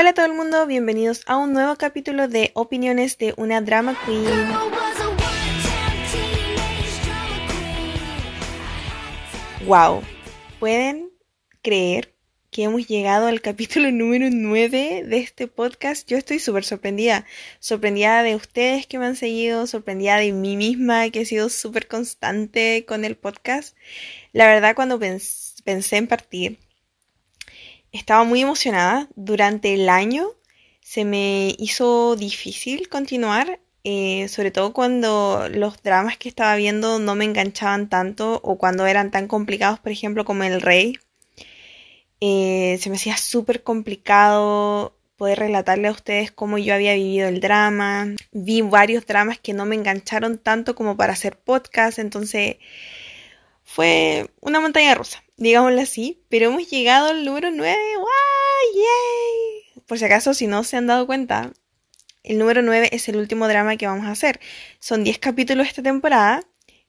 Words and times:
Hola 0.00 0.10
a 0.10 0.14
todo 0.14 0.24
el 0.24 0.32
mundo, 0.32 0.66
bienvenidos 0.66 1.24
a 1.26 1.36
un 1.36 1.52
nuevo 1.52 1.76
capítulo 1.76 2.26
de 2.26 2.52
Opiniones 2.54 3.18
de 3.18 3.34
una 3.36 3.60
Drama 3.60 3.94
Queen. 4.06 4.24
Wow, 9.66 10.02
¿pueden 10.58 11.10
creer 11.60 12.14
que 12.50 12.62
hemos 12.62 12.88
llegado 12.88 13.26
al 13.26 13.42
capítulo 13.42 13.90
número 13.92 14.28
9 14.32 15.04
de 15.04 15.18
este 15.18 15.48
podcast? 15.48 16.08
Yo 16.08 16.16
estoy 16.16 16.38
súper 16.38 16.64
sorprendida, 16.64 17.26
sorprendida 17.58 18.22
de 18.22 18.36
ustedes 18.36 18.86
que 18.86 18.98
me 18.98 19.04
han 19.04 19.16
seguido, 19.16 19.66
sorprendida 19.66 20.16
de 20.16 20.32
mí 20.32 20.56
misma 20.56 21.10
que 21.10 21.20
he 21.20 21.26
sido 21.26 21.50
súper 21.50 21.88
constante 21.88 22.86
con 22.88 23.04
el 23.04 23.16
podcast. 23.16 23.76
La 24.32 24.46
verdad 24.46 24.74
cuando 24.74 24.98
pensé 24.98 25.96
en 25.98 26.06
partir, 26.06 26.58
estaba 27.92 28.24
muy 28.24 28.42
emocionada. 28.42 29.08
Durante 29.16 29.74
el 29.74 29.88
año 29.88 30.28
se 30.80 31.04
me 31.04 31.54
hizo 31.58 32.16
difícil 32.16 32.88
continuar, 32.88 33.60
eh, 33.84 34.28
sobre 34.28 34.50
todo 34.50 34.72
cuando 34.72 35.48
los 35.50 35.82
dramas 35.82 36.18
que 36.18 36.28
estaba 36.28 36.56
viendo 36.56 36.98
no 36.98 37.14
me 37.14 37.24
enganchaban 37.24 37.88
tanto 37.88 38.40
o 38.42 38.58
cuando 38.58 38.86
eran 38.86 39.10
tan 39.10 39.28
complicados, 39.28 39.78
por 39.80 39.92
ejemplo, 39.92 40.24
como 40.24 40.44
El 40.44 40.60
Rey. 40.60 40.98
Eh, 42.20 42.78
se 42.80 42.90
me 42.90 42.96
hacía 42.96 43.16
súper 43.16 43.62
complicado 43.62 44.94
poder 45.16 45.38
relatarle 45.38 45.88
a 45.88 45.92
ustedes 45.92 46.30
cómo 46.30 46.58
yo 46.58 46.74
había 46.74 46.94
vivido 46.94 47.28
el 47.28 47.40
drama. 47.40 48.08
Vi 48.32 48.62
varios 48.62 49.06
dramas 49.06 49.38
que 49.38 49.52
no 49.52 49.66
me 49.66 49.76
engancharon 49.76 50.38
tanto 50.38 50.74
como 50.74 50.96
para 50.96 51.12
hacer 51.12 51.38
podcast, 51.38 51.98
entonces 51.98 52.56
fue 53.64 54.30
una 54.40 54.60
montaña 54.60 54.94
rusa 54.94 55.22
digámoslo 55.40 55.80
así, 55.80 56.22
pero 56.28 56.46
hemos 56.46 56.70
llegado 56.70 57.08
al 57.08 57.24
número 57.24 57.50
9. 57.50 57.76
¡Wow! 57.96 58.06
¡Yay! 58.74 59.82
Por 59.86 59.98
si 59.98 60.04
acaso, 60.04 60.34
si 60.34 60.46
no 60.46 60.62
se 60.62 60.76
han 60.76 60.86
dado 60.86 61.06
cuenta, 61.06 61.52
el 62.22 62.38
número 62.38 62.62
9 62.62 62.90
es 62.92 63.08
el 63.08 63.16
último 63.16 63.48
drama 63.48 63.76
que 63.76 63.86
vamos 63.86 64.06
a 64.06 64.12
hacer. 64.12 64.38
Son 64.78 65.02
10 65.02 65.18
capítulos 65.18 65.66
esta 65.66 65.82
temporada, 65.82 66.44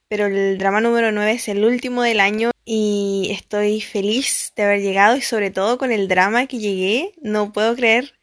pero 0.09 0.25
el 0.27 0.57
drama 0.57 0.81
número 0.81 1.11
9 1.11 1.31
es 1.31 1.47
el 1.47 1.63
último 1.63 2.03
del 2.03 2.19
año 2.19 2.51
y 2.65 3.29
estoy 3.31 3.79
feliz 3.79 4.51
de 4.57 4.63
haber 4.63 4.81
llegado 4.81 5.15
y 5.15 5.21
sobre 5.21 5.49
todo 5.49 5.77
con 5.77 5.91
el 5.91 6.09
drama 6.09 6.45
que 6.45 6.59
llegué. 6.59 7.13
No 7.21 7.53
puedo 7.53 7.75
creer. 7.75 8.13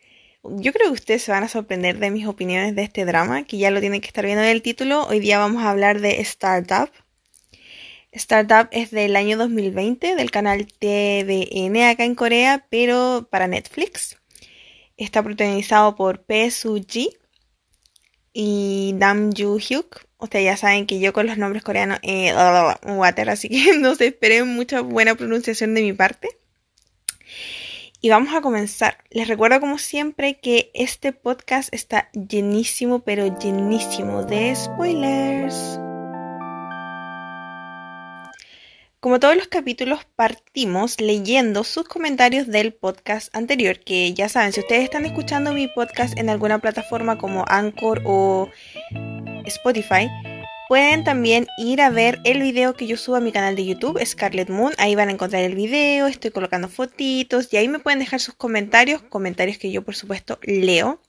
Yo 0.45 0.73
creo 0.73 0.89
que 0.89 0.92
ustedes 0.92 1.23
se 1.23 1.33
van 1.33 1.45
a 1.45 1.48
sorprender 1.48 1.98
de 1.98 2.11
mis 2.11 2.27
opiniones 2.27 2.77
de 2.77 2.83
este 2.83 3.07
drama, 3.07 3.45
que 3.45 3.57
ya 3.57 3.70
lo 3.70 3.81
tienen 3.81 4.03
que 4.03 4.07
estar 4.07 4.25
viendo 4.25 4.45
en 4.45 4.51
el 4.51 4.63
título. 4.63 5.07
Hoy 5.07 5.20
día 5.20 5.39
vamos 5.39 5.63
a 5.63 5.70
hablar 5.70 6.01
de 6.01 6.20
Startup. 6.20 6.91
Startup 8.19 8.69
es 8.72 8.91
del 8.91 9.14
año 9.14 9.38
2020 9.38 10.16
del 10.16 10.30
canal 10.30 10.66
TVN 10.66 11.88
acá 11.88 12.05
en 12.05 12.16
Corea, 12.16 12.66
pero 12.69 13.28
para 13.30 13.47
Netflix. 13.47 14.19
Está 14.97 15.22
protagonizado 15.22 15.94
por 15.94 16.24
P. 16.24 16.50
Soo-ji 16.50 17.16
y 18.33 18.92
Nam 18.96 19.33
Joo-hyuk. 19.33 20.05
Ustedes 20.19 20.44
ya 20.46 20.56
saben 20.56 20.86
que 20.86 20.98
yo 20.98 21.12
con 21.12 21.28
los 21.28 21.39
nombres 21.39 21.62
coreanos, 21.62 22.00
eh, 22.02 22.34
water, 22.86 23.30
así 23.30 23.48
que 23.48 23.78
no 23.78 23.94
se 23.94 24.08
esperen 24.08 24.48
mucha 24.48 24.80
buena 24.80 25.14
pronunciación 25.14 25.74
de 25.74 25.83
mi 25.83 25.92
parte. 25.92 26.28
Y 28.00 28.11
vamos 28.11 28.34
a 28.34 28.41
comenzar. 28.41 28.98
Les 29.11 29.28
recuerdo 29.28 29.61
como 29.61 29.78
siempre 29.78 30.41
que 30.41 30.72
este 30.74 31.12
podcast 31.12 31.72
está 31.72 32.11
llenísimo, 32.12 33.00
pero 33.00 33.39
llenísimo 33.39 34.24
de 34.24 34.55
spoilers. 34.56 35.78
Como 39.01 39.21
todos 39.21 39.37
los 39.37 39.47
capítulos, 39.47 40.01
partimos 40.17 41.01
leyendo 41.01 41.63
sus 41.63 41.85
comentarios 41.85 42.49
del 42.49 42.75
podcast 42.75 43.33
anterior, 43.33 43.79
que 43.79 44.13
ya 44.13 44.29
saben, 44.29 44.53
si 44.53 44.59
ustedes 44.59 44.83
están 44.83 45.07
escuchando 45.07 45.53
mi 45.53 45.69
podcast 45.69 46.19
en 46.19 46.29
alguna 46.29 46.59
plataforma 46.59 47.17
como 47.17 47.45
Anchor 47.47 48.03
o 48.05 48.51
Spotify, 49.45 50.09
pueden 50.69 51.05
también 51.05 51.47
ir 51.59 51.81
a 51.81 51.91
ver 51.91 52.19
el 52.25 52.43
video 52.43 52.75
que 52.75 52.89
yo 52.89 52.97
subo 52.97 53.14
a 53.14 53.20
mi 53.20 53.31
canal 53.31 53.55
de 53.55 53.67
YouTube, 53.67 54.05
Scarlet 54.05 54.51
Moon. 54.51 54.73
Ahí 54.79 54.97
van 54.97 55.11
a 55.11 55.13
encontrar 55.13 55.45
el 55.45 55.55
video, 55.55 56.08
estoy 56.08 56.33
colocando 56.33 56.67
fotitos 56.67 57.53
y 57.53 57.57
ahí 57.57 57.69
me 57.69 57.79
pueden 57.79 58.01
dejar 58.01 58.19
sus 58.19 58.35
comentarios, 58.35 59.01
comentarios 59.03 59.58
que 59.58 59.70
yo 59.70 59.83
por 59.83 59.95
supuesto 59.95 60.41
leo. 60.42 61.01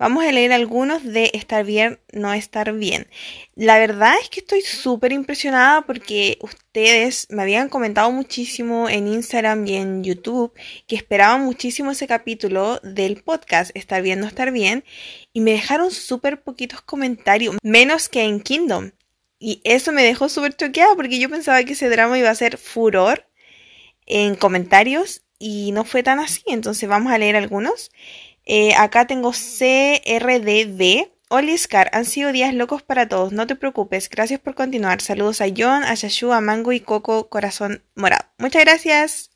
Vamos 0.00 0.24
a 0.24 0.32
leer 0.32 0.50
algunos 0.54 1.04
de 1.04 1.30
estar 1.34 1.62
bien, 1.62 2.00
no 2.10 2.32
estar 2.32 2.72
bien. 2.72 3.06
La 3.54 3.78
verdad 3.78 4.14
es 4.22 4.30
que 4.30 4.40
estoy 4.40 4.62
súper 4.62 5.12
impresionada 5.12 5.82
porque 5.82 6.38
ustedes 6.40 7.26
me 7.28 7.42
habían 7.42 7.68
comentado 7.68 8.10
muchísimo 8.10 8.88
en 8.88 9.08
Instagram 9.08 9.66
y 9.66 9.74
en 9.74 10.02
YouTube 10.02 10.54
que 10.86 10.96
esperaban 10.96 11.44
muchísimo 11.44 11.90
ese 11.90 12.06
capítulo 12.06 12.80
del 12.82 13.22
podcast 13.22 13.76
Estar 13.76 14.00
bien, 14.00 14.20
no 14.20 14.26
estar 14.26 14.52
bien 14.52 14.84
y 15.34 15.42
me 15.42 15.50
dejaron 15.50 15.90
súper 15.90 16.40
poquitos 16.40 16.80
comentarios, 16.80 17.58
menos 17.62 18.08
que 18.08 18.22
en 18.22 18.40
Kingdom. 18.40 18.92
Y 19.38 19.60
eso 19.64 19.92
me 19.92 20.02
dejó 20.02 20.30
súper 20.30 20.56
choqueada 20.56 20.94
porque 20.96 21.18
yo 21.18 21.28
pensaba 21.28 21.62
que 21.62 21.74
ese 21.74 21.90
drama 21.90 22.18
iba 22.18 22.30
a 22.30 22.34
ser 22.34 22.56
furor 22.56 23.26
en 24.06 24.34
comentarios 24.34 25.24
y 25.38 25.72
no 25.72 25.84
fue 25.84 26.02
tan 26.02 26.20
así. 26.20 26.42
Entonces 26.46 26.88
vamos 26.88 27.12
a 27.12 27.18
leer 27.18 27.36
algunos. 27.36 27.90
Eh, 28.52 28.74
acá 28.76 29.06
tengo 29.06 29.30
CRDB. 29.30 31.08
Hola 31.28 31.56
Scar, 31.56 31.88
han 31.92 32.04
sido 32.04 32.32
días 32.32 32.52
locos 32.52 32.82
para 32.82 33.06
todos, 33.08 33.32
no 33.32 33.46
te 33.46 33.54
preocupes, 33.54 34.10
gracias 34.10 34.40
por 34.40 34.56
continuar. 34.56 35.00
Saludos 35.00 35.40
a 35.40 35.46
John, 35.56 35.84
a 35.84 35.94
Shashu, 35.94 36.32
a 36.32 36.40
Mango 36.40 36.72
y 36.72 36.80
Coco 36.80 37.28
Corazón 37.28 37.84
Morado. 37.94 38.26
Muchas 38.38 38.64
gracias. 38.64 39.30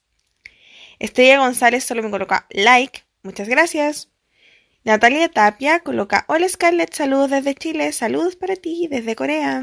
Estrella 0.99 1.39
González 1.39 1.85
solo 1.85 2.03
me 2.03 2.11
coloca 2.11 2.49
like, 2.51 3.05
muchas 3.23 3.49
gracias. 3.49 4.11
Natalia 4.83 5.29
Tapia 5.29 5.79
coloca 5.79 6.25
Hola 6.27 6.49
Scarlett, 6.49 6.93
saludos 6.93 7.31
desde 7.31 7.55
Chile, 7.55 7.93
saludos 7.93 8.35
para 8.35 8.57
ti 8.57 8.89
desde 8.91 9.15
Corea. 9.15 9.63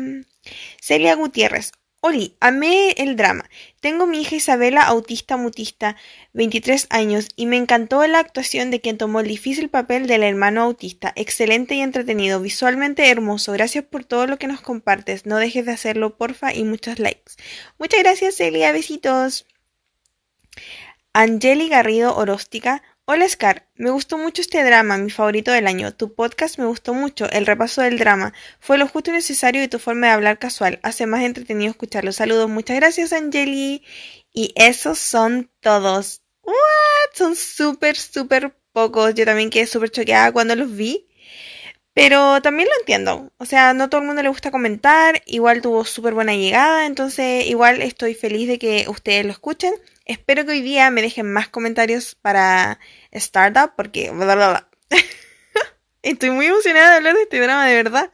Celia 0.79 1.15
Gutiérrez, 1.15 1.73
Oli, 2.03 2.35
amé 2.39 2.93
el 2.97 3.15
drama. 3.15 3.47
Tengo 3.79 4.07
mi 4.07 4.21
hija 4.21 4.35
Isabela, 4.35 4.81
autista 4.81 5.37
mutista, 5.37 5.95
23 6.33 6.87
años, 6.89 7.27
y 7.35 7.45
me 7.45 7.57
encantó 7.57 8.05
la 8.07 8.17
actuación 8.17 8.71
de 8.71 8.81
quien 8.81 8.97
tomó 8.97 9.19
el 9.19 9.27
difícil 9.27 9.69
papel 9.69 10.07
del 10.07 10.23
hermano 10.23 10.63
autista. 10.63 11.13
Excelente 11.15 11.75
y 11.75 11.81
entretenido, 11.81 12.39
visualmente 12.41 13.11
hermoso. 13.11 13.51
Gracias 13.51 13.83
por 13.85 14.03
todo 14.03 14.25
lo 14.25 14.37
que 14.37 14.47
nos 14.47 14.61
compartes. 14.61 15.27
No 15.27 15.37
dejes 15.37 15.67
de 15.67 15.73
hacerlo, 15.73 16.17
porfa, 16.17 16.55
y 16.55 16.63
muchos 16.63 16.97
likes. 16.97 17.33
Muchas 17.77 17.99
gracias, 17.99 18.35
Celia. 18.35 18.71
Besitos. 18.71 19.45
Angeli 21.13 21.69
Garrido 21.69 22.15
Oróstica. 22.15 22.81
Hola 23.05 23.27
Scar, 23.27 23.67
me 23.75 23.89
gustó 23.89 24.17
mucho 24.17 24.41
este 24.41 24.63
drama, 24.63 24.97
mi 24.97 25.09
favorito 25.09 25.51
del 25.51 25.67
año. 25.67 25.93
Tu 25.93 26.13
podcast 26.13 26.59
me 26.59 26.65
gustó 26.65 26.93
mucho, 26.93 27.29
el 27.31 27.47
repaso 27.47 27.81
del 27.81 27.97
drama. 27.97 28.31
Fue 28.59 28.77
lo 28.77 28.87
justo 28.87 29.09
y 29.09 29.13
necesario 29.13 29.63
y 29.63 29.67
tu 29.67 29.79
forma 29.79 30.07
de 30.07 30.13
hablar 30.13 30.37
casual. 30.37 30.79
Hace 30.83 31.07
más 31.07 31.23
entretenido 31.23 31.71
escucharlo. 31.71 32.11
Saludos, 32.11 32.49
muchas 32.49 32.77
gracias 32.77 33.11
Angeli. 33.11 33.83
Y 34.31 34.53
esos 34.55 34.99
son 34.99 35.49
todos. 35.61 36.21
¿What? 36.43 36.53
Son 37.15 37.35
súper, 37.35 37.97
súper 37.97 38.55
pocos. 38.71 39.15
Yo 39.15 39.25
también 39.25 39.49
quedé 39.49 39.65
súper 39.65 39.89
choqueada 39.89 40.31
cuando 40.31 40.55
los 40.55 40.73
vi. 40.73 41.07
Pero 41.93 42.41
también 42.41 42.69
lo 42.69 42.75
entiendo. 42.79 43.31
O 43.37 43.45
sea, 43.45 43.73
no 43.73 43.89
todo 43.89 44.01
el 44.01 44.07
mundo 44.07 44.23
le 44.23 44.29
gusta 44.29 44.51
comentar. 44.51 45.21
Igual 45.25 45.61
tuvo 45.61 45.85
súper 45.85 46.13
buena 46.13 46.35
llegada. 46.35 46.85
Entonces, 46.85 47.47
igual 47.47 47.81
estoy 47.81 48.13
feliz 48.13 48.47
de 48.47 48.59
que 48.59 48.85
ustedes 48.87 49.25
lo 49.25 49.31
escuchen. 49.31 49.73
Espero 50.11 50.45
que 50.45 50.51
hoy 50.51 50.61
día 50.61 50.91
me 50.91 51.01
dejen 51.01 51.31
más 51.31 51.47
comentarios 51.47 52.15
para 52.15 52.79
Startup 53.11 53.71
porque... 53.77 54.11
Estoy 56.01 56.31
muy 56.31 56.47
emocionada 56.47 56.89
de 56.89 56.95
hablar 56.97 57.15
de 57.15 57.21
este 57.21 57.39
drama 57.39 57.65
de 57.65 57.75
verdad. 57.75 58.11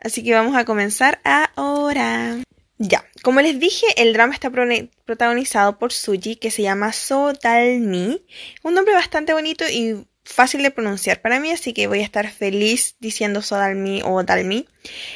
Así 0.00 0.22
que 0.22 0.34
vamos 0.34 0.54
a 0.54 0.66
comenzar 0.66 1.18
ahora. 1.24 2.36
Ya, 2.76 3.06
como 3.22 3.40
les 3.40 3.58
dije, 3.58 3.86
el 3.96 4.12
drama 4.12 4.34
está 4.34 4.50
protagonizado 4.50 5.78
por 5.78 5.94
Suji, 5.94 6.36
que 6.36 6.50
se 6.50 6.60
llama 6.60 6.92
So 6.92 7.32
Dalmi. 7.32 8.20
Un 8.62 8.74
nombre 8.74 8.92
bastante 8.92 9.32
bonito 9.32 9.64
y 9.66 10.06
fácil 10.24 10.62
de 10.62 10.70
pronunciar 10.70 11.22
para 11.22 11.40
mí, 11.40 11.52
así 11.52 11.72
que 11.72 11.86
voy 11.86 12.00
a 12.00 12.04
estar 12.04 12.30
feliz 12.30 12.96
diciendo 13.00 13.40
So 13.40 13.56
Dalmi 13.56 14.02
o 14.04 14.22
Dalmi. 14.24 14.68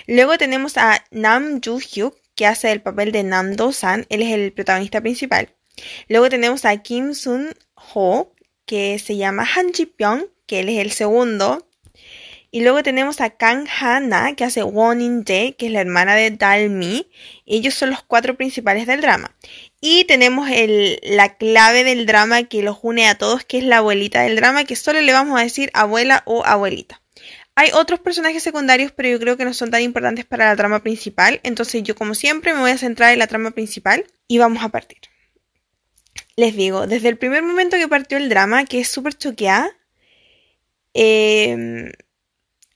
Luego 0.06 0.38
tenemos 0.38 0.78
a 0.78 1.04
Nam 1.10 1.60
Joo 1.62 1.80
Hyuk, 1.80 2.16
que 2.34 2.46
hace 2.46 2.72
el 2.72 2.80
papel 2.80 3.12
de 3.12 3.24
Nam 3.24 3.56
Do 3.56 3.72
San. 3.72 4.06
Él 4.08 4.22
es 4.22 4.32
el 4.32 4.54
protagonista 4.54 5.02
principal. 5.02 5.54
Luego 6.08 6.28
tenemos 6.28 6.64
a 6.64 6.76
Kim 6.78 7.14
Sun 7.14 7.54
Ho, 7.74 8.32
que 8.66 8.98
se 8.98 9.16
llama 9.16 9.48
Han 9.56 9.72
Ji 9.72 9.86
Pyong, 9.86 10.26
que 10.46 10.60
él 10.60 10.68
es 10.68 10.78
el 10.78 10.92
segundo. 10.92 11.66
Y 12.50 12.60
luego 12.60 12.84
tenemos 12.84 13.20
a 13.20 13.30
Kang 13.30 13.66
Ha-na, 13.80 14.36
que 14.36 14.44
hace 14.44 14.62
Won 14.62 15.00
In 15.00 15.24
Jae, 15.24 15.56
que 15.56 15.66
es 15.66 15.72
la 15.72 15.80
hermana 15.80 16.14
de 16.14 16.30
Dal 16.30 16.70
Mi. 16.70 17.10
Ellos 17.46 17.74
son 17.74 17.90
los 17.90 18.04
cuatro 18.04 18.36
principales 18.36 18.86
del 18.86 19.00
drama. 19.00 19.34
Y 19.80 20.04
tenemos 20.04 20.48
la 21.02 21.36
clave 21.36 21.82
del 21.82 22.06
drama 22.06 22.44
que 22.44 22.62
los 22.62 22.78
une 22.82 23.08
a 23.08 23.16
todos, 23.16 23.44
que 23.44 23.58
es 23.58 23.64
la 23.64 23.78
abuelita 23.78 24.22
del 24.22 24.36
drama, 24.36 24.62
que 24.62 24.76
solo 24.76 25.00
le 25.00 25.12
vamos 25.12 25.38
a 25.38 25.42
decir 25.42 25.70
abuela 25.74 26.22
o 26.26 26.44
abuelita. 26.44 27.02
Hay 27.56 27.70
otros 27.72 27.98
personajes 27.98 28.42
secundarios, 28.42 28.92
pero 28.92 29.08
yo 29.08 29.18
creo 29.18 29.36
que 29.36 29.44
no 29.44 29.52
son 29.52 29.72
tan 29.72 29.82
importantes 29.82 30.24
para 30.24 30.46
la 30.46 30.56
trama 30.56 30.80
principal. 30.82 31.40
Entonces 31.42 31.82
yo, 31.82 31.96
como 31.96 32.14
siempre, 32.14 32.54
me 32.54 32.60
voy 32.60 32.70
a 32.70 32.78
centrar 32.78 33.12
en 33.12 33.18
la 33.18 33.26
trama 33.26 33.50
principal 33.50 34.06
y 34.28 34.38
vamos 34.38 34.62
a 34.62 34.68
partir. 34.68 34.98
Les 36.36 36.56
digo, 36.56 36.86
desde 36.86 37.08
el 37.08 37.18
primer 37.18 37.42
momento 37.42 37.76
que 37.76 37.88
partió 37.88 38.18
el 38.18 38.28
drama, 38.28 38.64
que 38.64 38.80
es 38.80 38.88
súper 38.88 39.14
choqueada, 39.14 39.70
em, 40.94 41.92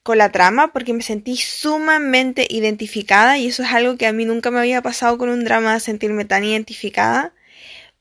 con 0.03 0.19
la 0.19 0.33
trama 0.33 0.73
porque 0.73 0.95
me 0.95 1.03
sentí 1.03 1.37
sumamente 1.37 2.47
identificada 2.49 3.39
y 3.39 3.49
eso 3.49 3.63
es 3.63 3.73
algo 3.73 3.97
que 3.99 4.07
a 4.07 4.13
mí 4.13 4.25
nunca 4.25 4.51
me 4.51 4.59
había 4.59 4.83
pasado 4.83 5.19
con 5.19 5.29
un 5.29 5.45
drama, 5.45 5.79
sentirme 5.81 6.25
tan 6.25 6.45
identificada 6.45 7.35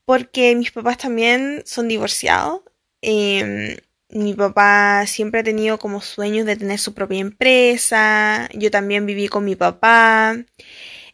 porque 0.06 0.54
mis 0.56 0.70
papás 0.72 0.98
también 0.98 1.62
son 1.66 1.88
divorciados. 1.88 2.62
Em, 3.02 3.76
mi 4.10 4.34
papá 4.34 5.06
siempre 5.06 5.40
ha 5.40 5.44
tenido 5.44 5.78
como 5.78 6.00
sueños 6.00 6.46
de 6.46 6.56
tener 6.56 6.78
su 6.78 6.94
propia 6.94 7.20
empresa, 7.20 8.48
yo 8.54 8.70
también 8.70 9.06
viví 9.06 9.28
con 9.28 9.44
mi 9.44 9.56
papá. 9.56 10.36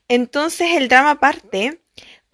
Entonces 0.08 0.68
el 0.76 0.88
drama 0.88 1.18
parte 1.20 1.80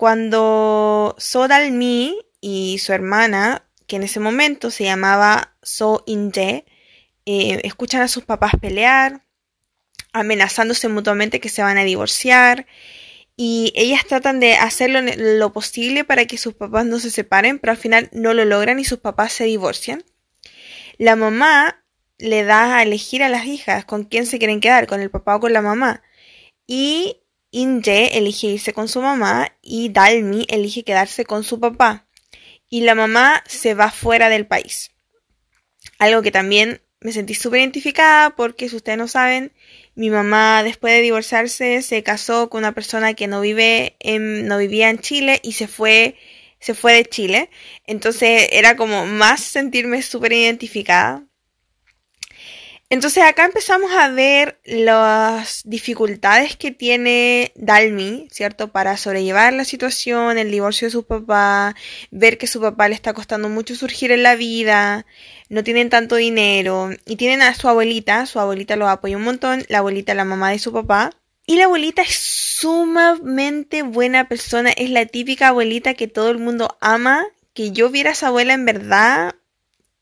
cuando 0.01 1.15
Sodal 1.19 1.73
Mi 1.73 2.17
y 2.41 2.79
su 2.79 2.95
hermana, 2.95 3.67
que 3.87 3.97
en 3.97 4.03
ese 4.03 4.19
momento 4.19 4.71
se 4.71 4.85
llamaba 4.85 5.55
So 5.63 6.05
In-jae, 6.07 6.65
eh, 7.27 7.61
escuchan 7.65 8.01
a 8.01 8.09
sus 8.09 8.25
papás 8.25 8.53
pelear, 8.59 9.27
amenazándose 10.15 10.89
mutuamente 10.89 11.39
que 11.39 11.51
se 11.51 11.61
van 11.61 11.77
a 11.77 11.85
divorciar. 11.85 12.67
Y 13.37 13.75
ellas 13.77 14.07
tratan 14.07 14.41
de 14.41 14.55
hacer 14.55 14.89
lo, 14.89 15.53
posible 15.53 16.05
para 16.05 16.25
que 16.25 16.39
sus 16.39 16.55
papás 16.55 16.87
no 16.87 16.99
se 16.99 17.11
separen, 17.11 17.59
pero 17.59 17.73
al 17.73 17.77
final 17.77 18.09
no 18.11 18.33
lo 18.33 18.47
logran 18.47 18.79
y 18.79 18.87
sus 18.87 19.01
papás 19.01 19.35
se 19.35 19.45
divorcian. 19.45 20.03
La 20.97 21.15
mamá 21.15 21.85
le 22.17 22.45
da 22.45 22.79
a 22.79 22.83
elegir 22.85 23.23
a 23.23 23.29
las 23.29 23.45
hijas 23.45 23.85
con 23.85 24.05
quién 24.05 24.25
se 24.25 24.39
quieren 24.39 24.61
quedar, 24.61 24.87
con 24.87 25.03
el 25.03 25.11
papá 25.11 25.37
o 25.37 25.41
con 25.41 25.53
la 25.53 25.61
mamá. 25.61 26.03
Y 26.67 27.21
Inje 27.53 28.17
elige 28.17 28.47
irse 28.47 28.73
con 28.73 28.89
su 28.89 29.03
mamá 29.03 29.57
y 29.61 29.89
Dalmi 29.89 30.47
elige 30.49 30.85
quedarse 30.85 31.25
con 31.25 31.43
su 31.43 31.59
papá. 31.59 32.07
Y 32.69 32.83
la 32.83 32.95
mamá 32.95 33.43
se 33.47 33.75
va 33.75 33.91
fuera 33.91 34.29
del 34.29 34.47
país. 34.47 34.93
Algo 35.99 36.23
que 36.23 36.31
también 36.31 36.81
me 37.01 37.13
sentí 37.13 37.35
súper 37.35 37.61
identificada 37.61 38.37
porque, 38.37 38.69
si 38.69 38.77
ustedes 38.77 38.99
no 38.99 39.09
saben, 39.09 39.53
mi 39.95 40.11
mamá 40.11 40.63
después 40.63 40.95
de 40.95 41.01
divorciarse 41.01 41.83
se 41.83 42.03
casó 42.03 42.51
con 42.51 42.59
una 42.59 42.73
persona 42.73 43.15
que 43.15 43.27
no 43.27 43.41
vive 43.41 43.97
en, 43.99 44.47
no 44.47 44.59
vivía 44.59 44.91
en 44.91 44.99
Chile 44.99 45.41
y 45.43 45.53
se 45.53 45.67
fue, 45.67 46.17
se 46.61 46.75
fue 46.75 46.93
de 46.95 47.05
Chile. 47.05 47.51
Entonces 47.87 48.49
era 48.53 48.77
como 48.77 49.07
más 49.07 49.41
sentirme 49.41 50.03
súper 50.03 50.35
identificada 50.35 51.27
entonces 52.91 53.23
acá 53.23 53.45
empezamos 53.45 53.93
a 53.93 54.09
ver 54.09 54.61
las 54.65 55.63
dificultades 55.65 56.57
que 56.57 56.73
tiene 56.73 57.53
Dalmi, 57.55 58.27
¿cierto? 58.33 58.73
Para 58.73 58.97
sobrellevar 58.97 59.53
la 59.53 59.65
situación, 59.65 60.39
el 60.39 60.51
divorcio 60.51 60.89
de 60.89 60.93
su 60.93 61.05
papá, 61.05 61.77
ver 62.11 62.37
que 62.37 62.49
su 62.49 62.61
papá 62.61 62.89
le 62.89 62.97
está 62.97 63.15
costando 63.15 63.49
mucho 63.49 63.77
surgir 63.77 64.11
en 64.11 64.25
la 64.25 64.35
vida, 64.35 65.07
no 65.49 65.63
tienen 65.63 65.89
tanto 65.89 66.17
dinero 66.17 66.91
y 67.07 67.15
tienen 67.15 67.43
a 67.43 67.55
su 67.55 67.69
abuelita, 67.69 68.27
su 68.27 68.41
abuelita 68.41 68.75
lo 68.75 68.89
apoya 68.89 69.17
un 69.17 69.23
montón, 69.23 69.65
la 69.69 69.79
abuelita 69.79 70.13
la 70.15 70.25
mamá 70.25 70.51
de 70.51 70.59
su 70.59 70.73
papá. 70.73 71.13
Y 71.47 71.57
la 71.57 71.65
abuelita 71.65 72.03
es 72.03 72.17
sumamente 72.17 73.83
buena 73.83 74.29
persona, 74.29 74.71
es 74.71 74.91
la 74.91 75.07
típica 75.07 75.49
abuelita 75.49 75.95
que 75.95 76.09
todo 76.09 76.31
el 76.31 76.39
mundo 76.39 76.77
ama, 76.81 77.25
que 77.55 77.71
yo 77.71 77.89
viera 77.89 78.11
a 78.11 78.13
esa 78.15 78.29
abuela 78.29 78.53
en 78.55 78.65
verdad, 78.65 79.37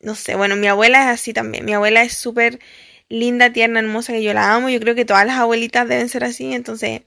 no 0.01 0.15
sé, 0.15 0.37
bueno, 0.37 0.57
mi 0.57 0.69
abuela 0.69 1.03
es 1.03 1.21
así 1.21 1.33
también. 1.33 1.65
Mi 1.65 1.73
abuela 1.73 2.03
es 2.03 2.15
súper 2.15 2.61
linda, 3.09 3.53
tierna, 3.53 3.81
hermosa, 3.81 4.13
que 4.13 4.23
yo 4.23 4.33
la 4.35 4.55
amo. 4.55 4.69
Yo 4.69 4.81
creo 4.81 4.95
que 4.95 5.05
todas 5.05 5.27
las 5.27 5.39
abuelitas 5.39 5.89
deben 5.89 6.09
ser 6.09 6.25
así. 6.25 6.53
Entonces, 6.55 7.03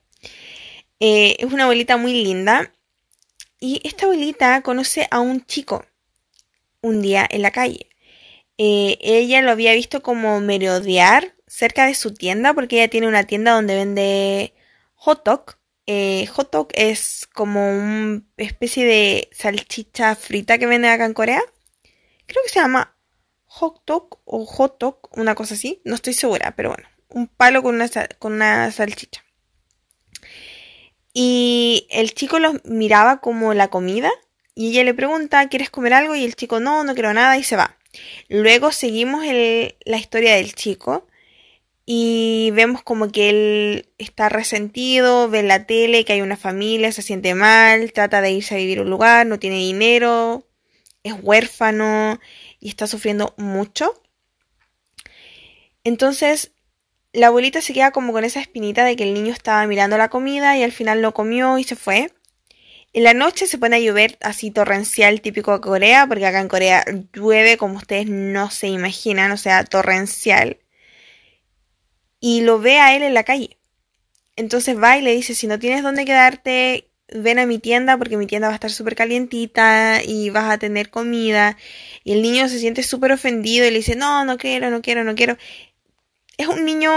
eh, 0.99 1.35
es 1.39 1.51
una 1.51 1.63
abuelita 1.63 1.97
muy 1.97 2.13
linda. 2.23 2.73
Y 3.59 3.81
esta 3.83 4.05
abuelita 4.05 4.61
conoce 4.61 5.07
a 5.11 5.19
un 5.19 5.45
chico 5.45 5.85
un 6.81 7.01
día 7.01 7.27
en 7.29 7.43
la 7.43 7.51
calle. 7.51 7.89
Eh, 8.57 8.97
ella 9.01 9.41
lo 9.41 9.51
había 9.51 9.73
visto 9.73 10.01
como 10.01 10.39
merodear 10.41 11.35
cerca 11.47 11.85
de 11.87 11.95
su 11.95 12.13
tienda, 12.13 12.53
porque 12.53 12.77
ella 12.77 12.89
tiene 12.89 13.07
una 13.07 13.25
tienda 13.25 13.53
donde 13.53 13.75
vende 13.75 14.53
hot 14.95 15.23
dog. 15.25 15.57
Eh, 15.87 16.27
hot 16.27 16.51
dog 16.51 16.69
es 16.73 17.27
como 17.33 17.69
una 17.69 18.21
especie 18.37 18.85
de 18.85 19.29
salchicha 19.31 20.15
frita 20.15 20.57
que 20.57 20.67
vende 20.67 20.89
acá 20.89 21.05
en 21.05 21.13
Corea 21.13 21.41
creo 22.31 22.43
que 22.43 22.49
se 22.49 22.59
llama 22.59 22.95
hot 23.45 23.81
o 24.25 24.45
hot 24.45 24.83
una 25.11 25.35
cosa 25.35 25.55
así, 25.55 25.81
no 25.83 25.95
estoy 25.95 26.13
segura, 26.13 26.53
pero 26.55 26.69
bueno, 26.69 26.87
un 27.09 27.27
palo 27.27 27.61
con 27.61 27.75
una, 27.75 27.89
con 28.19 28.33
una 28.33 28.71
salchicha. 28.71 29.23
Y 31.13 31.87
el 31.89 32.13
chico 32.13 32.39
los 32.39 32.63
miraba 32.63 33.19
como 33.19 33.53
la 33.53 33.67
comida 33.67 34.09
y 34.55 34.69
ella 34.69 34.83
le 34.85 34.93
pregunta, 34.93 35.47
¿quieres 35.49 35.69
comer 35.69 35.93
algo? 35.93 36.15
Y 36.15 36.23
el 36.23 36.35
chico, 36.35 36.59
no, 36.59 36.83
no 36.83 36.93
quiero 36.93 37.13
nada 37.13 37.37
y 37.37 37.43
se 37.43 37.57
va. 37.57 37.77
Luego 38.29 38.71
seguimos 38.71 39.25
la 39.25 39.97
historia 39.97 40.35
del 40.35 40.55
chico 40.55 41.07
y 41.85 42.51
vemos 42.53 42.83
como 42.83 43.11
que 43.11 43.29
él 43.29 43.89
está 43.97 44.29
resentido, 44.29 45.29
ve 45.29 45.43
la 45.43 45.65
tele 45.65 46.05
que 46.05 46.13
hay 46.13 46.21
una 46.21 46.37
familia, 46.37 46.93
se 46.93 47.01
siente 47.01 47.35
mal, 47.35 47.91
trata 47.91 48.21
de 48.21 48.31
irse 48.31 48.55
a 48.55 48.57
vivir 48.57 48.79
a 48.79 48.83
un 48.83 48.89
lugar, 48.89 49.25
no 49.27 49.39
tiene 49.39 49.57
dinero, 49.57 50.47
es 51.03 51.13
huérfano 51.21 52.19
y 52.59 52.69
está 52.69 52.87
sufriendo 52.87 53.33
mucho. 53.37 54.01
Entonces, 55.83 56.51
la 57.13 57.27
abuelita 57.27 57.61
se 57.61 57.73
queda 57.73 57.91
como 57.91 58.13
con 58.13 58.23
esa 58.23 58.39
espinita 58.39 58.85
de 58.85 58.95
que 58.95 59.03
el 59.03 59.13
niño 59.13 59.33
estaba 59.33 59.65
mirando 59.67 59.97
la 59.97 60.09
comida 60.09 60.57
y 60.57 60.63
al 60.63 60.71
final 60.71 61.01
lo 61.01 61.13
comió 61.13 61.57
y 61.57 61.63
se 61.63 61.75
fue. 61.75 62.11
En 62.93 63.03
la 63.03 63.13
noche 63.13 63.47
se 63.47 63.57
pone 63.57 63.77
a 63.77 63.79
llover 63.79 64.17
así 64.21 64.51
torrencial 64.51 65.21
típico 65.21 65.53
de 65.53 65.61
Corea, 65.61 66.07
porque 66.07 66.25
acá 66.25 66.41
en 66.41 66.49
Corea 66.49 66.83
llueve 67.13 67.57
como 67.57 67.77
ustedes 67.77 68.07
no 68.09 68.51
se 68.51 68.67
imaginan, 68.67 69.31
o 69.31 69.37
sea, 69.37 69.63
torrencial. 69.63 70.57
Y 72.19 72.41
lo 72.41 72.59
ve 72.59 72.79
a 72.79 72.95
él 72.95 73.03
en 73.03 73.13
la 73.13 73.23
calle. 73.23 73.57
Entonces 74.35 74.77
va 74.77 74.97
y 74.97 75.01
le 75.01 75.13
dice, 75.13 75.35
si 75.35 75.47
no 75.47 75.57
tienes 75.59 75.83
dónde 75.83 76.05
quedarte, 76.05 76.90
ven 77.11 77.39
a 77.39 77.45
mi 77.45 77.59
tienda 77.59 77.97
porque 77.97 78.17
mi 78.17 78.27
tienda 78.27 78.47
va 78.47 78.53
a 78.53 78.55
estar 78.55 78.71
súper 78.71 78.95
calientita 78.95 80.01
y 80.03 80.29
vas 80.29 80.49
a 80.51 80.57
tener 80.57 80.89
comida. 80.89 81.57
Y 82.03 82.13
el 82.13 82.21
niño 82.21 82.47
se 82.47 82.59
siente 82.59 82.83
súper 82.83 83.11
ofendido 83.11 83.65
y 83.65 83.71
le 83.71 83.77
dice, 83.77 83.95
no, 83.95 84.25
no 84.25 84.37
quiero, 84.37 84.69
no 84.69 84.81
quiero, 84.81 85.03
no 85.03 85.15
quiero. 85.15 85.37
Es 86.37 86.47
un 86.47 86.65
niño 86.65 86.91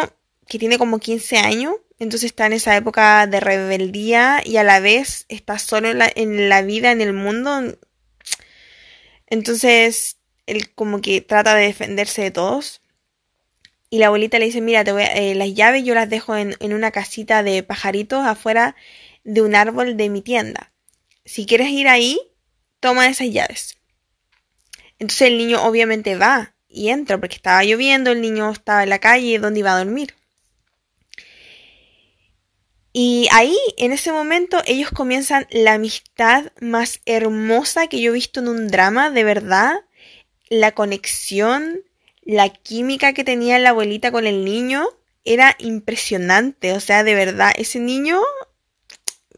que 0.48 0.58
tiene 0.58 0.78
como 0.78 0.98
15 0.98 1.38
años, 1.38 1.74
entonces 1.98 2.26
está 2.26 2.46
en 2.46 2.54
esa 2.54 2.76
época 2.76 3.26
de 3.26 3.40
rebeldía 3.40 4.42
y 4.44 4.56
a 4.56 4.64
la 4.64 4.80
vez 4.80 5.26
está 5.28 5.58
solo 5.58 5.90
en 5.90 5.98
la, 5.98 6.10
en 6.14 6.48
la 6.48 6.62
vida, 6.62 6.92
en 6.92 7.00
el 7.00 7.12
mundo. 7.12 7.76
Entonces, 9.26 10.18
él 10.46 10.72
como 10.74 11.00
que 11.00 11.20
trata 11.20 11.54
de 11.54 11.66
defenderse 11.66 12.22
de 12.22 12.30
todos. 12.30 12.82
Y 13.90 13.98
la 13.98 14.06
abuelita 14.06 14.38
le 14.38 14.46
dice, 14.46 14.60
mira, 14.60 14.84
te 14.84 14.92
voy 14.92 15.02
eh, 15.02 15.34
las 15.34 15.54
llaves 15.54 15.84
yo 15.84 15.94
las 15.94 16.10
dejo 16.10 16.36
en, 16.36 16.56
en 16.60 16.74
una 16.74 16.90
casita 16.90 17.42
de 17.42 17.62
pajaritos 17.62 18.26
afuera 18.26 18.74
de 19.24 19.42
un 19.42 19.54
árbol 19.54 19.96
de 19.96 20.08
mi 20.08 20.22
tienda. 20.22 20.72
Si 21.24 21.46
quieres 21.46 21.68
ir 21.68 21.88
ahí, 21.88 22.20
toma 22.80 23.08
esas 23.08 23.30
llaves. 23.30 23.78
Entonces 24.98 25.28
el 25.28 25.38
niño 25.38 25.62
obviamente 25.64 26.16
va 26.16 26.54
y 26.68 26.90
entra 26.90 27.18
porque 27.18 27.36
estaba 27.36 27.64
lloviendo, 27.64 28.10
el 28.10 28.20
niño 28.20 28.50
estaba 28.50 28.82
en 28.82 28.90
la 28.90 28.98
calle 28.98 29.38
donde 29.38 29.60
iba 29.60 29.74
a 29.74 29.78
dormir. 29.78 30.14
Y 32.96 33.26
ahí, 33.32 33.56
en 33.76 33.92
ese 33.92 34.12
momento, 34.12 34.62
ellos 34.66 34.90
comienzan 34.90 35.48
la 35.50 35.72
amistad 35.72 36.52
más 36.60 37.00
hermosa 37.06 37.88
que 37.88 38.00
yo 38.00 38.12
he 38.12 38.14
visto 38.14 38.38
en 38.38 38.46
un 38.46 38.68
drama, 38.68 39.10
de 39.10 39.24
verdad. 39.24 39.74
La 40.48 40.70
conexión, 40.72 41.82
la 42.22 42.50
química 42.50 43.12
que 43.12 43.24
tenía 43.24 43.58
la 43.58 43.70
abuelita 43.70 44.12
con 44.12 44.28
el 44.28 44.44
niño 44.44 44.86
era 45.24 45.56
impresionante. 45.58 46.72
O 46.72 46.78
sea, 46.78 47.02
de 47.02 47.16
verdad, 47.16 47.52
ese 47.56 47.80
niño 47.80 48.22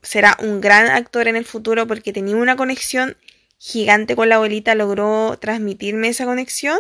será 0.07 0.37
un 0.41 0.61
gran 0.61 0.87
actor 0.87 1.27
en 1.27 1.35
el 1.37 1.45
futuro 1.45 1.87
porque 1.87 2.13
tenía 2.13 2.37
una 2.37 2.57
conexión 2.57 3.17
gigante 3.59 4.15
con 4.15 4.29
la 4.29 4.37
abuelita, 4.37 4.75
logró 4.77 5.37
transmitirme 5.41 6.09
esa 6.09 6.25
conexión. 6.25 6.79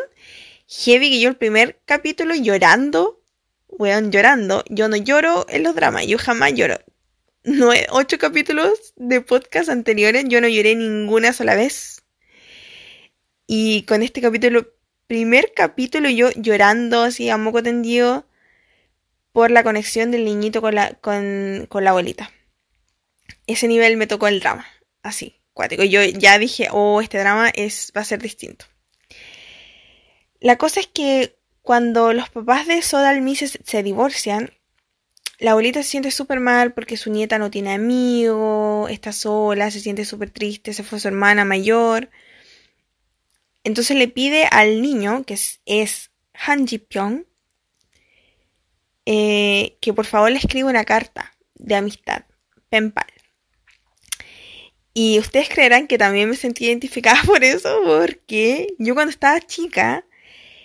Heavy 0.68 1.10
que 1.10 1.20
yo 1.20 1.28
el 1.28 1.36
primer 1.36 1.80
capítulo 1.84 2.34
llorando, 2.36 3.20
weón, 3.68 4.12
llorando. 4.12 4.62
Yo 4.68 4.88
no 4.88 4.96
lloro 4.96 5.44
en 5.48 5.64
los 5.64 5.74
dramas, 5.74 6.06
yo 6.06 6.18
jamás 6.18 6.54
lloro. 6.54 6.78
Ocho 7.90 8.18
capítulos 8.18 8.94
de 8.96 9.20
podcast 9.20 9.68
anteriores, 9.70 10.24
yo 10.28 10.40
no 10.40 10.48
lloré 10.48 10.76
ninguna 10.76 11.32
sola 11.32 11.56
vez. 11.56 12.04
Y 13.48 13.82
con 13.82 14.02
este 14.02 14.20
capítulo, 14.20 14.68
primer 15.08 15.52
capítulo, 15.54 16.08
yo 16.10 16.30
llorando 16.36 17.02
así 17.02 17.28
a 17.28 17.36
moco 17.36 17.62
tendido 17.62 18.24
por 19.32 19.50
la 19.50 19.64
conexión 19.64 20.12
del 20.12 20.24
niñito 20.24 20.60
con 20.60 20.76
la, 20.76 20.94
con, 20.94 21.66
con 21.68 21.84
la 21.84 21.90
abuelita 21.90 22.30
ese 23.46 23.68
nivel 23.68 23.96
me 23.96 24.06
tocó 24.06 24.28
el 24.28 24.40
drama, 24.40 24.66
así, 25.02 25.40
cuático. 25.52 25.84
Yo 25.84 26.02
ya 26.04 26.38
dije, 26.38 26.68
oh, 26.72 27.00
este 27.00 27.18
drama 27.18 27.48
es, 27.50 27.92
va 27.96 28.02
a 28.02 28.04
ser 28.04 28.20
distinto. 28.20 28.66
La 30.40 30.56
cosa 30.56 30.80
es 30.80 30.86
que 30.86 31.38
cuando 31.62 32.12
los 32.12 32.28
papás 32.30 32.66
de 32.66 32.82
Sodal 32.82 33.22
Mises 33.22 33.58
se 33.64 33.82
divorcian, 33.82 34.50
la 35.38 35.52
abuelita 35.52 35.82
se 35.82 35.90
siente 35.90 36.10
súper 36.10 36.40
mal 36.40 36.72
porque 36.72 36.96
su 36.96 37.10
nieta 37.10 37.38
no 37.38 37.50
tiene 37.50 37.74
amigo, 37.74 38.86
está 38.88 39.12
sola, 39.12 39.70
se 39.70 39.80
siente 39.80 40.04
súper 40.04 40.30
triste, 40.30 40.72
se 40.72 40.82
fue 40.82 41.00
su 41.00 41.08
hermana 41.08 41.44
mayor. 41.44 42.10
Entonces 43.64 43.96
le 43.96 44.08
pide 44.08 44.46
al 44.50 44.80
niño, 44.80 45.24
que 45.24 45.34
es, 45.34 45.60
es 45.66 46.10
Han 46.34 46.66
Ji 46.66 46.78
Pyong 46.78 47.24
eh, 49.06 49.78
que 49.80 49.94
por 49.94 50.04
favor 50.04 50.32
le 50.32 50.38
escriba 50.38 50.68
una 50.68 50.84
carta 50.84 51.32
de 51.54 51.76
amistad, 51.76 52.24
penpal. 52.68 53.06
Y 54.98 55.18
ustedes 55.18 55.50
creerán 55.50 55.88
que 55.88 55.98
también 55.98 56.30
me 56.30 56.36
sentí 56.36 56.64
identificada 56.64 57.20
por 57.26 57.44
eso, 57.44 57.82
porque 57.84 58.68
yo 58.78 58.94
cuando 58.94 59.10
estaba 59.10 59.42
chica 59.42 60.06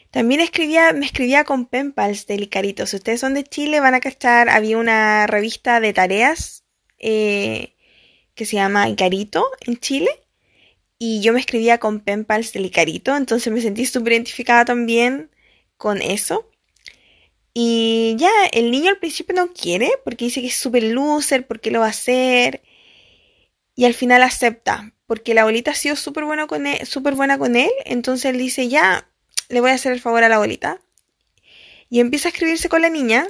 también 0.10 0.40
escribía, 0.40 0.94
me 0.94 1.06
escribía 1.06 1.44
con 1.44 1.66
penpals 1.66 2.28
de 2.28 2.38
Licarito. 2.38 2.86
Si 2.86 2.96
ustedes 2.96 3.20
son 3.20 3.34
de 3.34 3.44
Chile 3.44 3.82
van 3.82 3.94
a 3.94 4.00
cachar, 4.00 4.48
había 4.48 4.78
una 4.78 5.28
revista 5.28 5.82
de 5.82 5.92
tareas 5.92 6.64
eh, 6.98 7.76
que 8.34 8.46
se 8.46 8.56
llama 8.56 8.88
Icarito 8.88 9.46
en 9.68 9.78
Chile. 9.78 10.10
Y 10.98 11.20
yo 11.20 11.34
me 11.34 11.42
escribía 11.42 11.80
con 11.80 12.00
penpals 12.00 12.54
de 12.54 12.62
Licarito, 12.62 13.18
entonces 13.18 13.52
me 13.52 13.60
sentí 13.60 13.86
súper 13.86 14.14
identificada 14.14 14.64
también 14.64 15.30
con 15.76 16.02
eso. 16.02 16.50
Y 17.54 18.16
ya, 18.18 18.32
el 18.54 18.72
niño 18.72 18.92
al 18.92 19.00
principio 19.00 19.36
no 19.36 19.52
quiere, 19.52 19.92
porque 20.06 20.24
dice 20.26 20.40
que 20.40 20.48
es 20.48 20.56
súper 20.56 20.84
loser, 20.84 21.46
porque 21.48 21.70
lo 21.70 21.82
va 21.82 21.88
a 21.88 21.90
hacer. 21.90 22.62
Y 23.76 23.86
al 23.86 23.94
final 23.94 24.24
acepta, 24.24 24.94
porque 25.08 25.34
la 25.34 25.42
abuelita 25.42 25.72
ha 25.72 25.76
sido 25.76 25.96
súper 25.96 26.26
buena 26.26 26.48
con 26.48 26.68
él, 26.68 26.86
súper 26.86 27.16
buena 27.16 27.38
con 27.38 27.56
él. 27.56 27.72
Entonces 27.86 28.26
él 28.26 28.38
dice, 28.38 28.68
ya, 28.68 29.08
le 29.50 29.62
voy 29.62 29.72
a 29.72 29.76
hacer 29.76 29.92
el 29.92 30.02
favor 30.02 30.24
a 30.24 30.30
la 30.30 30.36
abuelita. 30.36 30.82
Y 31.90 32.00
empieza 32.00 32.30
a 32.30 32.32
escribirse 32.32 32.70
con 32.70 32.82
la 32.82 32.90
niña. 32.90 33.28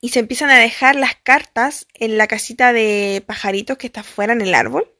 Y 0.00 0.10
se 0.10 0.18
empiezan 0.18 0.50
a 0.50 0.58
dejar 0.58 0.96
las 0.96 1.14
cartas 1.14 1.86
en 1.94 2.18
la 2.18 2.26
casita 2.26 2.72
de 2.72 3.22
pajaritos 3.26 3.78
que 3.78 3.86
está 3.86 4.00
afuera 4.00 4.32
en 4.32 4.42
el 4.42 4.54
árbol. 4.54 4.90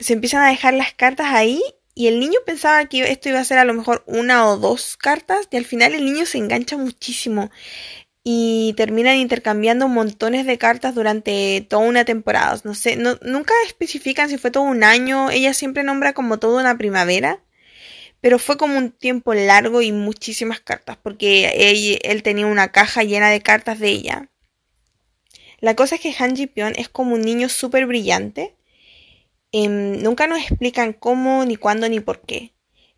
Se 0.00 0.14
empiezan 0.14 0.42
a 0.42 0.48
dejar 0.48 0.74
las 0.74 0.94
cartas 0.94 1.28
ahí. 1.28 1.62
Y 1.94 2.08
el 2.08 2.18
niño 2.18 2.40
pensaba 2.44 2.86
que 2.86 3.08
esto 3.12 3.28
iba 3.28 3.38
a 3.38 3.44
ser 3.44 3.58
a 3.58 3.64
lo 3.64 3.72
mejor 3.72 4.02
una 4.06 4.48
o 4.48 4.56
dos 4.56 4.96
cartas. 4.96 5.46
Y 5.50 5.56
al 5.56 5.64
final 5.64 5.94
el 5.94 6.04
niño 6.04 6.26
se 6.26 6.38
engancha 6.38 6.76
muchísimo. 6.76 7.50
Y 8.24 8.72
terminan 8.76 9.16
intercambiando 9.16 9.86
montones 9.86 10.46
de 10.46 10.56
cartas 10.56 10.94
durante 10.94 11.66
toda 11.68 11.86
una 11.86 12.04
temporada. 12.06 12.58
No 12.64 12.74
sé, 12.74 12.96
nunca 12.96 13.52
especifican 13.66 14.30
si 14.30 14.38
fue 14.38 14.50
todo 14.50 14.64
un 14.64 14.82
año. 14.82 15.30
Ella 15.30 15.52
siempre 15.52 15.84
nombra 15.84 16.14
como 16.14 16.38
toda 16.38 16.60
una 16.60 16.78
primavera 16.78 17.44
pero 18.24 18.38
fue 18.38 18.56
como 18.56 18.78
un 18.78 18.90
tiempo 18.90 19.34
largo 19.34 19.82
y 19.82 19.92
muchísimas 19.92 20.58
cartas, 20.58 20.96
porque 20.96 22.00
él, 22.04 22.22
tenía 22.22 22.46
una 22.46 22.72
caja 22.72 23.02
llena 23.02 23.28
de 23.28 23.42
cartas 23.42 23.78
de 23.78 23.90
ella. 23.90 24.30
La 25.60 25.76
cosa 25.76 25.96
es 25.96 26.00
que 26.00 26.14
Han 26.18 26.34
Ji 26.34 26.46
Pyong 26.46 26.72
es 26.78 26.88
como 26.88 27.16
un 27.16 27.20
niño 27.20 27.50
súper 27.50 27.84
brillante. 27.84 28.56
Em, 29.52 30.02
nunca 30.02 30.26
nos 30.26 30.38
explican 30.38 30.94
cómo, 30.94 31.44
ni 31.44 31.56
cuándo, 31.56 31.86
ni 31.90 32.00
por 32.00 32.22
qué. 32.22 32.54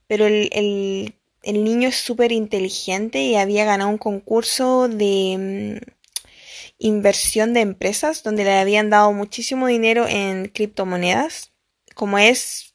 Pero 0.06 0.26
el, 0.26 1.16
niño 1.64 1.88
es 1.88 1.96
súper 1.96 2.32
inteligente 2.32 3.22
y 3.22 3.36
había 3.36 3.64
ganado 3.64 3.90
un 3.90 3.98
concurso 3.98 4.88
de 4.88 5.32
em, 5.32 5.80
inversión 6.78 7.54
de 7.54 7.60
empresas 7.60 8.22
donde 8.22 8.44
le 8.44 8.58
habían 8.58 8.90
dado 8.90 9.12
muchísimo 9.12 9.66
dinero 9.66 10.06
en 10.08 10.48
criptomonedas. 10.48 11.52
Como 11.94 12.18
es 12.18 12.74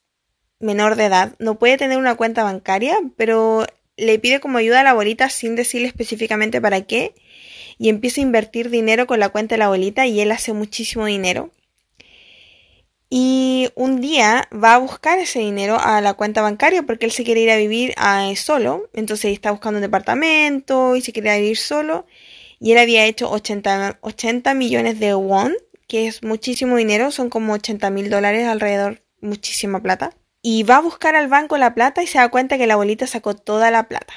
menor 0.60 0.96
de 0.96 1.06
edad 1.06 1.36
no 1.40 1.60
puede 1.60 1.78
tener 1.78 1.98
una 1.98 2.16
cuenta 2.16 2.44
bancaria, 2.44 2.98
pero 3.18 3.66
le 3.98 4.20
pide 4.20 4.40
como 4.40 4.58
ayuda 4.58 4.82
a 4.82 4.84
la 4.84 4.92
abuelita 4.92 5.30
sin 5.30 5.56
decirle 5.56 5.88
específicamente 5.88 6.62
para 6.62 6.82
qué 6.82 7.14
y 7.78 7.90
empieza 7.90 8.22
a 8.22 8.24
invertir 8.24 8.70
dinero 8.70 9.08
con 9.08 9.20
la 9.20 9.30
cuenta 9.30 9.56
de 9.56 9.60
la 9.60 9.66
abuelita 9.66 10.06
y 10.08 10.22
él 10.22 10.32
hace 10.32 10.54
muchísimo 10.54 11.06
dinero. 11.06 11.52
Y 13.14 13.68
un 13.76 14.00
día 14.00 14.48
va 14.52 14.76
a 14.76 14.78
buscar 14.78 15.20
ese 15.20 15.40
dinero 15.40 15.78
a 15.78 16.00
la 16.00 16.14
cuenta 16.14 16.42
bancaria 16.42 16.84
porque 16.84 17.06
él 17.06 17.12
se 17.12 17.26
quiere 17.26 17.42
ir 17.42 17.52
a 17.52 17.58
vivir 17.58 17.94
a, 17.98 18.34
solo. 18.38 18.90
Entonces 18.94 19.34
está 19.34 19.52
buscando 19.52 19.80
un 19.80 19.82
departamento 19.82 20.96
y 20.96 21.02
se 21.02 21.12
quiere 21.12 21.36
ir 21.36 21.42
vivir 21.42 21.58
solo. 21.58 22.06
Y 22.62 22.72
él 22.72 22.78
había 22.78 23.06
hecho 23.06 23.30
80, 23.30 24.00
80 24.00 24.54
millones 24.54 24.98
de 25.00 25.14
won, 25.14 25.54
que 25.88 26.08
es 26.08 26.24
muchísimo 26.24 26.78
dinero, 26.78 27.12
son 27.12 27.30
como 27.30 27.52
80 27.54 27.90
mil 27.90 28.10
dólares 28.10 28.48
alrededor, 28.48 29.04
muchísima 29.20 29.82
plata 29.82 30.16
y 30.42 30.64
va 30.64 30.78
a 30.78 30.82
buscar 30.82 31.16
al 31.16 31.28
banco 31.28 31.58
la 31.58 31.74
plata 31.74 32.02
y 32.02 32.08
se 32.08 32.18
da 32.18 32.30
cuenta 32.30 32.58
que 32.58 32.68
la 32.68 32.74
abuelita 32.74 33.08
sacó 33.08 33.36
toda 33.36 33.72
la 33.72 33.88
plata. 33.88 34.14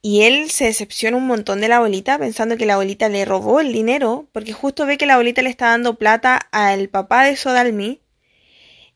Y 0.00 0.22
él 0.22 0.50
se 0.50 0.64
decepciona 0.66 1.16
un 1.16 1.26
montón 1.26 1.60
de 1.60 1.68
la 1.68 1.78
abuelita 1.78 2.18
pensando 2.18 2.56
que 2.56 2.66
la 2.66 2.74
abuelita 2.74 3.08
le 3.08 3.24
robó 3.24 3.60
el 3.60 3.72
dinero 3.72 4.28
porque 4.32 4.52
justo 4.52 4.86
ve 4.86 4.96
que 4.96 5.06
la 5.06 5.14
abuelita 5.14 5.42
le 5.42 5.50
está 5.50 5.66
dando 5.66 5.96
plata 5.96 6.36
al 6.52 6.88
papá 6.88 7.24
de 7.24 7.36
Sodalmi 7.36 8.00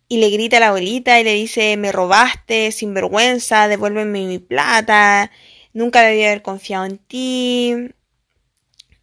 y 0.09 0.19
le 0.19 0.31
grita 0.31 0.59
a 0.59 0.61
la 0.61 0.69
abuelita 0.69 1.19
y 1.19 1.25
le 1.25 1.35
dice 1.35 1.77
me 1.77 1.91
robaste, 1.91 2.71
sinvergüenza, 2.71 3.67
devuélveme 3.67 4.27
mi 4.27 4.39
plata, 4.39 5.31
nunca 5.73 6.03
debía 6.03 6.29
haber 6.29 6.43
confiado 6.43 6.85
en 6.85 6.99
ti. 6.99 7.75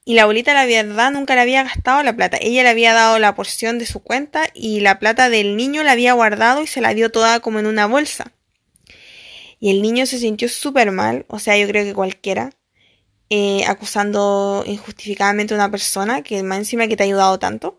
Y 0.05 0.15
la 0.15 0.23
abuelita, 0.23 0.53
la 0.53 0.65
verdad, 0.65 1.11
nunca 1.11 1.35
le 1.35 1.41
había 1.41 1.63
gastado 1.63 2.01
la 2.01 2.15
plata. 2.15 2.37
Ella 2.41 2.63
le 2.63 2.69
había 2.69 2.93
dado 2.93 3.19
la 3.19 3.35
porción 3.35 3.77
de 3.77 3.85
su 3.85 4.01
cuenta 4.01 4.43
y 4.55 4.79
la 4.79 4.97
plata 4.97 5.29
del 5.29 5.55
niño 5.55 5.83
la 5.83 5.91
había 5.91 6.13
guardado 6.13 6.63
y 6.63 6.67
se 6.67 6.81
la 6.81 6.93
dio 6.95 7.11
toda 7.11 7.41
como 7.41 7.59
en 7.59 7.67
una 7.67 7.85
bolsa. 7.85 8.31
Y 9.59 9.71
el 9.71 9.81
niño 9.81 10.05
se 10.05 10.19
sintió 10.19 10.49
súper 10.49 10.91
mal, 10.91 11.25
o 11.27 11.39
sea, 11.39 11.57
yo 11.57 11.67
creo 11.67 11.83
que 11.83 11.93
cualquiera, 11.93 12.51
eh, 13.29 13.63
acusando 13.67 14.63
injustificadamente 14.65 15.53
a 15.53 15.57
una 15.57 15.71
persona 15.71 16.23
que 16.23 16.41
más 16.43 16.59
encima 16.59 16.87
que 16.87 16.95
te 16.95 17.03
ha 17.03 17.05
ayudado 17.05 17.39
tanto. 17.39 17.77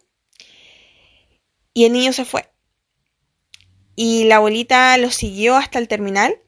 Y 1.73 1.85
el 1.85 1.93
niño 1.93 2.13
se 2.13 2.25
fue. 2.25 2.47
Y 3.97 4.25
la 4.25 4.37
abuelita 4.37 4.97
lo 4.99 5.11
siguió 5.11 5.57
hasta 5.57 5.79
el 5.79 5.89
terminal 5.89 6.41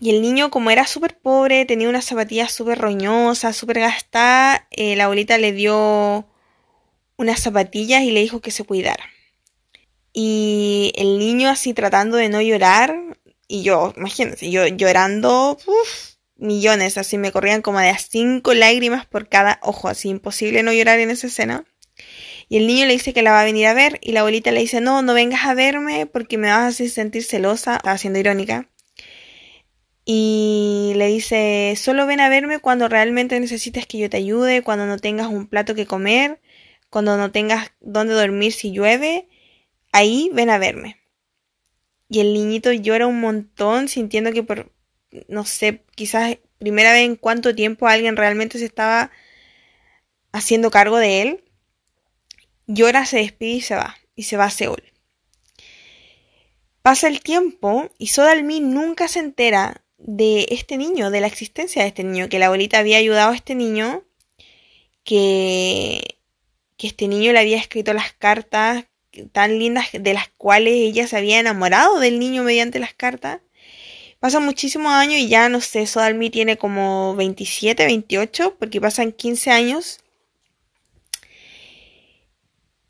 y 0.00 0.10
el 0.10 0.20
niño, 0.20 0.50
como 0.50 0.70
era 0.70 0.86
súper 0.86 1.18
pobre, 1.18 1.64
tenía 1.64 1.88
unas 1.88 2.04
zapatillas 2.04 2.52
súper 2.52 2.78
roñosas, 2.78 3.56
súper 3.56 3.80
gastadas, 3.80 4.62
eh, 4.70 4.94
la 4.96 5.04
abuelita 5.04 5.38
le 5.38 5.52
dio 5.52 6.26
unas 7.16 7.40
zapatillas 7.40 8.02
y 8.02 8.10
le 8.10 8.20
dijo 8.20 8.40
que 8.40 8.50
se 8.50 8.64
cuidara. 8.64 9.04
Y 10.12 10.92
el 10.96 11.18
niño 11.18 11.48
así 11.48 11.72
tratando 11.74 12.16
de 12.18 12.28
no 12.28 12.42
llorar, 12.42 13.15
y 13.48 13.62
yo, 13.62 13.92
imagínense, 13.96 14.50
yo 14.50 14.66
llorando, 14.66 15.58
millones, 16.36 16.98
así 16.98 17.18
me 17.18 17.32
corrían 17.32 17.62
como 17.62 17.80
de 17.80 17.90
a 17.90 17.98
cinco 17.98 18.54
lágrimas 18.54 19.06
por 19.06 19.28
cada 19.28 19.58
ojo, 19.62 19.88
así 19.88 20.08
imposible 20.08 20.62
no 20.62 20.72
llorar 20.72 21.00
en 21.00 21.10
esa 21.10 21.28
escena. 21.28 21.64
Y 22.48 22.58
el 22.58 22.66
niño 22.66 22.86
le 22.86 22.92
dice 22.92 23.12
que 23.12 23.22
la 23.22 23.32
va 23.32 23.40
a 23.40 23.44
venir 23.44 23.66
a 23.66 23.74
ver 23.74 23.98
y 24.02 24.12
la 24.12 24.20
abuelita 24.20 24.52
le 24.52 24.60
dice, 24.60 24.80
no, 24.80 25.02
no 25.02 25.14
vengas 25.14 25.46
a 25.46 25.54
verme 25.54 26.06
porque 26.06 26.38
me 26.38 26.48
vas 26.48 26.58
a 26.58 26.66
hacer 26.68 26.90
sentir 26.90 27.24
celosa, 27.24 27.76
estaba 27.76 27.98
siendo 27.98 28.18
irónica 28.18 28.68
y 30.08 30.92
le 30.94 31.08
dice, 31.08 31.74
solo 31.76 32.06
ven 32.06 32.20
a 32.20 32.28
verme 32.28 32.60
cuando 32.60 32.88
realmente 32.88 33.38
necesites 33.40 33.88
que 33.88 33.98
yo 33.98 34.08
te 34.08 34.16
ayude, 34.16 34.62
cuando 34.62 34.86
no 34.86 34.98
tengas 34.98 35.26
un 35.26 35.48
plato 35.48 35.74
que 35.74 35.84
comer, 35.84 36.40
cuando 36.90 37.16
no 37.16 37.32
tengas 37.32 37.72
dónde 37.80 38.14
dormir 38.14 38.52
si 38.52 38.70
llueve, 38.70 39.28
ahí 39.90 40.30
ven 40.32 40.48
a 40.50 40.58
verme. 40.58 41.00
Y 42.08 42.20
el 42.20 42.32
niñito 42.32 42.72
llora 42.72 43.06
un 43.06 43.20
montón 43.20 43.88
sintiendo 43.88 44.32
que 44.32 44.42
por, 44.42 44.72
no 45.28 45.44
sé, 45.44 45.82
quizás 45.94 46.38
primera 46.58 46.92
vez 46.92 47.04
en 47.04 47.16
cuánto 47.16 47.54
tiempo 47.54 47.88
alguien 47.88 48.16
realmente 48.16 48.58
se 48.58 48.64
estaba 48.64 49.10
haciendo 50.32 50.70
cargo 50.70 50.98
de 50.98 51.22
él. 51.22 51.44
Llora, 52.66 53.06
se 53.06 53.18
despide 53.18 53.52
y 53.52 53.60
se 53.60 53.74
va, 53.74 53.96
y 54.14 54.24
se 54.24 54.36
va 54.36 54.44
a 54.44 54.50
Seúl. 54.50 54.82
Pasa 56.82 57.08
el 57.08 57.20
tiempo 57.20 57.90
y 57.98 58.08
Sodalmi 58.08 58.60
nunca 58.60 59.08
se 59.08 59.18
entera 59.18 59.84
de 59.98 60.46
este 60.50 60.76
niño, 60.76 61.10
de 61.10 61.20
la 61.20 61.26
existencia 61.26 61.82
de 61.82 61.88
este 61.88 62.04
niño, 62.04 62.28
que 62.28 62.38
la 62.38 62.46
abuelita 62.46 62.78
había 62.78 62.98
ayudado 62.98 63.32
a 63.32 63.34
este 63.34 63.54
niño, 63.54 64.04
que, 65.02 66.20
que 66.76 66.86
este 66.86 67.08
niño 67.08 67.32
le 67.32 67.40
había 67.40 67.58
escrito 67.58 67.92
las 67.92 68.12
cartas 68.12 68.84
tan 69.32 69.58
lindas 69.58 69.86
de 69.92 70.14
las 70.14 70.28
cuales 70.36 70.74
ella 70.74 71.06
se 71.06 71.16
había 71.16 71.40
enamorado 71.40 71.98
del 71.98 72.18
niño 72.18 72.42
mediante 72.42 72.78
las 72.78 72.94
cartas. 72.94 73.40
Pasan 74.20 74.44
muchísimos 74.44 74.92
años 74.92 75.16
y 75.16 75.28
ya 75.28 75.48
no 75.48 75.60
sé, 75.60 75.86
Sodalmi 75.86 76.30
tiene 76.30 76.56
como 76.56 77.14
27, 77.16 77.84
28, 77.84 78.56
porque 78.58 78.80
pasan 78.80 79.12
15 79.12 79.50
años. 79.50 80.00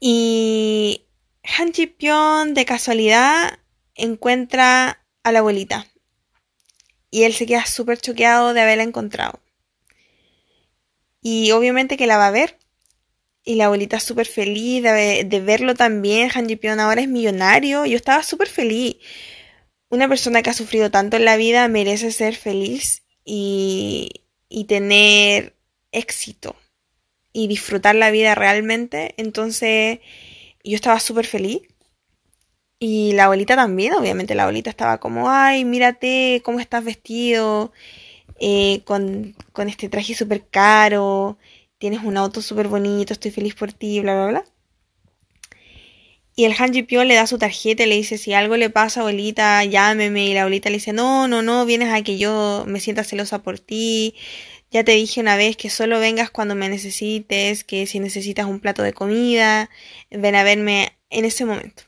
Y 0.00 1.02
Han 1.58 1.72
Ji 1.72 1.94
de 1.96 2.64
casualidad 2.64 3.58
encuentra 3.94 5.02
a 5.22 5.32
la 5.32 5.40
abuelita 5.40 5.86
y 7.10 7.24
él 7.24 7.32
se 7.32 7.46
queda 7.46 7.64
súper 7.66 7.98
choqueado 7.98 8.52
de 8.52 8.60
haberla 8.60 8.82
encontrado. 8.82 9.40
Y 11.22 11.50
obviamente 11.52 11.96
que 11.96 12.06
la 12.06 12.18
va 12.18 12.28
a 12.28 12.30
ver. 12.30 12.58
Y 13.46 13.54
la 13.54 13.66
abuelita 13.66 14.00
súper 14.00 14.26
feliz 14.26 14.82
de, 14.82 15.42
verlo 15.44 15.74
también. 15.74 16.30
Han 16.34 16.48
Ji 16.48 16.58
ahora 16.66 17.00
es 17.00 17.08
millonario. 17.08 17.86
Yo 17.86 17.96
estaba 17.96 18.24
súper 18.24 18.48
feliz. 18.48 18.96
Una 19.88 20.08
persona 20.08 20.42
que 20.42 20.50
ha 20.50 20.52
sufrido 20.52 20.90
tanto 20.90 21.16
en 21.16 21.24
la 21.24 21.36
vida 21.36 21.68
merece 21.68 22.10
ser 22.10 22.34
feliz 22.34 23.04
y, 23.24 24.10
y 24.48 24.64
tener 24.64 25.54
éxito 25.92 26.56
y 27.32 27.46
disfrutar 27.46 27.94
la 27.94 28.10
vida 28.10 28.34
realmente. 28.34 29.14
Entonces 29.16 30.00
yo 30.64 30.74
estaba 30.74 30.98
súper 30.98 31.26
feliz. 31.26 31.60
Y 32.80 33.12
la 33.12 33.24
abuelita 33.26 33.56
también, 33.56 33.94
obviamente 33.94 34.34
la 34.34 34.42
abuelita 34.42 34.70
estaba 34.70 34.98
como, 34.98 35.30
ay, 35.30 35.64
mírate 35.64 36.42
cómo 36.44 36.60
estás 36.60 36.84
vestido, 36.84 37.72
eh, 38.38 38.82
con, 38.84 39.34
con 39.52 39.68
este 39.68 39.88
traje 39.88 40.14
súper 40.14 40.46
caro, 40.48 41.38
tienes 41.78 42.02
un 42.02 42.16
auto 42.16 42.42
súper 42.42 42.68
bonito, 42.68 43.12
estoy 43.12 43.30
feliz 43.30 43.54
por 43.54 43.72
ti, 43.72 44.00
bla, 44.00 44.14
bla, 44.14 44.26
bla. 44.26 44.44
Y 46.38 46.44
el 46.44 46.54
Han 46.58 46.74
Ji 46.74 46.82
le 46.82 47.14
da 47.14 47.26
su 47.26 47.38
tarjeta 47.38 47.84
y 47.84 47.86
le 47.86 47.94
dice, 47.94 48.18
si 48.18 48.34
algo 48.34 48.58
le 48.58 48.68
pasa, 48.68 49.00
abuelita, 49.00 49.64
llámeme. 49.64 50.26
Y 50.26 50.34
la 50.34 50.42
abuelita 50.42 50.68
le 50.68 50.76
dice, 50.76 50.92
no, 50.92 51.28
no, 51.28 51.40
no, 51.40 51.64
vienes 51.64 51.92
a 51.94 52.02
que 52.02 52.18
yo 52.18 52.64
me 52.66 52.78
sienta 52.78 53.04
celosa 53.04 53.42
por 53.42 53.58
ti. 53.58 54.14
Ya 54.70 54.84
te 54.84 54.92
dije 54.92 55.20
una 55.20 55.36
vez 55.36 55.56
que 55.56 55.70
solo 55.70 55.98
vengas 55.98 56.30
cuando 56.30 56.54
me 56.54 56.68
necesites, 56.68 57.64
que 57.64 57.86
si 57.86 58.00
necesitas 58.00 58.46
un 58.46 58.60
plato 58.60 58.82
de 58.82 58.92
comida, 58.92 59.70
ven 60.10 60.34
a 60.34 60.42
verme 60.44 60.98
en 61.08 61.24
ese 61.24 61.46
momento. 61.46 61.84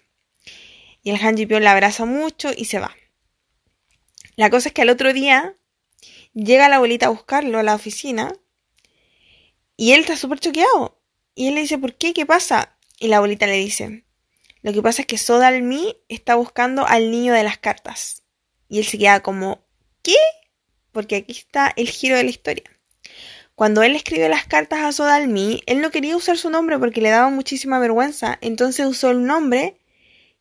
Y 1.02 1.11
el 1.11 1.16
Han 1.23 1.37
Ji 1.37 1.47
la 1.47 1.73
abraza 1.73 2.07
mucho 2.07 2.50
y 2.57 2.64
se 2.64 2.78
va. 2.78 2.97
La 4.37 4.49
cosa 4.49 4.68
es 4.68 4.75
que 4.75 4.83
al 4.83 4.90
otro 4.90 5.12
día 5.12 5.54
llega 6.33 6.71
la 6.71 6.76
abuelita 6.76 7.07
a 7.07 7.11
buscarlo 7.11 7.59
a 7.59 7.62
la 7.62 7.75
oficina 7.75 8.33
y 9.78 9.92
él 9.92 10.00
está 10.00 10.16
súper 10.16 10.40
choqueado. 10.40 11.00
Y 11.37 11.47
él 11.47 11.54
le 11.54 11.62
dice, 11.62 11.78
¿por 11.78 11.94
qué? 11.94 12.12
¿Qué 12.12 12.26
pasa? 12.26 12.76
Y 12.99 13.06
la 13.06 13.18
abuelita 13.18 13.47
le 13.47 13.56
dice, 13.56 14.04
lo 14.61 14.73
que 14.73 14.82
pasa 14.82 15.02
es 15.02 15.06
que 15.06 15.18
Sodalmi 15.18 15.97
está 16.08 16.35
buscando 16.35 16.85
al 16.87 17.12
niño 17.12 17.32
de 17.32 17.44
las 17.44 17.58
cartas. 17.58 18.25
Y 18.68 18.80
él 18.80 18.85
se 18.85 18.99
queda 18.99 19.20
como, 19.20 19.64
¿qué? 20.02 20.16
Porque 20.90 21.14
aquí 21.14 21.32
está 21.32 21.73
el 21.76 21.88
giro 21.88 22.16
de 22.16 22.25
la 22.25 22.30
historia. 22.30 22.64
Cuando 23.54 23.85
él 23.85 23.94
escribe 23.94 24.28
las 24.28 24.47
cartas 24.47 24.80
a 24.80 24.90
Sodalmi, 24.90 25.62
él 25.66 25.80
no 25.80 25.92
quería 25.92 26.16
usar 26.16 26.37
su 26.37 26.50
nombre 26.50 26.76
porque 26.78 27.00
le 27.00 27.11
daba 27.11 27.30
muchísima 27.30 27.78
vergüenza. 27.78 28.37
Entonces 28.40 28.85
usó 28.85 29.12
el 29.12 29.25
nombre 29.25 29.76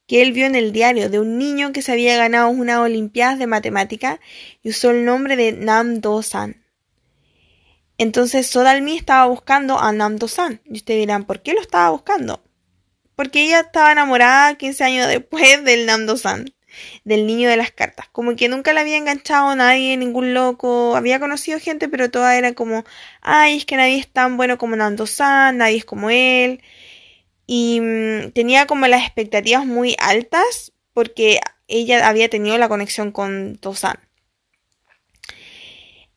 que 0.08 0.24
él 0.24 0.32
vio 0.32 0.48
en 0.48 0.56
el 0.56 0.72
diario 0.72 1.12
de 1.12 1.20
un 1.20 1.38
niño 1.38 1.74
que 1.74 1.84
se 1.84 1.92
había 1.92 2.18
ganado 2.18 2.50
una 2.50 2.82
Olimpiadas 2.82 3.38
de 3.38 3.46
Matemática 3.46 4.20
y 4.64 4.70
usó 4.70 4.90
el 4.90 5.06
nombre 5.06 5.36
de 5.36 5.52
Nam 5.52 6.02
Do-san. 6.02 6.64
Entonces 7.98 8.48
Sodalmi 8.48 8.98
estaba 8.98 9.26
buscando 9.26 9.80
a 9.80 9.92
Nam 9.92 10.18
Do-san. 10.18 10.62
Y 10.66 10.78
ustedes 10.78 11.00
dirán, 11.02 11.26
¿por 11.26 11.42
qué 11.42 11.54
lo 11.54 11.62
estaba 11.62 11.90
buscando? 11.90 12.42
porque 13.18 13.44
ella 13.44 13.62
estaba 13.62 13.92
enamorada 13.92 14.56
15 14.56 14.84
años 14.84 15.08
después 15.08 15.64
del 15.66 15.88
Nando-san, 15.88 16.54
del 17.04 17.26
niño 17.26 17.50
de 17.50 17.58
las 17.58 17.72
cartas. 17.72 18.08
Como 18.12 18.36
que 18.36 18.48
nunca 18.48 18.74
le 18.74 18.80
había 18.80 18.96
enganchado 18.96 19.56
nadie, 19.56 19.98
ningún 19.98 20.36
loco. 20.36 20.96
Había 20.96 21.20
conocido 21.20 21.60
gente, 21.60 21.90
pero 21.90 22.12
toda 22.12 22.38
era 22.38 22.54
como, 22.54 22.86
ay, 23.22 23.58
es 23.58 23.66
que 23.66 23.76
nadie 23.76 23.98
es 23.98 24.08
tan 24.08 24.38
bueno 24.38 24.60
como 24.60 24.76
Nando-san, 24.76 25.58
nadie 25.58 25.78
es 25.78 25.86
como 25.86 26.12
él. 26.12 26.62
Y 27.48 27.82
mm, 27.82 28.32
tenía 28.34 28.68
como 28.68 28.86
las 28.88 29.02
expectativas 29.04 29.66
muy 29.66 29.96
altas 30.00 30.74
porque 30.94 31.40
ella 31.68 32.08
había 32.08 32.30
tenido 32.30 32.58
la 32.60 32.70
conexión 32.70 33.12
con 33.12 33.58
Tosan. 33.58 33.98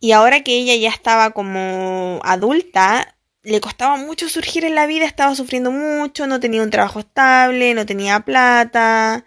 Y 0.00 0.12
ahora 0.12 0.42
que 0.42 0.56
ella 0.58 0.74
ya 0.76 0.88
estaba 0.88 1.30
como 1.32 2.20
adulta, 2.24 3.16
le 3.42 3.60
costaba 3.60 3.96
mucho 3.96 4.28
surgir 4.28 4.64
en 4.64 4.74
la 4.74 4.86
vida, 4.86 5.04
estaba 5.04 5.34
sufriendo 5.34 5.70
mucho, 5.70 6.26
no 6.26 6.40
tenía 6.40 6.62
un 6.62 6.70
trabajo 6.70 7.00
estable, 7.00 7.74
no 7.74 7.86
tenía 7.86 8.20
plata 8.20 9.24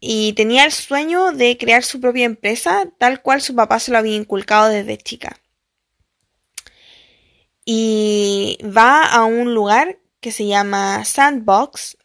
y 0.00 0.32
tenía 0.34 0.64
el 0.64 0.72
sueño 0.72 1.32
de 1.32 1.58
crear 1.58 1.84
su 1.84 2.00
propia 2.00 2.24
empresa 2.24 2.86
tal 2.98 3.22
cual 3.22 3.42
su 3.42 3.54
papá 3.54 3.78
se 3.80 3.92
lo 3.92 3.98
había 3.98 4.16
inculcado 4.16 4.68
desde 4.68 4.96
chica. 4.96 5.38
Y 7.64 8.58
va 8.64 9.04
a 9.04 9.24
un 9.24 9.54
lugar 9.54 9.98
que 10.20 10.32
se 10.32 10.46
llama 10.46 11.04
Sandbox, 11.04 11.98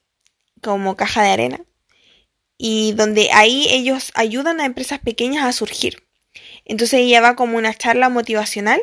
como 0.62 0.96
caja 0.96 1.24
de 1.24 1.30
arena, 1.30 1.66
y 2.58 2.94
donde 2.94 3.32
ahí 3.32 3.68
ellos 3.70 4.12
ayudan 4.16 4.60
a 4.60 4.66
empresas 4.66 5.00
pequeñas 5.00 5.46
a 5.46 5.54
surgir. 5.54 6.05
Entonces 6.66 7.00
ella 7.02 7.22
va 7.22 7.36
como 7.36 7.58
una 7.58 7.74
charla 7.74 8.10
motivacional 8.10 8.82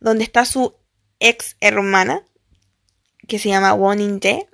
donde 0.00 0.24
está 0.24 0.44
su 0.44 0.74
ex 1.20 1.56
hermana, 1.60 2.24
que 3.26 3.38
se 3.38 3.48
llama 3.48 3.74
Wonin 3.74 4.20
Jae. 4.20 4.46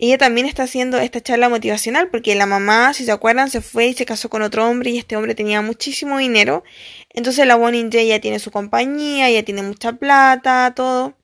Ella 0.00 0.16
también 0.16 0.46
está 0.46 0.62
haciendo 0.62 0.98
esta 0.98 1.20
charla 1.20 1.48
motivacional 1.48 2.08
porque 2.08 2.36
la 2.36 2.46
mamá, 2.46 2.94
si 2.94 3.04
se 3.04 3.10
acuerdan, 3.10 3.50
se 3.50 3.60
fue 3.60 3.88
y 3.88 3.94
se 3.94 4.06
casó 4.06 4.30
con 4.30 4.42
otro 4.42 4.68
hombre 4.68 4.90
y 4.90 4.98
este 4.98 5.16
hombre 5.16 5.34
tenía 5.34 5.60
muchísimo 5.60 6.18
dinero. 6.18 6.62
Entonces 7.10 7.46
la 7.46 7.56
Wonin 7.56 7.90
Jae 7.90 8.06
ya 8.06 8.20
tiene 8.20 8.38
su 8.38 8.52
compañía, 8.52 9.28
ya 9.28 9.42
tiene 9.42 9.62
mucha 9.62 9.94
plata, 9.94 10.72
todo. 10.76 11.16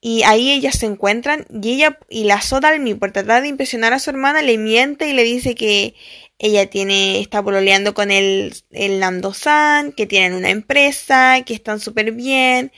Y 0.00 0.22
ahí 0.22 0.52
ellas 0.52 0.78
se 0.78 0.86
encuentran 0.86 1.46
y 1.50 1.74
ella 1.74 1.98
y 2.08 2.24
la 2.24 2.40
Sodalmi 2.40 2.94
por 2.94 3.10
tratar 3.10 3.42
de 3.42 3.48
impresionar 3.48 3.92
a 3.92 3.98
su 3.98 4.10
hermana 4.10 4.42
le 4.42 4.56
miente 4.56 5.08
y 5.08 5.12
le 5.12 5.24
dice 5.24 5.54
que 5.54 5.94
ella 6.38 6.70
tiene 6.70 7.20
está 7.20 7.42
pololeando 7.42 7.94
con 7.94 8.10
el 8.10 8.54
el 8.70 9.00
Nando-san, 9.00 9.92
que 9.92 10.06
tienen 10.06 10.34
una 10.34 10.50
empresa, 10.50 11.42
que 11.44 11.54
están 11.54 11.80
súper 11.80 12.12
bien 12.12 12.72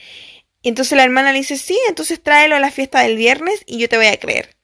entonces 0.63 0.95
la 0.95 1.03
hermana 1.03 1.31
le 1.31 1.39
dice, 1.39 1.57
sí, 1.57 1.79
entonces 1.87 2.21
tráelo 2.21 2.55
a 2.55 2.59
la 2.59 2.71
fiesta 2.71 3.01
del 3.01 3.17
viernes 3.17 3.63
y 3.65 3.79
yo 3.79 3.89
te 3.89 3.97
voy 3.97 4.07
a 4.07 4.19
creer. 4.19 4.55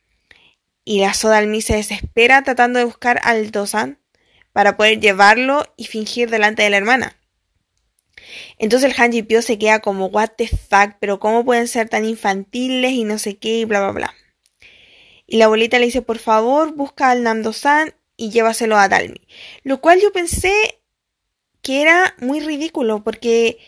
Y 0.83 0.99
la 0.99 1.13
Sodalmi 1.13 1.61
se 1.61 1.75
desespera 1.75 2.43
tratando 2.43 2.79
de 2.79 2.85
buscar 2.85 3.19
al 3.23 3.51
Dosan 3.51 3.99
para 4.53 4.77
poder 4.77 4.99
llevarlo 4.99 5.65
y 5.75 5.85
fingir 5.85 6.29
delante 6.29 6.63
de 6.63 6.69
la 6.69 6.77
hermana. 6.77 7.17
Entonces 8.57 8.91
el 8.91 8.99
Hanji 8.99 9.23
Pyo 9.23 9.41
se 9.41 9.57
queda 9.57 9.79
como, 9.79 10.07
what 10.07 10.31
the 10.37 10.47
fuck, 10.47 10.95
pero 10.99 11.19
cómo 11.19 11.43
pueden 11.43 11.67
ser 11.67 11.89
tan 11.89 12.05
infantiles 12.05 12.91
y 12.91 13.03
no 13.03 13.17
sé 13.17 13.37
qué 13.37 13.59
y 13.59 13.65
bla 13.65 13.79
bla 13.79 13.91
bla. 13.91 14.13
Y 15.25 15.37
la 15.37 15.45
abuelita 15.45 15.77
le 15.79 15.85
dice, 15.85 16.01
por 16.01 16.19
favor, 16.19 16.73
busca 16.75 17.09
al 17.09 17.23
Nando-san 17.23 17.93
y 18.17 18.31
llévaselo 18.31 18.77
a 18.77 18.89
Dalmi. 18.89 19.21
Lo 19.63 19.79
cual 19.79 20.01
yo 20.01 20.11
pensé 20.11 20.81
que 21.61 21.81
era 21.81 22.15
muy 22.19 22.41
ridículo 22.41 23.03
porque 23.03 23.59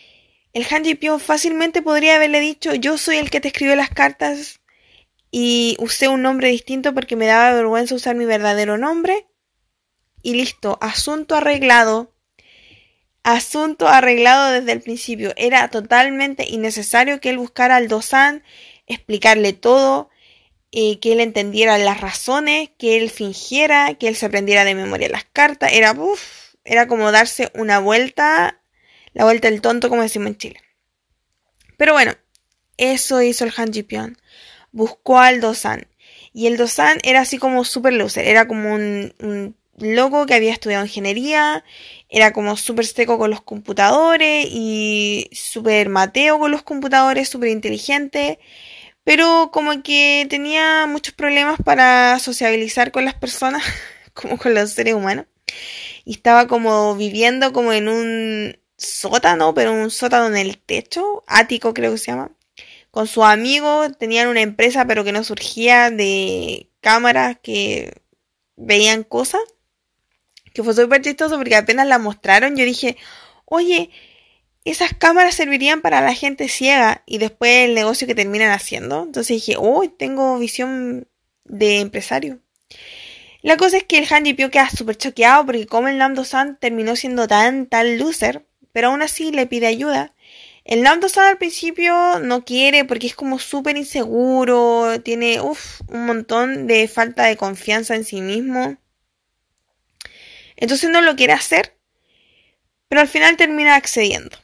el 0.52 0.66
Han 0.70 0.82
Pyo 0.98 1.18
fácilmente 1.18 1.80
podría 1.80 2.16
haberle 2.16 2.40
dicho 2.40 2.74
yo 2.74 2.98
soy 2.98 3.16
el 3.16 3.30
que 3.30 3.40
te 3.40 3.48
escribió 3.48 3.76
las 3.76 3.90
cartas 3.90 4.60
y 5.30 5.76
usé 5.78 6.08
un 6.08 6.22
nombre 6.22 6.48
distinto 6.48 6.92
porque 6.92 7.16
me 7.16 7.26
daba 7.26 7.54
vergüenza 7.54 7.94
usar 7.94 8.16
mi 8.16 8.24
verdadero 8.24 8.76
nombre. 8.76 9.26
Y 10.22 10.34
listo, 10.34 10.76
asunto 10.80 11.36
arreglado. 11.36 12.12
Asunto 13.22 13.88
arreglado 13.88 14.50
desde 14.52 14.72
el 14.72 14.82
principio. 14.82 15.32
Era 15.36 15.68
totalmente 15.68 16.46
innecesario 16.48 17.20
que 17.20 17.30
él 17.30 17.38
buscara 17.38 17.76
al 17.76 17.88
Dosan, 17.88 18.42
explicarle 18.86 19.52
todo, 19.52 20.09
eh, 20.72 20.98
que 21.00 21.12
él 21.12 21.20
entendiera 21.20 21.78
las 21.78 22.00
razones, 22.00 22.70
que 22.78 22.96
él 22.96 23.10
fingiera, 23.10 23.94
que 23.94 24.08
él 24.08 24.16
se 24.16 24.26
aprendiera 24.26 24.64
de 24.64 24.74
memoria 24.74 25.08
las 25.08 25.24
cartas. 25.24 25.72
Era, 25.72 25.92
uff, 25.92 26.54
era 26.64 26.86
como 26.86 27.10
darse 27.12 27.50
una 27.54 27.78
vuelta 27.78 28.60
la 29.12 29.24
vuelta 29.24 29.50
del 29.50 29.60
tonto, 29.60 29.88
como 29.88 30.02
decimos 30.02 30.28
en 30.28 30.36
Chile. 30.36 30.60
Pero 31.76 31.92
bueno, 31.94 32.14
eso 32.76 33.22
hizo 33.22 33.44
el 33.44 33.52
Han 33.56 33.72
Ji 33.72 33.86
Buscó 34.72 35.18
al 35.18 35.40
Dosan. 35.40 35.88
Y 36.32 36.46
el 36.46 36.56
Dosan 36.56 36.98
era 37.02 37.20
así 37.20 37.38
como 37.38 37.64
super 37.64 37.92
loser. 37.92 38.26
Era 38.26 38.46
como 38.46 38.74
un, 38.74 39.12
un 39.18 39.56
loco 39.78 40.26
que 40.26 40.34
había 40.34 40.52
estudiado 40.52 40.84
ingeniería. 40.84 41.64
Era 42.08 42.32
como 42.32 42.56
súper 42.56 42.86
seco 42.86 43.18
con 43.18 43.30
los 43.30 43.42
computadores. 43.42 44.46
Y 44.48 45.28
súper 45.32 45.88
mateo 45.88 46.38
con 46.38 46.52
los 46.52 46.62
computadores. 46.62 47.28
Súper 47.28 47.48
inteligente. 47.48 48.38
Pero 49.04 49.50
como 49.52 49.82
que 49.82 50.26
tenía 50.28 50.86
muchos 50.86 51.14
problemas 51.14 51.58
para 51.64 52.18
sociabilizar 52.18 52.92
con 52.92 53.04
las 53.04 53.14
personas. 53.14 53.62
como 54.14 54.38
con 54.38 54.54
los 54.54 54.70
seres 54.70 54.94
humanos. 54.94 55.26
Y 56.04 56.14
estaba 56.14 56.46
como 56.46 56.96
viviendo 56.96 57.52
como 57.52 57.72
en 57.72 57.88
un 57.88 58.58
sótano, 58.76 59.54
pero 59.54 59.72
un 59.72 59.90
sótano 59.90 60.26
en 60.26 60.36
el 60.36 60.58
techo, 60.58 61.24
ático 61.26 61.74
creo 61.74 61.92
que 61.92 61.98
se 61.98 62.12
llama. 62.12 62.30
Con 62.90 63.06
su 63.06 63.24
amigo 63.24 63.90
tenían 63.92 64.28
una 64.28 64.40
empresa, 64.40 64.86
pero 64.86 65.04
que 65.04 65.12
no 65.12 65.22
surgía 65.24 65.90
de 65.90 66.70
cámaras 66.80 67.38
que 67.42 68.02
veían 68.56 69.04
cosas. 69.04 69.40
Que 70.52 70.64
fue 70.64 70.74
súper 70.74 71.02
chistoso 71.02 71.36
porque 71.36 71.54
apenas 71.54 71.86
la 71.86 71.98
mostraron, 71.98 72.56
yo 72.56 72.64
dije, 72.64 72.96
oye, 73.44 73.90
esas 74.64 74.92
cámaras 74.94 75.34
servirían 75.34 75.80
para 75.80 76.00
la 76.00 76.14
gente 76.14 76.48
ciega 76.48 77.02
y 77.06 77.18
después 77.18 77.68
el 77.68 77.74
negocio 77.74 78.06
que 78.06 78.14
terminan 78.14 78.50
haciendo. 78.50 79.02
Entonces 79.04 79.36
dije, 79.36 79.54
oh, 79.58 79.88
tengo 79.88 80.38
visión 80.38 81.08
de 81.44 81.80
empresario. 81.80 82.40
La 83.42 83.56
cosa 83.56 83.78
es 83.78 83.84
que 83.84 83.98
el 83.98 84.06
Hanji 84.06 84.34
Pyo 84.34 84.50
queda 84.50 84.68
súper 84.68 84.96
choqueado 84.96 85.46
porque 85.46 85.66
como 85.66 85.88
el 85.88 85.98
Nando 85.98 86.24
San 86.24 86.58
terminó 86.58 86.94
siendo 86.94 87.26
tan, 87.26 87.66
tan 87.66 87.98
loser, 87.98 88.44
pero 88.72 88.88
aún 88.88 89.02
así 89.02 89.32
le 89.32 89.46
pide 89.46 89.66
ayuda. 89.66 90.14
El 90.64 90.82
Nando-san 90.82 91.26
al 91.26 91.38
principio 91.38 92.20
no 92.20 92.44
quiere 92.44 92.84
porque 92.84 93.06
es 93.06 93.14
como 93.14 93.38
súper 93.38 93.76
inseguro, 93.76 95.00
tiene 95.02 95.40
un 95.40 95.56
montón 95.88 96.66
de 96.66 96.86
falta 96.86 97.24
de 97.24 97.36
confianza 97.36 97.96
en 97.96 98.04
sí 98.04 98.20
mismo. 98.20 98.76
Entonces 100.56 100.90
no 100.90 101.00
lo 101.00 101.16
quiere 101.16 101.32
hacer, 101.32 101.76
pero 102.88 103.00
al 103.00 103.08
final 103.08 103.36
termina 103.36 103.74
accediendo. 103.74 104.36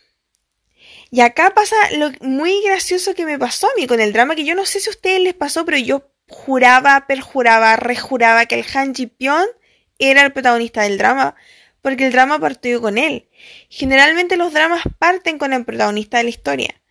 Y 1.17 1.23
acá 1.23 1.55
pasa 1.55 1.77
lo 1.93 2.11
muy 2.21 2.63
gracioso 2.63 3.15
que 3.15 3.25
me 3.25 3.39
pasó 3.39 3.69
a 3.69 3.75
mí 3.81 3.87
con 3.87 4.03
el 4.03 4.13
drama, 4.13 4.35
que 4.35 4.45
yo 4.45 4.55
no 4.55 4.67
sé 4.67 4.81
si 4.81 4.91
a 4.91 4.93
ustedes 4.93 5.19
les 5.19 5.33
pasó, 5.33 5.65
pero 5.65 5.79
yo 5.79 6.11
juraba, 6.29 7.07
perjuraba, 7.07 7.75
rejuraba 7.77 8.45
que 8.45 8.57
el 8.57 8.67
Han 8.75 8.95
Ji 8.95 9.11
era 9.99 10.21
el 10.21 10.33
protagonista 10.35 10.83
del 10.83 10.99
drama, 10.99 11.35
porque 11.81 12.05
el 12.05 12.13
drama 12.13 12.39
partió 12.39 12.83
con 12.83 12.99
él. 12.99 13.31
Generalmente 13.71 14.37
los 14.37 14.53
dramas 14.53 14.83
parten 14.99 15.39
con 15.39 15.55
el 15.55 15.65
protagonista 15.65 16.19
de 16.19 16.25
la 16.25 16.29
historia. 16.29 16.83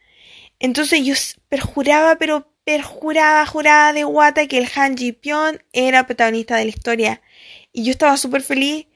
Entonces 0.58 1.06
yo 1.06 1.14
perjuraba, 1.48 2.16
pero 2.16 2.52
perjuraba, 2.64 3.46
juraba 3.46 3.94
de 3.94 4.06
guata 4.06 4.48
que 4.48 4.58
el 4.58 4.68
Han 4.76 4.98
Ji 4.98 5.12
Pyong 5.12 5.60
era 5.72 6.08
protagonista 6.08 6.56
de 6.56 6.64
la 6.64 6.70
historia. 6.70 7.22
Y 7.72 7.84
yo 7.84 7.92
estaba 7.92 8.18
súper 8.18 8.42
feliz 8.42 8.88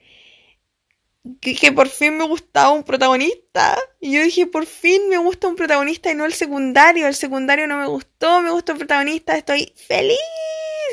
que, 1.40 1.72
por 1.72 1.88
fin 1.88 2.16
me 2.16 2.24
gustaba 2.24 2.70
un 2.70 2.82
protagonista. 2.82 3.78
Y 4.00 4.12
yo 4.12 4.22
dije, 4.22 4.46
por 4.46 4.66
fin 4.66 5.08
me 5.08 5.18
gusta 5.18 5.48
un 5.48 5.56
protagonista 5.56 6.10
y 6.10 6.14
no 6.14 6.24
el 6.24 6.32
secundario. 6.32 7.06
El 7.06 7.14
secundario 7.14 7.66
no 7.66 7.78
me 7.78 7.86
gustó, 7.86 8.40
me 8.40 8.50
gustó 8.50 8.72
el 8.72 8.78
protagonista, 8.78 9.36
estoy 9.36 9.72
feliz. 9.76 10.18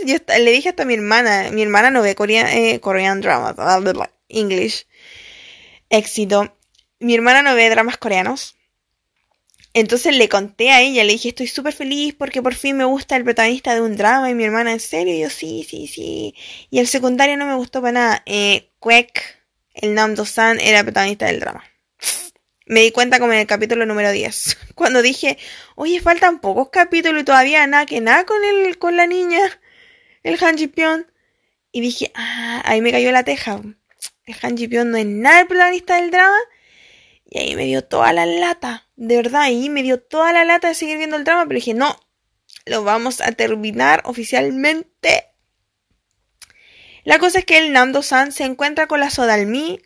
Yo 0.05 0.17
le 0.27 0.51
dije 0.51 0.69
hasta 0.69 0.83
a 0.83 0.85
mi 0.85 0.93
hermana, 0.93 1.49
mi 1.51 1.63
hermana 1.63 1.89
no 1.89 2.01
ve 2.01 2.15
Korean, 2.15 2.47
eh, 2.47 2.79
dramas, 3.21 3.55
English. 4.29 4.85
Éxito. 5.89 6.53
Mi 6.99 7.15
hermana 7.15 7.41
no 7.41 7.55
ve 7.55 7.69
dramas 7.69 7.97
coreanos. 7.97 8.55
Entonces 9.73 10.17
le 10.17 10.27
conté 10.27 10.71
a 10.71 10.81
ella, 10.81 11.03
le 11.03 11.13
dije, 11.13 11.29
estoy 11.29 11.47
súper 11.47 11.71
feliz 11.71 12.15
porque 12.15 12.41
por 12.41 12.55
fin 12.55 12.77
me 12.77 12.85
gusta 12.85 13.15
el 13.15 13.23
protagonista 13.23 13.75
de 13.75 13.81
un 13.81 13.95
drama. 13.95 14.29
Y 14.29 14.33
mi 14.33 14.43
hermana, 14.43 14.73
¿en 14.73 14.79
serio? 14.79 15.13
Y 15.13 15.21
yo, 15.21 15.29
sí, 15.29 15.65
sí, 15.69 15.87
sí. 15.87 16.35
Y 16.69 16.79
el 16.79 16.87
secundario 16.87 17.37
no 17.37 17.45
me 17.45 17.55
gustó 17.55 17.81
para 17.81 17.91
nada. 17.91 18.23
Eh, 18.25 18.71
el 19.81 19.93
Namdo-san 19.93 20.59
era 20.59 20.83
protagonista 20.83 21.27
del 21.27 21.39
drama. 21.39 21.63
Me 22.65 22.81
di 22.81 22.91
cuenta 22.91 23.19
como 23.19 23.33
en 23.33 23.39
el 23.39 23.47
capítulo 23.47 23.85
número 23.85 24.11
10, 24.11 24.57
cuando 24.75 25.01
dije, 25.01 25.37
oye, 25.75 26.01
faltan 26.01 26.39
pocos 26.39 26.69
capítulos 26.69 27.21
y 27.21 27.25
todavía 27.25 27.65
nada 27.67 27.85
que 27.85 28.01
nada 28.01 28.25
con, 28.25 28.43
el, 28.43 28.77
con 28.77 28.97
la 28.97 29.07
niña, 29.07 29.39
el 30.23 30.37
Han 30.43 30.57
Ji 30.57 30.71
Y 31.71 31.81
dije, 31.81 32.11
ah, 32.15 32.61
ahí 32.65 32.81
me 32.81 32.91
cayó 32.91 33.11
la 33.11 33.23
teja. 33.23 33.61
El 34.25 34.35
Han 34.41 34.57
Ji 34.57 34.67
no 34.67 34.97
es 34.97 35.05
nada 35.05 35.41
el 35.41 35.47
protagonista 35.47 35.95
del 35.95 36.11
drama. 36.11 36.37
Y 37.29 37.39
ahí 37.39 37.55
me 37.55 37.65
dio 37.65 37.83
toda 37.83 38.13
la 38.13 38.25
lata, 38.25 38.87
de 38.95 39.17
verdad, 39.17 39.41
ahí 39.41 39.69
me 39.69 39.83
dio 39.83 40.01
toda 40.01 40.31
la 40.33 40.45
lata 40.45 40.69
de 40.69 40.75
seguir 40.75 40.97
viendo 40.97 41.17
el 41.17 41.23
drama, 41.23 41.45
pero 41.45 41.55
dije, 41.55 41.73
no, 41.73 41.99
lo 42.65 42.83
vamos 42.83 43.21
a 43.21 43.31
terminar 43.33 44.01
oficialmente 44.05 44.96
la 47.07 47.19
cosa 47.19 47.39
es 47.39 47.45
que 47.45 47.57
el 47.57 47.71
Nando-san 47.71 48.33
se 48.33 48.43
encuentra 48.43 48.87
con 48.87 48.99
la 48.99 49.09
Sodalmi. 49.09 49.81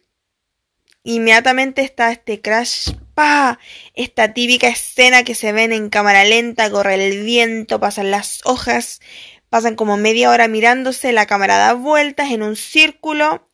Inmediatamente 1.03 1.83
está 1.83 2.11
este 2.11 2.41
crash. 2.41 2.93
¡Pa! 3.13 3.59
Esta 3.93 4.33
típica 4.33 4.67
escena 4.67 5.23
que 5.23 5.35
se 5.35 5.51
ven 5.51 5.71
en 5.71 5.91
cámara 5.91 6.23
lenta, 6.23 6.71
corre 6.71 6.95
el 6.95 7.23
viento, 7.23 7.79
pasan 7.79 8.09
las 8.09 8.41
hojas, 8.43 9.01
pasan 9.49 9.75
como 9.75 9.97
media 9.97 10.31
hora 10.31 10.47
mirándose, 10.47 11.11
la 11.11 11.27
cámara 11.27 11.57
da 11.57 11.73
vueltas 11.75 12.31
en 12.31 12.41
un 12.41 12.55
círculo. 12.55 13.47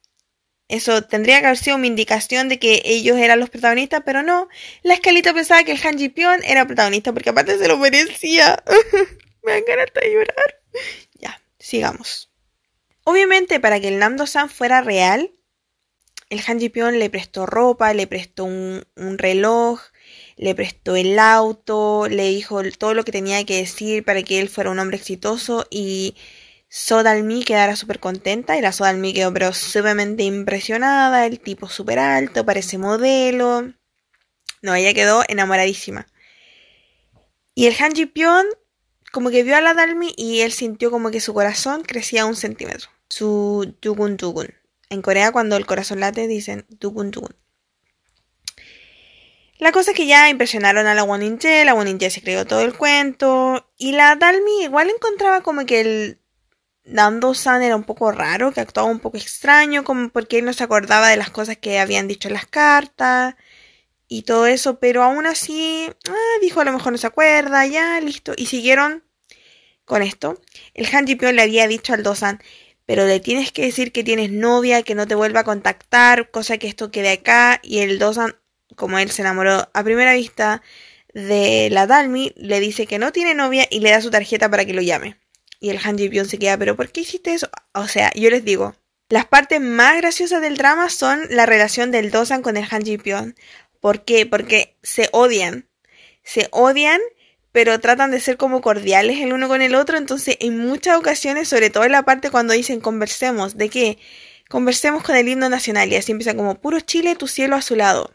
Eso 0.70 1.02
tendría 1.04 1.42
que 1.42 1.48
haber 1.48 1.58
sido 1.58 1.76
una 1.76 1.88
indicación 1.88 2.48
de 2.48 2.60
que 2.60 2.84
ellos 2.86 3.18
eran 3.18 3.42
los 3.42 3.50
protagonistas, 3.50 4.04
pero 4.06 4.24
no. 4.24 4.48
La 4.82 4.94
escalita 4.94 5.34
pensaba 5.34 5.66
que 5.66 5.74
el 5.74 5.86
Han 5.86 5.98
Ji 5.98 6.14
era 6.46 6.66
protagonista 6.68 7.12
porque 7.12 7.32
aparte 7.32 7.58
se 7.58 7.68
lo 7.68 7.76
merecía. 7.76 8.64
Me 9.44 9.52
dan 9.52 9.64
ganas 9.68 9.88
de 9.94 10.14
llorar. 10.14 10.62
Ya, 11.20 11.42
sigamos. 11.60 12.27
Obviamente, 13.10 13.62
para 13.62 13.80
que 13.80 13.88
el 13.88 14.00
Namdo-san 14.00 14.50
fuera 14.50 14.82
real, 14.82 15.32
el 16.30 16.42
Han 16.46 16.60
Ji 16.60 16.70
le 16.76 17.10
prestó 17.10 17.46
ropa, 17.46 17.94
le 17.94 18.06
prestó 18.06 18.44
un, 18.44 18.84
reloj, 19.18 19.80
le 20.36 20.54
prestó 20.54 20.98
el 20.98 21.18
auto, 21.18 22.10
le 22.10 22.28
dijo 22.28 22.62
todo 22.78 22.94
lo 22.94 23.06
que 23.06 23.14
tenía 23.14 23.46
que 23.46 23.60
decir 23.60 24.04
para 24.04 24.24
que 24.24 24.42
él 24.42 24.50
fuera 24.50 24.72
un 24.72 24.80
hombre 24.80 24.98
exitoso 24.98 25.66
y 25.70 26.18
Sodalmi 26.68 27.46
quedara 27.46 27.78
súper 27.78 28.02
contenta 28.02 28.58
y 28.58 28.62
la 28.62 28.74
Sodalmi 28.74 29.14
quedó 29.14 29.32
pero 29.32 29.54
sumamente 29.54 30.24
impresionada, 30.24 31.26
el 31.26 31.40
tipo 31.40 31.70
súper 31.70 32.00
alto, 32.00 32.46
parece 32.46 32.78
modelo. 32.78 33.74
No, 34.62 34.76
ella 34.76 34.94
quedó 34.94 35.24
enamoradísima. 35.30 36.08
Y 37.56 37.68
el 37.68 37.76
Han 37.80 37.96
Ji 37.96 38.12
como 39.14 39.30
que 39.30 39.44
vio 39.44 39.56
a 39.56 39.62
la 39.62 39.74
Dalmi 39.74 40.14
y 40.18 40.42
él 40.42 40.52
sintió 40.52 40.92
como 40.92 41.10
que 41.10 41.22
su 41.22 41.34
corazón 41.34 41.84
crecía 41.84 42.26
un 42.26 42.36
centímetro 42.36 42.97
su 43.10 43.76
tugun 43.80 44.18
tugun. 44.18 44.54
En 44.90 45.02
Corea 45.02 45.32
cuando 45.32 45.58
el 45.58 45.66
corazón 45.66 46.00
late 46.00 46.28
dicen 46.28 46.66
tugun 46.80 47.12
tugun. 47.12 47.36
La 49.60 49.72
cosa 49.72 49.92
es 49.92 49.98
que 49.98 50.06
ya 50.06 50.30
impresionaron 50.30 50.86
a 50.86 50.94
la 50.94 51.04
Woninje, 51.04 51.66
la 51.66 51.74
Woninje 51.74 52.12
se 52.12 52.22
creyó 52.22 52.46
todo 52.46 52.62
el 52.62 52.76
cuento 52.76 53.68
y 53.78 53.94
la 53.94 54.16
Dalmi 54.16 54.64
igual 54.64 54.90
encontraba 54.90 55.42
como 55.42 55.66
que 55.66 55.82
el 55.82 56.22
Dando-san 56.88 57.62
era 57.64 57.76
un 57.76 57.84
poco 57.84 58.12
raro, 58.12 58.52
que 58.54 58.62
actuaba 58.62 58.90
un 58.90 59.00
poco 59.00 59.18
extraño, 59.18 59.84
como 59.84 60.10
porque 60.10 60.40
él 60.40 60.46
no 60.46 60.54
se 60.54 60.64
acordaba 60.64 61.10
de 61.10 61.18
las 61.18 61.32
cosas 61.32 61.58
que 61.58 61.80
habían 61.80 62.08
dicho 62.08 62.30
en 62.30 62.36
las 62.36 62.46
cartas 62.46 63.36
y 64.08 64.22
todo 64.24 64.46
eso, 64.48 64.80
pero 64.80 65.04
aún 65.04 65.26
así 65.26 65.90
ah, 66.10 66.40
dijo 66.42 66.62
a 66.62 66.66
lo 66.66 66.72
mejor 66.72 66.94
no 66.94 66.98
se 66.98 67.08
acuerda, 67.08 67.66
ya, 67.66 68.00
listo, 68.00 68.34
y 68.38 68.46
siguieron 68.46 69.04
con 69.86 70.02
esto. 70.02 70.40
El 70.74 70.88
Han 70.94 71.08
Ji 71.08 71.16
le 71.16 71.42
había 71.42 71.68
dicho 71.68 71.94
al 71.94 72.04
Dosan, 72.04 72.42
pero 72.88 73.06
le 73.06 73.20
tienes 73.20 73.52
que 73.52 73.64
decir 73.64 73.92
que 73.92 74.06
tienes 74.06 74.32
novia, 74.32 74.82
que 74.82 74.96
no 74.96 75.06
te 75.08 75.14
vuelva 75.14 75.42
a 75.42 75.44
contactar, 75.44 76.32
cosa 76.32 76.58
que 76.58 76.68
esto 76.68 76.90
quede 76.90 77.12
acá. 77.12 77.60
Y 77.62 77.80
el 77.80 78.00
Dosan, 78.00 78.38
como 78.78 78.98
él 78.98 79.12
se 79.12 79.24
enamoró 79.24 79.70
a 79.74 79.84
primera 79.84 80.14
vista 80.14 80.64
de 81.14 81.68
la 81.70 81.86
Dalmi, 81.86 82.34
le 82.38 82.62
dice 82.62 82.88
que 82.88 82.98
no 82.98 83.12
tiene 83.12 83.36
novia 83.36 83.68
y 83.70 83.82
le 83.82 83.92
da 83.92 84.00
su 84.02 84.10
tarjeta 84.10 84.50
para 84.50 84.64
que 84.64 84.74
lo 84.74 84.82
llame. 84.82 85.18
Y 85.60 85.70
el 85.70 85.80
Han 85.84 85.98
Ji 85.98 86.10
se 86.24 86.40
queda, 86.40 86.58
pero 86.58 86.78
¿por 86.78 86.90
qué 86.90 87.02
hiciste 87.02 87.34
eso? 87.34 87.50
O 87.74 87.90
sea, 87.90 88.10
yo 88.16 88.30
les 88.30 88.46
digo, 88.46 88.74
las 89.10 89.26
partes 89.26 89.60
más 89.60 89.98
graciosas 89.98 90.42
del 90.42 90.56
drama 90.56 90.90
son 90.90 91.20
la 91.30 91.46
relación 91.46 91.92
del 91.92 92.10
Dosan 92.10 92.42
con 92.42 92.56
el 92.56 92.68
Han 92.72 92.86
Ji 92.86 93.00
¿Por 93.82 94.06
qué? 94.06 94.26
Porque 94.26 94.78
se 94.82 95.10
odian. 95.12 95.68
Se 96.24 96.48
odian 96.52 97.02
pero 97.58 97.80
tratan 97.80 98.12
de 98.12 98.20
ser 98.20 98.38
como 98.38 98.62
cordiales 98.62 99.20
el 99.20 99.34
uno 99.34 99.48
con 99.48 99.64
el 99.64 99.74
otro, 99.74 99.98
entonces 99.98 100.38
en 100.42 100.60
muchas 100.60 100.96
ocasiones, 100.96 101.48
sobre 101.48 101.72
todo 101.72 101.86
en 101.86 101.92
la 101.92 102.04
parte 102.04 102.30
cuando 102.30 102.54
dicen 102.54 102.80
conversemos, 102.80 103.58
¿de 103.58 103.70
qué? 103.70 103.98
Conversemos 104.48 105.02
con 105.02 105.16
el 105.16 105.28
himno 105.28 105.50
nacional 105.50 105.92
y 105.92 105.96
así 105.96 106.12
empieza 106.12 106.36
como 106.36 106.62
puro 106.62 106.80
Chile, 106.82 107.16
tu 107.16 107.28
cielo 107.28 107.56
a 107.56 107.64
su 107.64 107.76
lado. 107.76 108.14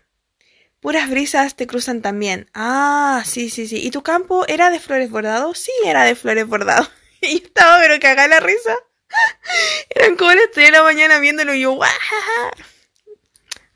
Puras 0.79 1.11
brisas 1.11 1.57
te 1.57 1.67
cruzan 1.67 2.03
también. 2.03 2.51
Ah, 2.55 3.25
sí, 3.27 3.51
sí, 3.51 3.67
sí. 3.67 3.85
¿Y 3.85 3.91
tu 3.91 4.05
campo 4.05 4.47
era 4.47 4.71
de 4.71 4.79
flores 4.79 5.11
bordados? 5.11 5.59
Sí, 5.59 5.73
era 5.85 6.05
de 6.05 6.15
flores 6.15 6.47
bordados. 6.47 6.89
y 7.21 7.39
estaba 7.39 7.81
pero 7.81 7.99
cagada 7.99 8.29
la 8.29 8.39
risa. 8.39 8.77
Eran 9.91 10.15
como 10.15 10.31
las 10.31 10.53
3 10.53 10.67
de 10.69 10.71
la 10.71 10.85
mañana 10.85 11.19
viéndolo 11.19 11.53
y 11.53 11.63
yo, 11.63 11.81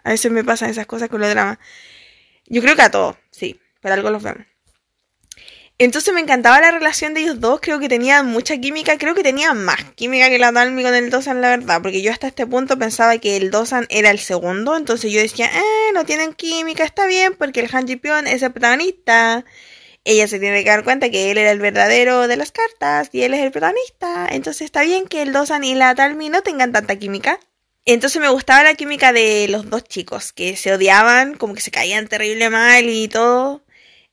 A 0.04 0.10
veces 0.10 0.30
me 0.30 0.44
pasan 0.44 0.70
esas 0.70 0.86
cosas 0.86 1.08
con 1.08 1.20
los 1.20 1.28
dramas. 1.28 1.58
Yo 2.44 2.62
creo 2.62 2.76
que 2.76 2.82
a 2.82 2.90
todos, 2.92 3.16
sí, 3.32 3.60
pero 3.80 3.94
algo 3.94 4.10
los 4.10 4.22
vemos. 4.22 4.46
Entonces 5.78 6.14
me 6.14 6.22
encantaba 6.22 6.58
la 6.58 6.70
relación 6.70 7.12
de 7.12 7.20
ellos 7.20 7.38
dos, 7.38 7.60
creo 7.60 7.78
que 7.78 7.90
tenían 7.90 8.26
mucha 8.26 8.56
química, 8.56 8.96
creo 8.96 9.14
que 9.14 9.22
tenían 9.22 9.62
más 9.62 9.84
química 9.94 10.30
que 10.30 10.38
la 10.38 10.50
Dalmi 10.50 10.82
con 10.82 10.94
el 10.94 11.10
Dosan, 11.10 11.42
la 11.42 11.50
verdad, 11.50 11.82
porque 11.82 12.00
yo 12.00 12.12
hasta 12.12 12.28
este 12.28 12.46
punto 12.46 12.78
pensaba 12.78 13.18
que 13.18 13.36
el 13.36 13.50
Dosan 13.50 13.86
era 13.90 14.10
el 14.10 14.18
segundo, 14.18 14.74
entonces 14.74 15.12
yo 15.12 15.20
decía, 15.20 15.50
eh, 15.54 15.92
no 15.92 16.06
tienen 16.06 16.32
química, 16.32 16.82
está 16.82 17.06
bien, 17.06 17.34
porque 17.36 17.60
el 17.60 17.68
Han 17.70 17.86
Ji 17.86 18.00
es 18.26 18.42
el 18.42 18.52
protagonista. 18.52 19.44
Ella 20.04 20.28
se 20.28 20.38
tiene 20.38 20.64
que 20.64 20.70
dar 20.70 20.84
cuenta 20.84 21.10
que 21.10 21.30
él 21.30 21.36
era 21.38 21.50
el 21.50 21.58
verdadero 21.58 22.28
de 22.28 22.36
las 22.36 22.52
cartas 22.52 23.10
y 23.12 23.22
él 23.24 23.34
es 23.34 23.40
el 23.42 23.50
protagonista, 23.50 24.28
entonces 24.30 24.62
está 24.62 24.82
bien 24.82 25.06
que 25.06 25.20
el 25.22 25.32
Dosan 25.32 25.64
y 25.64 25.74
la 25.74 25.94
Dalmi 25.94 26.30
no 26.30 26.42
tengan 26.42 26.72
tanta 26.72 26.96
química. 26.96 27.38
Entonces 27.84 28.20
me 28.20 28.30
gustaba 28.30 28.62
la 28.62 28.74
química 28.74 29.12
de 29.12 29.46
los 29.50 29.68
dos 29.70 29.84
chicos, 29.84 30.32
que 30.32 30.56
se 30.56 30.72
odiaban, 30.72 31.34
como 31.36 31.54
que 31.54 31.60
se 31.60 31.70
caían 31.70 32.08
terrible 32.08 32.50
mal 32.50 32.88
y 32.88 33.08
todo. 33.08 33.62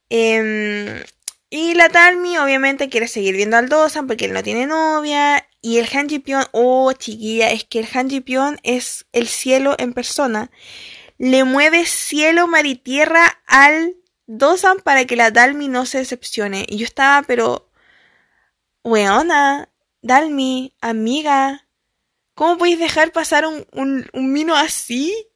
Eh, 0.09 1.03
y 1.55 1.75
la 1.75 1.87
Talmi 1.87 2.39
obviamente 2.39 2.89
quiere 2.89 3.07
seguir 3.07 3.35
viendo 3.35 3.57
al 3.57 3.69
Dosan 3.69 4.07
porque 4.07 4.25
él 4.25 4.33
no 4.33 4.41
tiene 4.41 4.65
novia. 4.65 5.47
Y 5.61 5.77
el 5.77 5.87
Han 5.93 6.09
Ji 6.09 6.23
oh 6.51 6.91
chiquilla, 6.93 7.51
es 7.51 7.63
que 7.63 7.77
el 7.77 7.87
Han 7.93 8.09
Ji 8.09 8.25
es 8.63 9.05
el 9.11 9.27
cielo 9.27 9.75
en 9.77 9.93
persona. 9.93 10.49
Le 11.19 11.43
mueve 11.43 11.85
cielo, 11.85 12.47
mar 12.47 12.65
y 12.65 12.73
tierra 12.73 13.39
al 13.45 13.95
Dosan 14.25 14.79
para 14.79 15.05
que 15.05 15.15
la 15.15 15.29
Dalmi 15.29 15.67
no 15.67 15.85
se 15.85 15.99
decepcione. 15.99 16.65
Y 16.67 16.77
yo 16.77 16.85
estaba, 16.85 17.21
pero... 17.21 17.69
Weona, 18.83 19.69
Dalmi, 20.01 20.75
amiga, 20.81 21.67
¿cómo 22.33 22.57
podéis 22.57 22.79
dejar 22.79 23.11
pasar 23.11 23.45
un, 23.45 23.67
un, 23.73 24.09
un 24.11 24.33
mino 24.33 24.55
así? 24.55 25.27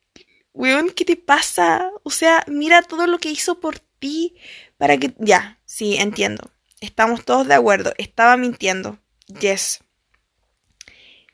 Weón, 0.51 0.89
¿qué 0.89 1.05
te 1.05 1.15
pasa? 1.15 1.91
O 2.01 2.09
sea, 2.09 2.43
mira 2.47 2.81
todo 2.81 3.05
lo 3.05 3.19
que 3.19 3.29
hizo 3.29 3.59
por 3.59 3.77
ti 3.77 4.35
para 4.77 4.97
que... 4.97 5.13
Ya, 5.19 5.56
sí, 5.67 5.97
entiendo. 5.97 6.49
Estamos 6.81 7.23
todos 7.23 7.47
de 7.47 7.53
acuerdo. 7.53 7.93
Estaba 7.99 8.35
mintiendo. 8.37 8.97
Yes. 9.39 9.83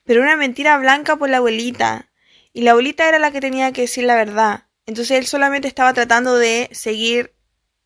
Pero 0.04 0.22
una 0.22 0.36
mentira 0.36 0.78
blanca 0.78 1.15
por 1.15 1.30
la 1.30 1.38
abuelita. 1.38 2.12
Y 2.52 2.63
la 2.63 2.72
abuelita 2.72 3.08
era 3.08 3.19
la 3.19 3.32
que 3.32 3.39
tenía 3.39 3.72
que 3.72 3.82
decir 3.82 4.04
la 4.04 4.15
verdad. 4.15 4.65
Entonces 4.86 5.17
él 5.17 5.26
solamente 5.26 5.69
estaba 5.69 5.93
tratando 5.93 6.36
de 6.36 6.69
seguir 6.74 7.34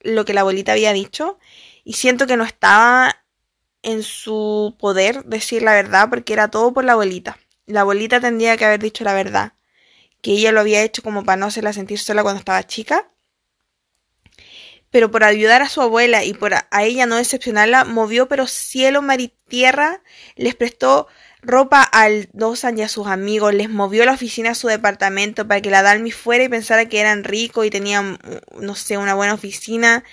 lo 0.02 0.26
que 0.26 0.34
la 0.34 0.42
abuelita 0.42 0.72
había 0.72 0.94
dicho. 0.94 1.38
Y 1.84 1.94
siento 1.94 2.26
que 2.26 2.38
no 2.38 2.44
estaba 2.44 3.16
en 3.84 4.04
su 4.04 4.76
poder 4.80 5.24
decir 5.26 5.62
la 5.62 5.74
verdad 5.74 6.10
porque 6.10 6.34
era 6.34 6.50
todo 6.50 6.74
por 6.74 6.84
la 6.84 6.94
abuelita. 6.94 7.38
la 7.66 7.82
abuelita 7.82 8.20
tendría 8.20 8.58
que 8.58 8.66
haber 8.66 8.82
dicho 8.82 9.04
la 9.04 9.14
verdad, 9.14 9.54
que 10.22 10.32
ella 10.32 10.52
lo 10.52 10.62
había 10.62 10.84
hecho 10.84 11.02
como 11.04 11.24
para 11.26 11.38
no 11.38 11.48
hacerla 11.48 11.74
sentir 11.74 12.00
sola 12.00 12.24
cuando 12.24 12.40
estaba 12.40 12.66
chica. 12.66 13.12
Pero 14.92 15.12
por 15.12 15.24
ayudar 15.24 15.62
a 15.62 15.70
su 15.70 15.82
abuela 15.82 16.24
y 16.24 16.34
por 16.34 16.54
a 16.54 16.84
ella 16.84 17.06
no 17.06 17.18
decepcionarla, 17.18 17.84
movió 17.84 18.28
pero 18.28 18.48
cielo, 18.48 19.02
mar 19.02 19.20
y 19.20 19.34
tierra, 19.48 20.02
les 20.36 20.56
prestó 20.56 21.08
ropa 21.42 21.82
al 21.82 22.30
Dosan 22.34 22.78
y 22.78 22.84
a 22.84 22.90
sus 22.90 23.08
amigos, 23.08 23.54
les 23.54 23.70
movió 23.70 24.06
la 24.06 24.14
oficina 24.14 24.52
a 24.52 24.56
su 24.56 24.68
departamento 24.68 25.48
para 25.48 25.62
que 25.62 25.70
la 25.70 25.82
Dalmi 25.82 26.12
fuera 26.12 26.44
y 26.44 26.50
pensara 26.50 26.88
que 26.88 27.00
eran 27.00 27.24
ricos 27.24 27.66
y 27.66 27.70
tenían, 27.70 28.20
no 28.60 28.76
sé, 28.76 28.98
una 28.98 29.14
buena 29.14 29.34
oficina. 29.34 30.04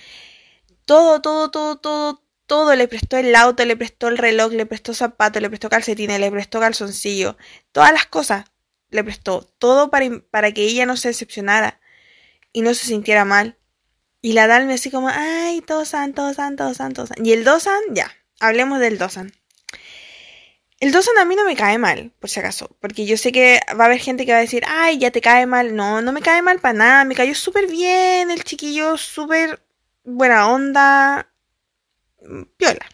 Todo, 0.85 1.21
todo, 1.21 1.51
todo, 1.51 1.77
todo, 1.77 2.23
todo. 2.47 2.75
Le 2.75 2.89
prestó 2.89 3.17
el 3.17 3.35
auto, 3.35 3.65
le 3.65 3.77
prestó 3.77 4.09
el 4.09 4.19
reloj, 4.19 4.53
le 4.53 4.67
prestó 4.67 4.95
zapatos, 4.95 5.43
le 5.43 5.49
prestó 5.49 5.69
calcetines, 5.71 6.21
le 6.21 6.31
prestó 6.31 6.61
calzoncillo. 6.61 7.37
Todas 7.73 7.93
las 7.93 8.07
cosas 8.07 8.45
le 8.91 9.03
prestó. 9.03 9.49
Todo 9.59 9.91
para, 9.91 10.07
para 10.31 10.53
que 10.53 10.63
ella 10.63 10.87
no 10.87 10.97
se 10.97 11.09
decepcionara 11.09 11.81
y 12.53 12.63
no 12.63 12.75
se 12.75 12.87
sintiera 12.87 13.25
mal. 13.25 13.59
Y 14.25 14.33
la 14.33 14.47
Dalmi 14.47 14.73
así 14.73 14.91
como, 14.91 15.11
ay, 15.11 15.63
Dosan, 15.67 16.15
Dosan, 16.15 16.57
Dosan, 16.57 16.95
Dosan. 16.95 17.27
Y 17.27 17.33
el 17.33 17.45
Dosan, 17.45 17.83
ya, 17.91 18.11
hablemos 18.41 18.81
del 18.81 18.97
Dosan. 18.97 19.35
El 20.81 20.93
Dosan 20.93 21.19
a 21.19 21.27
mí 21.27 21.37
no 21.37 21.45
me 21.45 21.55
cae 21.55 21.77
mal, 21.77 22.11
por 22.21 22.31
si 22.31 22.41
acaso, 22.41 22.75
porque 22.81 23.05
yo 23.05 23.19
sé 23.19 23.33
que 23.33 23.61
va 23.79 23.85
a 23.85 23.87
haber 23.87 23.99
gente 23.99 24.25
que 24.25 24.33
va 24.33 24.39
a 24.39 24.41
decir, 24.41 24.63
ay, 24.67 24.97
ya 24.97 25.11
te 25.11 25.21
cae 25.21 25.45
mal. 25.45 25.77
No, 25.77 26.01
no 26.01 26.11
me 26.13 26.23
cae 26.23 26.41
mal 26.41 26.59
para 26.59 26.73
nada, 26.73 27.05
me 27.05 27.15
cayó 27.15 27.35
súper 27.35 27.67
bien, 27.67 28.31
el 28.31 28.45
chiquillo 28.45 28.97
súper 28.97 29.63
buena 30.05 30.49
onda, 30.49 31.31
viola. 32.59 32.87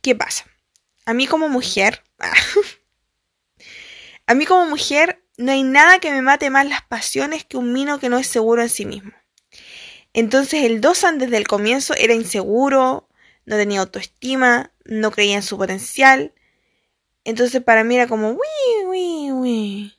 ¿Qué 0.00 0.14
pasa? 0.14 0.46
A 1.04 1.12
mí 1.12 1.26
como 1.26 1.50
mujer, 1.50 2.02
a 4.26 4.32
mí 4.32 4.46
como 4.46 4.64
mujer 4.64 5.22
no 5.36 5.52
hay 5.52 5.62
nada 5.62 5.98
que 5.98 6.10
me 6.10 6.22
mate 6.22 6.48
más 6.48 6.66
las 6.66 6.80
pasiones 6.80 7.44
que 7.44 7.58
un 7.58 7.74
mino 7.74 7.98
que 7.98 8.08
no 8.08 8.16
es 8.16 8.26
seguro 8.26 8.62
en 8.62 8.70
sí 8.70 8.86
mismo. 8.86 9.12
Entonces 10.14 10.62
el 10.64 10.80
Dosan 10.80 11.18
desde 11.18 11.36
el 11.36 11.46
comienzo 11.46 11.92
era 11.98 12.14
inseguro, 12.14 13.08
no 13.44 13.56
tenía 13.56 13.80
autoestima, 13.80 14.72
no 14.84 15.10
creía 15.10 15.34
en 15.34 15.42
su 15.42 15.58
potencial. 15.58 16.32
Entonces 17.24 17.62
para 17.62 17.84
mí 17.84 17.96
era 17.96 18.06
como, 18.06 18.30
uy, 18.30 18.86
uy, 18.86 19.32
uy. 19.32 19.94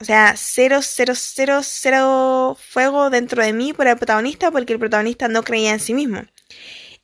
O 0.00 0.04
sea, 0.04 0.34
cero, 0.36 0.80
cero, 0.82 1.12
cero, 1.14 1.60
cero 1.62 2.56
fuego 2.58 3.10
dentro 3.10 3.44
de 3.44 3.52
mí 3.52 3.74
por 3.74 3.86
el 3.86 3.98
protagonista 3.98 4.50
porque 4.50 4.72
el 4.72 4.78
protagonista 4.78 5.28
no 5.28 5.42
creía 5.42 5.72
en 5.72 5.80
sí 5.80 5.92
mismo. 5.92 6.22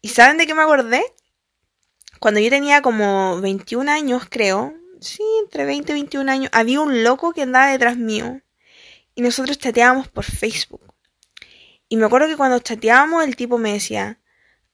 ¿Y 0.01 0.09
saben 0.09 0.38
de 0.38 0.47
qué 0.47 0.55
me 0.55 0.62
acordé? 0.62 1.05
Cuando 2.21 2.40
yo 2.40 2.49
tenía 2.49 2.81
como 2.81 3.38
21 3.42 3.90
años, 3.90 4.23
creo. 4.31 4.75
Sí, 5.01 5.23
entre 5.42 5.66
20 5.66 5.92
y 5.92 5.95
21 5.95 6.33
años. 6.33 6.51
Había 6.55 6.81
un 6.81 7.05
loco 7.05 7.35
que 7.35 7.42
andaba 7.42 7.66
detrás 7.66 7.99
mío. 7.99 8.40
Y 9.14 9.21
nosotros 9.21 9.59
chateábamos 9.59 10.09
por 10.09 10.25
Facebook. 10.25 10.95
Y 11.88 11.96
me 11.96 12.07
acuerdo 12.07 12.29
que 12.29 12.37
cuando 12.37 12.59
chateábamos 12.59 13.25
el 13.25 13.37
tipo 13.37 13.59
me 13.59 13.72
decía, 13.72 14.20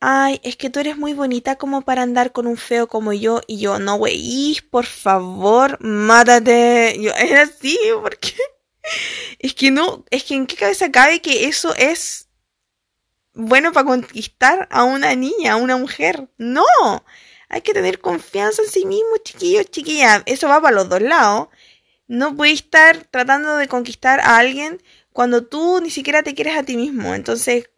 ay, 0.00 0.40
es 0.42 0.56
que 0.56 0.70
tú 0.70 0.80
eres 0.80 0.96
muy 0.96 1.14
bonita 1.14 1.56
como 1.56 1.82
para 1.82 2.02
andar 2.02 2.32
con 2.32 2.46
un 2.46 2.56
feo 2.56 2.88
como 2.88 3.12
yo. 3.12 3.40
Y 3.46 3.58
yo, 3.58 3.78
no, 3.78 3.96
güey, 3.96 4.58
por 4.70 4.84
favor, 4.86 5.78
mátate. 5.80 6.98
Yo, 7.00 7.12
era 7.16 7.42
así, 7.42 7.78
¿por 8.00 8.18
qué? 8.18 8.34
Es 9.38 9.54
que 9.54 9.70
no, 9.70 10.04
es 10.10 10.24
que 10.24 10.34
en 10.34 10.46
qué 10.46 10.56
cabeza 10.56 10.90
cabe 10.90 11.20
que 11.20 11.46
eso 11.46 11.74
es 11.76 12.28
bueno 13.34 13.72
para 13.72 13.86
conquistar 13.86 14.68
a 14.70 14.84
una 14.84 15.14
niña, 15.14 15.52
a 15.52 15.56
una 15.56 15.76
mujer. 15.76 16.28
No, 16.36 16.64
hay 17.48 17.60
que 17.60 17.74
tener 17.74 18.00
confianza 18.00 18.62
en 18.62 18.68
sí 18.68 18.84
mismo, 18.86 19.16
chiquillos, 19.22 19.70
chiquillas. 19.70 20.22
Eso 20.26 20.48
va 20.48 20.60
para 20.60 20.74
los 20.74 20.88
dos 20.88 21.02
lados. 21.02 21.48
No 22.08 22.36
puedes 22.36 22.54
estar 22.60 23.04
tratando 23.10 23.56
de 23.56 23.68
conquistar 23.68 24.20
a 24.20 24.38
alguien 24.38 24.82
cuando 25.12 25.44
tú 25.44 25.80
ni 25.82 25.90
siquiera 25.90 26.22
te 26.22 26.34
quieres 26.34 26.56
a 26.56 26.62
ti 26.62 26.76
mismo. 26.76 27.14
Entonces, 27.14 27.70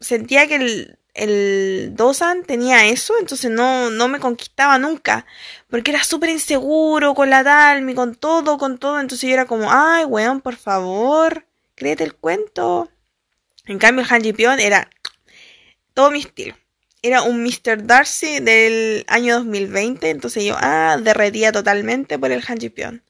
sentía 0.00 0.46
que 0.48 0.56
el, 0.56 0.98
el 1.16 1.92
Dosan 1.94 2.44
tenía 2.44 2.86
eso, 2.86 3.14
entonces 3.18 3.50
no, 3.50 3.90
no 3.90 4.08
me 4.08 4.20
conquistaba 4.20 4.78
nunca, 4.78 5.26
porque 5.68 5.90
era 5.90 6.04
súper 6.04 6.30
inseguro 6.30 7.14
con 7.14 7.30
la 7.30 7.42
Dalmi, 7.42 7.94
con 7.94 8.14
todo, 8.14 8.58
con 8.58 8.78
todo, 8.78 9.00
entonces 9.00 9.28
yo 9.28 9.34
era 9.34 9.46
como, 9.46 9.68
ay, 9.70 10.04
weón, 10.04 10.40
por 10.40 10.56
favor, 10.56 11.46
créete 11.74 12.04
el 12.04 12.14
cuento. 12.14 12.90
En 13.66 13.78
cambio, 13.78 14.04
el 14.04 14.12
Han 14.12 14.34
Pion 14.34 14.60
era 14.60 14.90
todo 15.94 16.10
mi 16.10 16.20
estilo. 16.20 16.54
Era 17.02 17.22
un 17.22 17.42
Mr. 17.42 17.86
Darcy 17.86 18.40
del 18.40 19.04
año 19.08 19.36
2020, 19.36 20.10
entonces 20.10 20.44
yo, 20.44 20.56
ah, 20.58 20.98
derretía 21.00 21.52
totalmente 21.52 22.18
por 22.18 22.30
el 22.32 22.42
Han 22.46 22.58
Pion. 22.58 23.02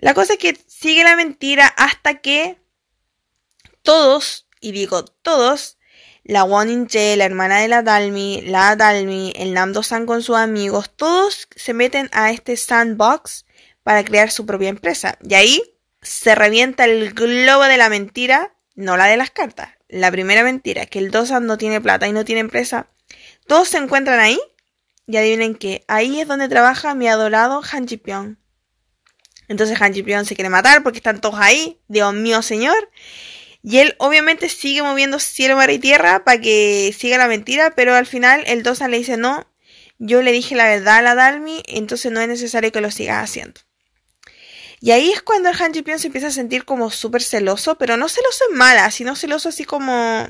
La 0.00 0.14
cosa 0.14 0.32
es 0.32 0.38
que 0.38 0.58
sigue 0.66 1.04
la 1.04 1.14
mentira 1.14 1.66
hasta 1.66 2.20
que 2.22 2.56
todos, 3.82 4.48
y 4.58 4.72
digo 4.72 5.04
todos, 5.04 5.76
la 6.24 6.44
Won 6.44 6.86
Che, 6.86 7.16
la 7.18 7.26
hermana 7.26 7.58
de 7.58 7.68
la 7.68 7.82
Dalmi, 7.82 8.40
la 8.40 8.76
Dalmi, 8.76 9.34
el 9.36 9.52
Namdo-san 9.52 10.06
con 10.06 10.22
sus 10.22 10.36
amigos, 10.36 10.90
todos 10.96 11.48
se 11.54 11.74
meten 11.74 12.08
a 12.12 12.30
este 12.30 12.56
sandbox 12.56 13.44
para 13.82 14.02
crear 14.02 14.30
su 14.30 14.46
propia 14.46 14.70
empresa. 14.70 15.18
Y 15.22 15.34
ahí 15.34 15.62
se 16.00 16.34
revienta 16.34 16.86
el 16.86 17.12
globo 17.12 17.64
de 17.64 17.76
la 17.76 17.90
mentira, 17.90 18.54
no 18.74 18.96
la 18.96 19.04
de 19.04 19.18
las 19.18 19.30
cartas. 19.30 19.68
La 19.88 20.10
primera 20.10 20.42
mentira, 20.44 20.86
que 20.86 20.98
el 20.98 21.10
Dosan 21.10 21.44
no 21.44 21.58
tiene 21.58 21.80
plata 21.82 22.08
y 22.08 22.12
no 22.12 22.24
tiene 22.24 22.40
empresa. 22.40 22.88
Todos 23.46 23.68
se 23.68 23.76
encuentran 23.76 24.18
ahí 24.18 24.40
y 25.06 25.18
adivinen 25.18 25.54
qué, 25.56 25.84
ahí 25.88 26.20
es 26.20 26.28
donde 26.28 26.48
trabaja 26.48 26.94
mi 26.94 27.06
adorado 27.06 27.60
Han 27.70 27.86
Ji 27.86 27.98
Pyong. 27.98 28.36
Entonces 29.50 29.82
Han 29.82 29.92
Ji 29.92 30.04
Pyong 30.04 30.26
se 30.26 30.36
quiere 30.36 30.48
matar 30.48 30.84
porque 30.84 30.98
están 30.98 31.20
todos 31.20 31.40
ahí, 31.40 31.80
Dios 31.88 32.14
mío 32.14 32.40
señor. 32.40 32.88
Y 33.64 33.78
él 33.78 33.96
obviamente 33.98 34.48
sigue 34.48 34.80
moviendo 34.80 35.18
cielo, 35.18 35.56
mar 35.56 35.70
y 35.70 35.80
tierra 35.80 36.24
para 36.24 36.40
que 36.40 36.94
siga 36.96 37.18
la 37.18 37.26
mentira, 37.26 37.72
pero 37.74 37.96
al 37.96 38.06
final 38.06 38.44
el 38.46 38.62
Dosan 38.62 38.92
le 38.92 38.98
dice 38.98 39.16
no, 39.16 39.44
yo 39.98 40.22
le 40.22 40.30
dije 40.30 40.54
la 40.54 40.66
verdad 40.66 40.98
a 40.98 41.02
la 41.02 41.14
Dalmi, 41.16 41.64
entonces 41.66 42.12
no 42.12 42.20
es 42.20 42.28
necesario 42.28 42.70
que 42.70 42.80
lo 42.80 42.92
sigas 42.92 43.24
haciendo. 43.24 43.60
Y 44.80 44.92
ahí 44.92 45.10
es 45.10 45.20
cuando 45.20 45.48
el 45.48 45.60
Han 45.60 45.74
Ji 45.74 45.82
se 45.98 46.06
empieza 46.06 46.28
a 46.28 46.30
sentir 46.30 46.64
como 46.64 46.92
súper 46.92 47.20
celoso, 47.20 47.76
pero 47.76 47.96
no 47.96 48.08
celoso 48.08 48.44
en 48.50 48.56
mala, 48.56 48.88
sino 48.92 49.16
celoso 49.16 49.48
así 49.48 49.64
como 49.64 50.28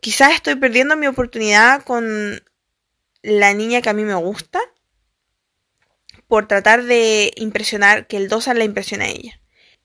quizás 0.00 0.34
estoy 0.34 0.54
perdiendo 0.54 0.96
mi 0.96 1.08
oportunidad 1.08 1.82
con 1.82 2.40
la 3.22 3.54
niña 3.54 3.82
que 3.82 3.90
a 3.90 3.92
mí 3.92 4.04
me 4.04 4.14
gusta 4.14 4.60
por 6.28 6.46
tratar 6.46 6.84
de 6.84 7.32
impresionar, 7.36 8.06
que 8.06 8.18
el 8.18 8.28
Dosan 8.28 8.58
la 8.58 8.64
impresiona 8.64 9.06
a 9.06 9.08
ella. 9.08 9.40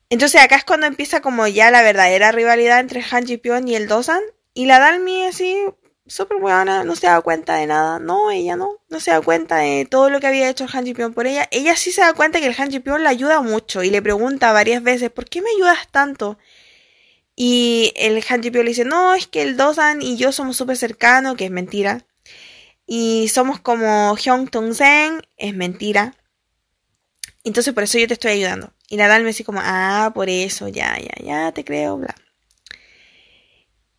Entonces 0.09 0.41
acá 0.41 0.57
es 0.57 0.63
cuando 0.63 0.85
empieza 0.85 1.21
como 1.21 1.47
ya 1.47 1.71
la 1.71 1.81
verdadera 1.81 2.31
rivalidad 2.31 2.79
entre 2.79 3.03
Han 3.09 3.25
Ji 3.25 3.37
Pyong 3.37 3.67
y 3.67 3.75
el 3.75 3.87
Dosan. 3.87 4.21
Y 4.53 4.67
la 4.67 4.77
Dalmi 4.77 5.23
así, 5.23 5.57
súper 6.05 6.37
buena, 6.37 6.83
no 6.83 6.95
se 6.95 7.07
da 7.07 7.21
cuenta 7.21 7.55
de 7.55 7.65
nada. 7.65 7.97
No, 7.97 8.29
ella 8.29 8.55
no, 8.55 8.77
no 8.89 8.99
se 8.99 9.11
da 9.11 9.21
cuenta 9.21 9.57
de 9.57 9.87
todo 9.89 10.09
lo 10.09 10.19
que 10.19 10.27
había 10.27 10.49
hecho 10.49 10.67
Han 10.71 10.85
Ji 10.85 10.93
Pyong 10.93 11.13
por 11.13 11.25
ella. 11.25 11.47
Ella 11.49 11.75
sí 11.75 11.91
se 11.91 12.01
da 12.01 12.13
cuenta 12.13 12.39
que 12.39 12.45
el 12.47 12.55
Han 12.55 12.69
Ji 12.69 12.79
Pyong 12.79 13.01
la 13.01 13.09
ayuda 13.09 13.41
mucho 13.41 13.81
y 13.81 13.89
le 13.89 14.01
pregunta 14.01 14.51
varias 14.51 14.83
veces, 14.83 15.09
¿por 15.09 15.25
qué 15.25 15.41
me 15.41 15.49
ayudas 15.49 15.87
tanto? 15.89 16.37
Y 17.35 17.93
el 17.95 18.23
Han 18.29 18.43
Ji 18.43 18.51
Pyong 18.51 18.65
le 18.65 18.69
dice, 18.69 18.85
no, 18.85 19.15
es 19.15 19.27
que 19.27 19.41
el 19.41 19.57
Dosan 19.57 20.01
y 20.01 20.17
yo 20.17 20.31
somos 20.31 20.57
súper 20.57 20.77
cercanos, 20.77 21.35
que 21.35 21.45
es 21.45 21.51
mentira. 21.51 22.05
Y 22.85 23.29
somos 23.29 23.59
como 23.61 24.15
Hyung 24.15 24.49
Tung 24.49 24.73
Sen, 24.73 25.21
es 25.37 25.55
mentira. 25.55 26.15
Entonces 27.43 27.73
por 27.73 27.83
eso 27.83 27.97
yo 27.97 28.07
te 28.07 28.13
estoy 28.13 28.31
ayudando. 28.31 28.73
Y 28.89 28.97
la 28.97 29.07
Dalmi 29.07 29.29
así 29.29 29.43
como, 29.43 29.59
ah, 29.63 30.11
por 30.13 30.29
eso, 30.29 30.67
ya, 30.67 30.97
ya, 30.99 31.23
ya, 31.23 31.51
te 31.51 31.65
creo, 31.65 31.97
bla. 31.97 32.15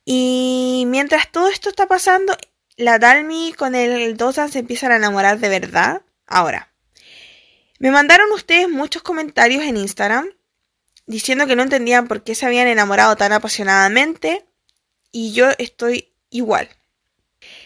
Y 0.04 0.84
mientras 0.86 1.30
todo 1.30 1.48
esto 1.48 1.68
está 1.68 1.86
pasando, 1.86 2.36
la 2.76 2.98
Dalmi 2.98 3.52
con 3.54 3.74
el 3.74 4.16
Dosan 4.16 4.50
se 4.50 4.60
empiezan 4.60 4.92
a 4.92 4.96
enamorar 4.96 5.38
de 5.38 5.48
verdad. 5.48 6.02
Ahora, 6.26 6.72
me 7.78 7.90
mandaron 7.90 8.30
ustedes 8.32 8.68
muchos 8.68 9.02
comentarios 9.02 9.62
en 9.64 9.76
Instagram 9.76 10.28
diciendo 11.06 11.46
que 11.46 11.56
no 11.56 11.62
entendían 11.62 12.08
por 12.08 12.22
qué 12.22 12.34
se 12.34 12.46
habían 12.46 12.68
enamorado 12.68 13.16
tan 13.16 13.32
apasionadamente. 13.32 14.46
Y 15.10 15.32
yo 15.32 15.50
estoy 15.58 16.12
igual. 16.30 16.68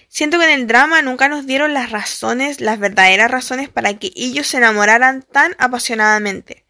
Siento 0.09 0.38
que 0.38 0.44
en 0.44 0.61
el 0.61 0.66
drama 0.66 1.03
nunca 1.03 1.29
nos 1.29 1.47
dieron 1.47 1.75
las 1.75 1.90
razones, 1.90 2.61
las 2.61 2.79
verdaderas 2.79 3.31
razones 3.31 3.68
para 3.68 3.94
que 3.99 4.11
ellos 4.16 4.47
se 4.47 4.57
enamoraran 4.57 5.23
tan 5.23 5.55
apasionadamente. 5.59 6.66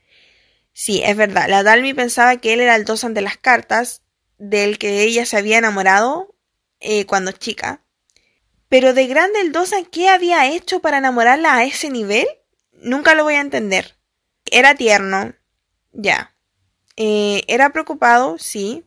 Sí, 0.72 1.02
es 1.04 1.16
verdad. 1.16 1.48
La 1.48 1.62
Dalmi 1.62 1.94
pensaba 1.94 2.36
que 2.36 2.52
él 2.52 2.60
era 2.60 2.76
el 2.76 2.84
dos 2.84 3.04
ante 3.04 3.20
las 3.20 3.36
cartas, 3.36 4.02
del 4.38 4.78
que 4.78 5.02
ella 5.02 5.26
se 5.26 5.36
había 5.36 5.58
enamorado 5.58 6.34
eh, 6.80 7.06
cuando 7.06 7.32
chica. 7.32 7.82
Pero 8.68 8.94
de 8.94 9.06
grande 9.06 9.40
el 9.40 9.52
Dosan, 9.52 9.84
¿qué 9.86 10.08
había 10.08 10.46
hecho 10.46 10.80
para 10.80 10.98
enamorarla 10.98 11.54
a 11.54 11.64
ese 11.64 11.90
nivel? 11.90 12.26
Nunca 12.72 13.14
lo 13.14 13.24
voy 13.24 13.34
a 13.34 13.40
entender. 13.40 13.96
Era 14.50 14.74
tierno, 14.74 15.34
ya. 15.92 16.34
Eh, 16.96 17.42
era 17.48 17.70
preocupado, 17.70 18.38
sí. 18.38 18.84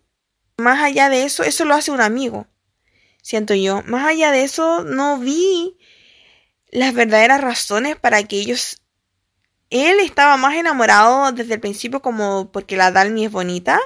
Más 0.58 0.82
allá 0.84 1.10
de 1.10 1.24
eso, 1.24 1.44
eso 1.44 1.66
lo 1.66 1.74
hace 1.74 1.92
un 1.92 2.02
amigo, 2.02 2.48
siento 3.22 3.54
yo. 3.54 3.84
Más 3.84 4.06
allá 4.06 4.32
de 4.32 4.44
eso, 4.44 4.84
no 4.84 5.20
vi 5.20 5.78
las 6.72 6.94
verdaderas 6.94 7.42
razones 7.42 7.96
para 7.98 8.24
que 8.24 8.38
ellos 8.38 8.82
él 9.72 10.00
estaba 10.02 10.38
más 10.38 10.56
enamorado 10.56 11.32
desde 11.32 11.56
el 11.56 11.60
principio 11.62 12.02
como 12.02 12.52
porque 12.52 12.76
la 12.76 12.92
Dalmi 12.92 13.26
es 13.26 13.32
bonita, 13.32 13.80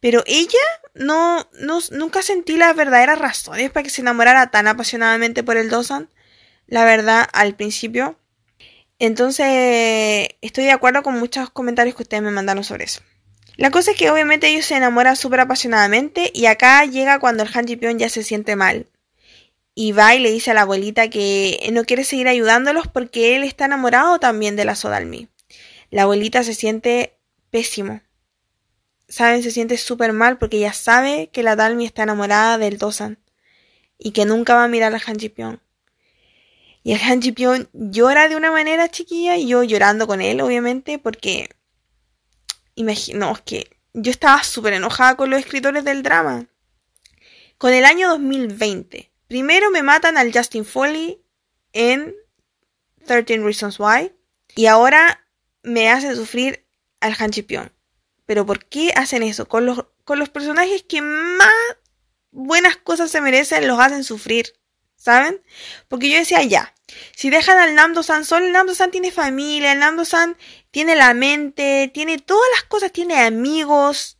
pero 0.00 0.22
ella 0.26 0.58
no, 0.94 1.46
no 1.60 1.78
nunca 1.92 2.22
sentí 2.22 2.56
las 2.56 2.74
verdaderas 2.74 3.18
razones 3.18 3.70
para 3.70 3.84
que 3.84 3.90
se 3.90 4.00
enamorara 4.00 4.50
tan 4.50 4.66
apasionadamente 4.66 5.44
por 5.44 5.56
el 5.58 5.68
Dosan. 5.70 6.10
La 6.66 6.84
verdad, 6.84 7.28
al 7.32 7.54
principio. 7.54 8.18
Entonces, 8.98 10.28
estoy 10.40 10.64
de 10.64 10.72
acuerdo 10.72 11.02
con 11.02 11.18
muchos 11.18 11.50
comentarios 11.50 11.94
que 11.96 12.02
ustedes 12.02 12.22
me 12.22 12.30
mandaron 12.30 12.64
sobre 12.64 12.84
eso. 12.84 13.02
La 13.56 13.70
cosa 13.70 13.92
es 13.92 13.96
que 13.96 14.10
obviamente 14.10 14.48
ellos 14.48 14.66
se 14.66 14.76
enamoran 14.76 15.16
súper 15.16 15.40
apasionadamente 15.40 16.30
y 16.34 16.46
acá 16.46 16.84
llega 16.84 17.18
cuando 17.18 17.42
el 17.42 17.50
Han 17.54 17.66
Ji 17.66 17.78
ya 17.96 18.08
se 18.10 18.22
siente 18.22 18.54
mal. 18.54 18.86
Y 19.74 19.92
va 19.92 20.14
y 20.14 20.20
le 20.20 20.30
dice 20.30 20.50
a 20.50 20.54
la 20.54 20.62
abuelita 20.62 21.08
que 21.08 21.68
no 21.72 21.84
quiere 21.84 22.04
seguir 22.04 22.28
ayudándolos 22.28 22.86
porque 22.88 23.36
él 23.36 23.44
está 23.44 23.64
enamorado 23.64 24.18
también 24.18 24.56
de 24.56 24.64
la 24.64 24.74
Sodalmi. 24.74 25.28
La 25.90 26.02
abuelita 26.02 26.42
se 26.44 26.54
siente 26.54 27.16
pésimo. 27.50 28.02
Saben, 29.08 29.42
se 29.42 29.50
siente 29.50 29.76
súper 29.76 30.12
mal 30.12 30.36
porque 30.38 30.58
ella 30.58 30.72
sabe 30.72 31.30
que 31.32 31.42
la 31.42 31.56
Dalmi 31.56 31.86
está 31.86 32.02
enamorada 32.02 32.58
del 32.58 32.76
Dosan 32.76 33.18
y 33.98 34.10
que 34.10 34.24
nunca 34.24 34.54
va 34.54 34.64
a 34.64 34.68
mirar 34.68 34.94
a 34.94 35.00
Han 35.06 35.18
Ji 35.18 35.32
Y 36.82 36.92
el 36.92 37.00
Han 37.00 37.22
Ji 37.22 37.34
llora 37.72 38.28
de 38.28 38.36
una 38.36 38.50
manera 38.50 38.90
chiquilla 38.90 39.36
y 39.36 39.48
yo 39.48 39.62
llorando 39.62 40.06
con 40.06 40.20
él, 40.20 40.40
obviamente, 40.40 40.98
porque 40.98 41.48
imagino 42.76 43.36
que 43.44 43.68
yo 43.92 44.10
estaba 44.10 44.44
súper 44.44 44.74
enojada 44.74 45.16
con 45.16 45.30
los 45.30 45.40
escritores 45.40 45.84
del 45.84 46.04
drama. 46.04 46.46
Con 47.58 47.72
el 47.72 47.84
año 47.84 48.08
2020 48.10 49.10
Primero 49.28 49.70
me 49.70 49.82
matan 49.82 50.18
al 50.18 50.32
Justin 50.32 50.64
Foley 50.64 51.20
en 51.72 52.14
13 53.06 53.38
Reasons 53.38 53.78
Why. 53.78 54.12
Y 54.54 54.66
ahora 54.66 55.26
me 55.62 55.90
hacen 55.90 56.14
sufrir 56.16 56.64
al 57.00 57.16
Han 57.18 57.30
Pero 58.24 58.46
¿por 58.46 58.64
qué 58.64 58.92
hacen 58.94 59.22
eso? 59.22 59.48
Con 59.48 59.66
los, 59.66 59.84
con 60.04 60.18
los 60.18 60.28
personajes 60.28 60.84
que 60.84 61.02
más 61.02 61.52
buenas 62.30 62.76
cosas 62.76 63.10
se 63.10 63.20
merecen, 63.20 63.66
los 63.66 63.80
hacen 63.80 64.04
sufrir. 64.04 64.52
¿Saben? 64.96 65.42
Porque 65.88 66.10
yo 66.10 66.16
decía, 66.16 66.42
ya, 66.42 66.74
si 67.14 67.30
dejan 67.30 67.58
al 67.58 67.74
Namdo-san 67.74 68.24
solo, 68.24 68.46
el 68.46 68.52
Namdo-san 68.52 68.90
tiene 68.90 69.12
familia, 69.12 69.72
el 69.72 69.78
Namdo-san 69.78 70.36
tiene 70.76 70.94
la 70.94 71.14
mente, 71.14 71.90
tiene 71.94 72.18
todas 72.18 72.46
las 72.54 72.64
cosas, 72.64 72.92
tiene 72.92 73.18
amigos, 73.18 74.18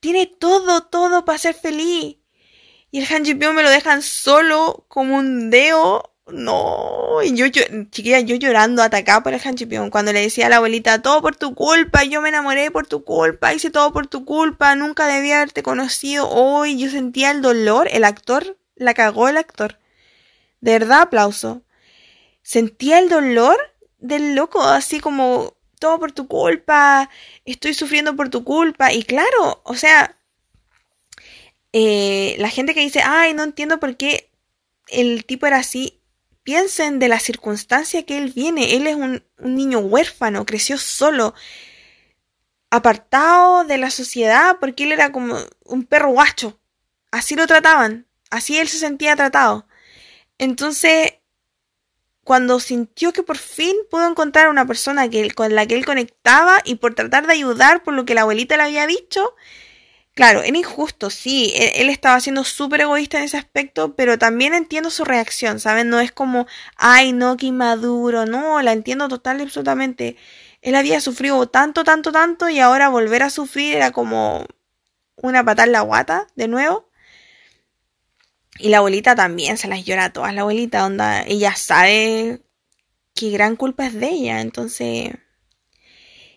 tiene 0.00 0.26
todo, 0.26 0.82
todo 0.82 1.24
para 1.24 1.38
ser 1.38 1.54
feliz. 1.54 2.16
Y 2.90 2.98
el 2.98 3.06
Hanjipyo 3.06 3.52
me 3.52 3.62
lo 3.62 3.70
dejan 3.70 4.02
solo 4.02 4.84
como 4.88 5.16
un 5.16 5.48
deo. 5.48 6.12
No, 6.26 7.22
y 7.22 7.36
yo, 7.36 7.46
yo 7.46 7.62
chiquilla, 7.92 8.18
yo 8.18 8.34
llorando 8.34 8.82
atacada 8.82 9.22
por 9.22 9.32
el 9.32 9.40
Hanjipyo. 9.40 9.88
Cuando 9.92 10.12
le 10.12 10.22
decía 10.22 10.46
a 10.46 10.48
la 10.48 10.56
abuelita, 10.56 11.02
todo 11.02 11.22
por 11.22 11.36
tu 11.36 11.54
culpa, 11.54 12.02
yo 12.02 12.20
me 12.20 12.30
enamoré 12.30 12.72
por 12.72 12.88
tu 12.88 13.04
culpa, 13.04 13.54
hice 13.54 13.70
todo 13.70 13.92
por 13.92 14.08
tu 14.08 14.24
culpa, 14.24 14.74
nunca 14.74 15.06
debía 15.06 15.36
haberte 15.36 15.62
conocido. 15.62 16.28
Hoy 16.28 16.76
yo 16.78 16.90
sentía 16.90 17.30
el 17.30 17.42
dolor, 17.42 17.86
el 17.92 18.02
actor, 18.02 18.58
la 18.74 18.92
cagó 18.92 19.28
el 19.28 19.36
actor. 19.36 19.78
De 20.60 20.72
verdad, 20.72 21.02
aplauso. 21.02 21.62
Sentía 22.42 22.98
el 22.98 23.08
dolor 23.08 23.56
del 23.98 24.34
loco, 24.34 24.62
así 24.62 24.98
como, 24.98 25.56
por 25.98 26.12
tu 26.12 26.26
culpa, 26.28 27.08
estoy 27.44 27.74
sufriendo 27.74 28.16
por 28.16 28.28
tu 28.28 28.44
culpa. 28.44 28.92
Y 28.92 29.02
claro, 29.04 29.60
o 29.64 29.74
sea, 29.74 30.16
eh, 31.72 32.36
la 32.38 32.48
gente 32.48 32.74
que 32.74 32.80
dice, 32.80 33.02
ay, 33.04 33.34
no 33.34 33.42
entiendo 33.42 33.78
por 33.78 33.96
qué 33.96 34.30
el 34.88 35.24
tipo 35.24 35.46
era 35.46 35.58
así, 35.58 36.00
piensen 36.42 36.98
de 36.98 37.08
la 37.08 37.20
circunstancia 37.20 38.04
que 38.04 38.18
él 38.18 38.32
viene. 38.34 38.76
Él 38.76 38.86
es 38.86 38.96
un, 38.96 39.22
niño 39.38 39.80
huérfano, 39.80 40.46
creció 40.46 40.78
solo, 40.78 41.34
apartado 42.70 43.64
de 43.64 43.78
la 43.78 43.90
sociedad, 43.90 44.58
porque 44.60 44.84
él 44.84 44.92
era 44.92 45.12
como 45.12 45.36
un 45.64 45.84
perro 45.84 46.10
guacho. 46.10 46.58
Así 47.10 47.34
lo 47.34 47.46
trataban, 47.46 48.06
así 48.30 48.58
él 48.58 48.68
se 48.68 48.78
sentía 48.78 49.16
tratado. 49.16 49.66
Entonces, 50.38 51.14
cuando 52.26 52.58
sintió 52.58 53.12
que 53.12 53.22
por 53.22 53.38
fin 53.38 53.76
pudo 53.88 54.08
encontrar 54.08 54.48
una 54.48 54.66
persona 54.66 55.08
que, 55.08 55.30
con 55.30 55.54
la 55.54 55.64
que 55.66 55.76
él 55.76 55.86
conectaba 55.86 56.58
y 56.64 56.74
por 56.74 56.92
tratar 56.96 57.28
de 57.28 57.34
ayudar 57.34 57.84
por 57.84 57.94
lo 57.94 58.04
que 58.04 58.14
la 58.16 58.22
abuelita 58.22 58.56
le 58.56 58.64
había 58.64 58.88
dicho, 58.88 59.36
Claro, 60.16 60.42
era 60.42 60.56
injusto, 60.56 61.10
sí, 61.10 61.52
él, 61.54 61.90
estaba 61.90 62.18
siendo 62.20 62.42
súper 62.42 62.80
egoísta 62.80 63.18
en 63.18 63.24
ese 63.24 63.36
aspecto, 63.36 63.94
pero 63.96 64.18
también 64.18 64.54
entiendo 64.54 64.88
su 64.88 65.04
reacción, 65.04 65.60
¿saben? 65.60 65.90
No 65.90 66.00
es 66.00 66.10
como, 66.10 66.46
ay, 66.76 67.12
no, 67.12 67.36
qué 67.36 67.46
inmaduro, 67.46 68.24
no, 68.24 68.62
la 68.62 68.72
entiendo 68.72 69.08
total 69.08 69.40
y 69.40 69.42
absolutamente. 69.42 70.16
Él 70.62 70.74
había 70.74 71.02
sufrido 71.02 71.46
tanto, 71.48 71.84
tanto, 71.84 72.12
tanto 72.12 72.48
y 72.48 72.60
ahora 72.60 72.88
volver 72.88 73.22
a 73.24 73.30
sufrir 73.30 73.76
era 73.76 73.92
como 73.92 74.46
una 75.16 75.44
patada 75.44 75.66
en 75.66 75.72
la 75.72 75.82
guata, 75.82 76.26
de 76.34 76.48
nuevo. 76.48 76.85
Y 78.58 78.68
la 78.68 78.78
abuelita 78.78 79.14
también 79.14 79.58
se 79.58 79.68
las 79.68 79.84
llora 79.84 80.06
a 80.06 80.12
todas, 80.12 80.34
la 80.34 80.42
abuelita, 80.42 80.86
onda, 80.86 81.22
ella 81.22 81.54
sabe 81.54 82.40
que 83.14 83.30
gran 83.30 83.56
culpa 83.56 83.86
es 83.86 83.94
de 83.94 84.08
ella, 84.08 84.40
entonces... 84.40 85.10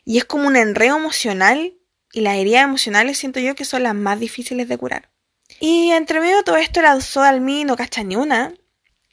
Y 0.06 0.18
es 0.18 0.26
como 0.26 0.48
un 0.48 0.56
enredo 0.56 0.98
emocional 0.98 1.76
y 2.12 2.22
las 2.22 2.38
heridas 2.38 2.64
emocionales 2.64 3.18
siento 3.18 3.40
yo 3.40 3.54
que 3.56 3.66
son 3.66 3.84
las 3.84 3.94
más 3.94 4.20
difíciles 4.20 4.68
de 4.68 4.78
curar. 4.78 5.12
Y 5.60 5.92
entre 5.92 6.20
medio 6.20 6.38
de 6.38 6.44
todo 6.44 6.58
esto 6.58 6.82
la 6.82 7.00
Sodalmi 7.00 7.64
no 7.64 7.76
cacha 7.76 8.04
ni 8.04 8.16
una, 8.16 8.54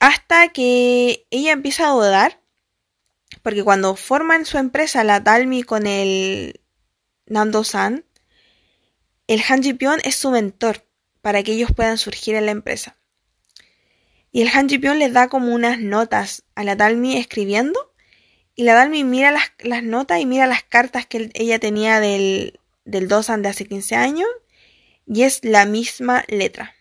hasta 0.01 0.49
que 0.49 1.27
ella 1.31 1.53
empieza 1.53 1.87
a 1.87 1.93
dudar, 1.93 2.41
porque 3.43 3.65
cuando 3.65 3.97
forman 3.97 4.45
su 4.45 4.59
empresa 4.59 5.05
la 5.05 5.21
Dalmi 5.21 5.63
con 5.63 5.87
el 5.87 6.61
Nando-san, 7.27 8.05
el 9.27 9.43
Han 9.49 9.63
ji 9.63 9.77
es 10.05 10.17
su 10.17 10.31
mentor 10.31 10.86
para 11.27 11.43
que 11.43 11.55
ellos 11.55 11.73
puedan 11.75 11.99
surgir 11.99 12.37
en 12.37 12.47
la 12.47 12.53
empresa. 12.53 12.97
Y 14.31 14.43
el 14.43 14.49
Han 14.55 14.69
ji 14.69 14.79
les 14.79 15.13
da 15.13 15.27
como 15.27 15.53
unas 15.53 15.81
notas 15.81 16.45
a 16.55 16.63
la 16.63 16.77
Dalmi 16.77 17.17
escribiendo, 17.17 17.93
y 18.55 18.63
la 18.63 18.75
Dalmi 18.75 19.03
mira 19.03 19.33
las, 19.33 19.51
las 19.59 19.83
notas 19.83 20.21
y 20.21 20.25
mira 20.25 20.47
las 20.47 20.63
cartas 20.63 21.05
que 21.05 21.33
ella 21.35 21.59
tenía 21.59 21.99
del, 21.99 22.61
del 22.85 23.09
Dosan 23.09 23.43
de 23.43 23.49
hace 23.49 23.67
15 23.67 23.97
años 23.97 24.29
y 25.05 25.25
es 25.25 25.41
la 25.43 25.67
misma 25.67 26.25
letra. 26.29 26.77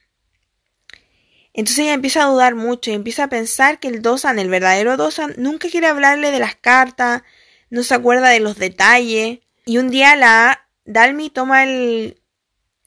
Entonces 1.51 1.79
ella 1.79 1.93
empieza 1.93 2.21
a 2.21 2.27
dudar 2.27 2.53
mucho 2.53 2.91
y 2.91 2.93
empieza 2.93 3.23
a 3.23 3.29
pensar 3.29 3.79
que 3.79 3.87
el 3.87 4.03
Dosan, 4.03 4.37
el 4.37 4.49
verdadero 4.49 4.95
Dosan, 4.95 5.33
nunca 5.37 5.69
quiere 5.71 5.87
hablarle 5.87 6.29
de 6.29 6.39
las 6.39 6.53
cartas, 6.53 7.23
no 7.71 7.81
se 7.81 7.95
acuerda 7.95 8.29
de 8.29 8.41
los 8.41 8.59
detalles. 8.59 9.39
Y 9.65 9.79
un 9.79 9.89
día 9.89 10.15
la 10.15 10.69
Dalmi 10.85 11.31
toma 11.31 11.63
el, 11.63 12.21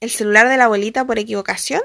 el 0.00 0.10
celular 0.10 0.48
de 0.48 0.56
la 0.56 0.64
abuelita 0.64 1.06
por 1.06 1.18
equivocación 1.18 1.82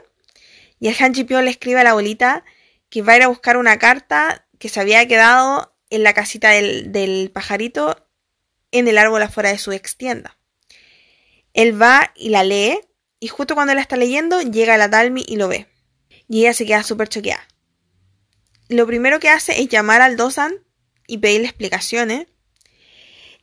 y 0.79 0.89
el 0.89 0.95
Han 0.99 1.13
le 1.13 1.49
escribe 1.49 1.79
a 1.79 1.83
la 1.83 1.91
abuelita 1.91 2.43
que 2.89 3.01
va 3.01 3.13
a 3.13 3.17
ir 3.17 3.23
a 3.23 3.27
buscar 3.27 3.57
una 3.57 3.79
carta 3.79 4.47
que 4.59 4.69
se 4.69 4.79
había 4.79 5.07
quedado 5.07 5.75
en 5.89 6.03
la 6.03 6.13
casita 6.13 6.49
del, 6.49 6.91
del 6.91 7.31
pajarito 7.31 8.07
en 8.71 8.87
el 8.87 8.97
árbol 8.97 9.21
afuera 9.21 9.49
de 9.49 9.57
su 9.57 9.71
extienda. 9.71 10.37
Él 11.53 11.79
va 11.79 12.11
y 12.15 12.29
la 12.29 12.43
lee, 12.43 12.79
y 13.19 13.27
justo 13.27 13.55
cuando 13.55 13.73
la 13.73 13.81
está 13.81 13.95
leyendo, 13.95 14.41
llega 14.41 14.77
la 14.77 14.87
Dalmi 14.87 15.23
y 15.27 15.37
lo 15.37 15.47
ve. 15.47 15.67
Y 16.27 16.41
ella 16.41 16.53
se 16.53 16.65
queda 16.65 16.83
súper 16.83 17.07
choqueada. 17.07 17.47
Lo 18.69 18.87
primero 18.87 19.19
que 19.19 19.29
hace 19.29 19.61
es 19.61 19.69
llamar 19.69 20.01
al 20.01 20.17
Dosan 20.17 20.53
y 21.07 21.19
pedirle 21.19 21.47
explicaciones. 21.47 22.27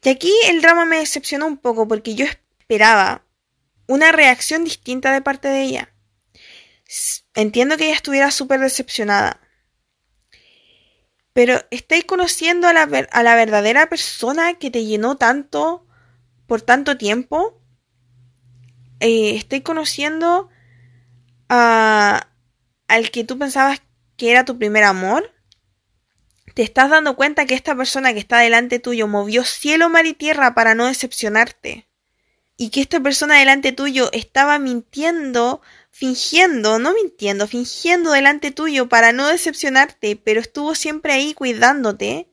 Y 0.03 0.09
aquí 0.09 0.33
el 0.49 0.61
drama 0.61 0.85
me 0.85 0.99
decepcionó 0.99 1.47
un 1.47 1.57
poco 1.57 1.87
porque 1.87 2.15
yo 2.15 2.27
esperaba 2.59 3.25
una 3.91 4.13
reacción 4.13 4.65
distinta 4.65 5.13
de 5.13 5.21
parte 5.21 5.49
de 5.49 5.63
ella. 5.63 5.95
Entiendo 7.35 7.77
que 7.77 7.85
ella 7.87 7.95
estuviera 7.97 8.31
súper 8.31 8.61
decepcionada. 8.61 9.41
Pero 11.33 11.61
estáis 11.71 12.05
conociendo 12.05 12.69
a 12.69 12.73
la, 12.73 12.83
a 12.83 13.23
la 13.23 13.35
verdadera 13.35 13.89
persona 13.89 14.55
que 14.55 14.71
te 14.71 14.85
llenó 14.85 15.17
tanto 15.17 15.87
por 16.47 16.63
tanto 16.63 16.97
tiempo 16.97 17.61
eh, 19.01 19.35
estoy 19.35 19.63
conociendo 19.63 20.51
a, 21.49 22.29
al 22.87 23.11
que 23.11 23.25
tú 23.25 23.39
pensabas 23.39 23.83
que 24.17 24.31
era 24.31 24.45
tu 24.45 24.59
primer 24.59 24.85
amor. 24.85 25.33
Te 26.55 26.63
estás 26.63 26.91
dando 26.91 27.17
cuenta 27.17 27.47
que 27.47 27.55
esta 27.55 27.75
persona 27.75 28.13
que 28.13 28.19
está 28.19 28.39
delante 28.39 28.79
tuyo 28.79 29.09
movió 29.09 29.45
cielo, 29.45 29.89
mar 29.89 30.05
y 30.07 30.13
tierra 30.13 30.55
para 30.55 30.75
no 30.75 30.87
decepcionarte. 30.87 31.90
Y 32.63 32.69
que 32.69 32.83
esta 32.83 33.01
persona 33.01 33.39
delante 33.39 33.73
tuyo 33.73 34.11
estaba 34.13 34.59
mintiendo, 34.59 35.63
fingiendo, 35.89 36.79
no 36.79 36.93
mintiendo, 36.93 37.49
fingiendo 37.49 38.13
delante 38.13 38.51
tuyo 38.51 38.87
para 38.87 39.13
no 39.13 39.29
decepcionarte, 39.29 40.17
pero 40.17 40.43
estuvo 40.43 40.75
siempre 40.75 41.15
ahí 41.15 41.33
cuidándote. 41.33 42.29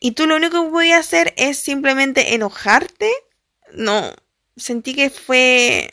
Y 0.00 0.12
tú 0.12 0.26
lo 0.26 0.36
único 0.36 0.64
que 0.64 0.70
podías 0.70 1.00
hacer 1.00 1.34
es 1.36 1.58
simplemente 1.58 2.34
enojarte. 2.34 3.12
No, 3.74 4.14
sentí 4.56 4.94
que 4.94 5.10
fue 5.10 5.90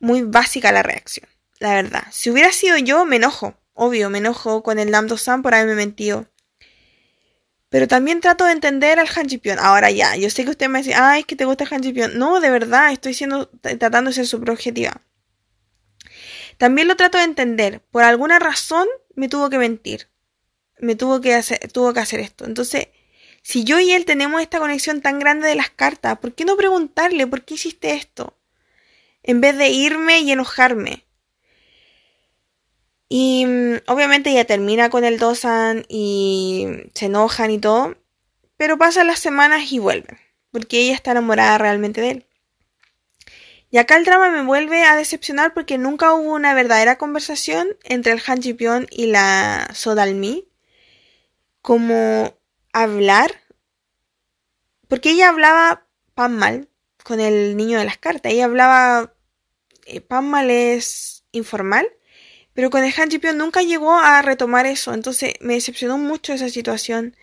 muy 0.00 0.22
básica 0.22 0.72
la 0.72 0.82
reacción, 0.82 1.28
la 1.58 1.74
verdad. 1.74 2.04
Si 2.10 2.30
hubiera 2.30 2.52
sido 2.52 2.78
yo, 2.78 3.04
me 3.04 3.16
enojo. 3.16 3.54
Obvio, 3.74 4.08
me 4.08 4.16
enojo 4.16 4.62
con 4.62 4.78
el 4.78 4.92
Lambdo 4.92 5.18
San 5.18 5.42
por 5.42 5.52
haberme 5.52 5.74
mentido. 5.74 6.26
Pero 7.68 7.88
también 7.88 8.20
trato 8.20 8.44
de 8.44 8.52
entender 8.52 8.98
al 8.98 9.08
Han 9.14 9.26
Ahora 9.58 9.90
ya, 9.90 10.16
yo 10.16 10.30
sé 10.30 10.44
que 10.44 10.50
usted 10.50 10.68
me 10.68 10.78
dice, 10.78 10.94
ay, 10.94 11.20
es 11.20 11.26
que 11.26 11.36
te 11.36 11.44
gusta 11.44 11.64
el 11.64 11.72
Han 11.72 12.18
No, 12.18 12.40
de 12.40 12.50
verdad, 12.50 12.92
estoy 12.92 13.14
siendo, 13.14 13.48
tratando 13.48 14.10
de 14.10 14.14
ser 14.14 14.26
súper 14.26 14.50
objetiva. 14.50 15.00
También 16.58 16.88
lo 16.88 16.96
trato 16.96 17.18
de 17.18 17.24
entender. 17.24 17.80
Por 17.90 18.02
alguna 18.02 18.38
razón 18.38 18.88
me 19.14 19.28
tuvo 19.28 19.50
que 19.50 19.58
mentir. 19.58 20.08
Me 20.78 20.94
tuvo 20.94 21.20
que 21.20 21.34
hacer, 21.34 21.70
tuvo 21.72 21.92
que 21.92 22.00
hacer 22.00 22.20
esto. 22.20 22.44
Entonces, 22.44 22.88
si 23.42 23.64
yo 23.64 23.78
y 23.80 23.92
él 23.92 24.04
tenemos 24.04 24.40
esta 24.40 24.58
conexión 24.58 25.00
tan 25.00 25.18
grande 25.18 25.48
de 25.48 25.54
las 25.54 25.70
cartas, 25.70 26.18
¿por 26.18 26.34
qué 26.34 26.44
no 26.44 26.56
preguntarle 26.56 27.26
por 27.26 27.44
qué 27.44 27.54
hiciste 27.54 27.94
esto? 27.94 28.36
En 29.22 29.40
vez 29.40 29.56
de 29.56 29.68
irme 29.68 30.20
y 30.20 30.32
enojarme. 30.32 31.05
Y 33.08 33.46
mm, 33.46 33.76
obviamente 33.86 34.30
ella 34.30 34.44
termina 34.44 34.90
con 34.90 35.04
el 35.04 35.18
Dosan 35.18 35.84
y 35.88 36.66
se 36.94 37.06
enojan 37.06 37.50
y 37.50 37.58
todo. 37.58 37.96
Pero 38.56 38.78
pasan 38.78 39.06
las 39.06 39.18
semanas 39.20 39.70
y 39.72 39.78
vuelven. 39.78 40.18
Porque 40.50 40.80
ella 40.80 40.94
está 40.94 41.12
enamorada 41.12 41.58
realmente 41.58 42.00
de 42.00 42.10
él. 42.10 42.26
Y 43.70 43.78
acá 43.78 43.96
el 43.96 44.04
drama 44.04 44.30
me 44.30 44.44
vuelve 44.44 44.84
a 44.84 44.96
decepcionar 44.96 45.52
porque 45.52 45.76
nunca 45.76 46.14
hubo 46.14 46.32
una 46.32 46.54
verdadera 46.54 46.98
conversación 46.98 47.76
entre 47.84 48.12
el 48.12 48.22
Han 48.26 48.40
ji 48.40 48.56
y 48.90 49.06
la 49.06 49.68
Sodalmi. 49.74 50.48
Como 51.62 52.34
hablar. 52.72 53.32
Porque 54.88 55.10
ella 55.10 55.28
hablaba 55.28 55.86
pan 56.14 56.36
mal 56.36 56.68
con 57.02 57.20
el 57.20 57.56
niño 57.56 57.78
de 57.78 57.84
las 57.84 57.98
cartas. 57.98 58.32
Ella 58.32 58.46
hablaba. 58.46 59.12
Eh, 59.86 60.00
pan 60.00 60.28
mal 60.28 60.50
es 60.50 61.24
informal. 61.32 61.95
Pero 62.56 62.70
con 62.70 62.82
el 62.82 62.94
Han 62.96 63.38
nunca 63.38 63.62
llegó 63.62 63.92
a 63.98 64.22
retomar 64.22 64.64
eso. 64.64 64.94
Entonces 64.94 65.34
me 65.40 65.54
decepcionó 65.54 65.98
mucho 65.98 66.32
esa 66.32 66.48
situación. 66.48 67.14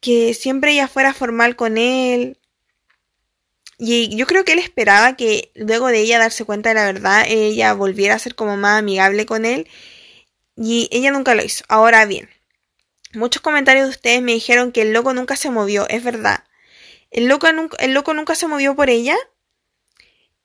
Que 0.00 0.34
siempre 0.34 0.72
ella 0.72 0.88
fuera 0.88 1.14
formal 1.14 1.56
con 1.56 1.78
él. 1.78 2.38
Y 3.78 4.14
yo 4.14 4.26
creo 4.26 4.44
que 4.44 4.52
él 4.52 4.58
esperaba 4.58 5.16
que 5.16 5.50
luego 5.54 5.88
de 5.88 6.00
ella 6.00 6.18
darse 6.18 6.44
cuenta 6.44 6.68
de 6.68 6.74
la 6.74 6.84
verdad, 6.84 7.24
ella 7.28 7.72
volviera 7.72 8.14
a 8.14 8.18
ser 8.18 8.34
como 8.34 8.58
más 8.58 8.78
amigable 8.78 9.24
con 9.24 9.46
él. 9.46 9.66
Y 10.54 10.88
ella 10.92 11.10
nunca 11.12 11.34
lo 11.34 11.42
hizo. 11.42 11.64
Ahora 11.68 12.04
bien, 12.04 12.28
muchos 13.14 13.40
comentarios 13.40 13.86
de 13.86 13.90
ustedes 13.90 14.22
me 14.22 14.34
dijeron 14.34 14.70
que 14.70 14.82
el 14.82 14.92
loco 14.92 15.14
nunca 15.14 15.36
se 15.36 15.50
movió. 15.50 15.88
Es 15.88 16.04
verdad. 16.04 16.44
El 17.10 17.26
loco, 17.26 17.48
el 17.78 17.94
loco 17.94 18.12
nunca 18.12 18.34
se 18.34 18.48
movió 18.48 18.76
por 18.76 18.90
ella. 18.90 19.16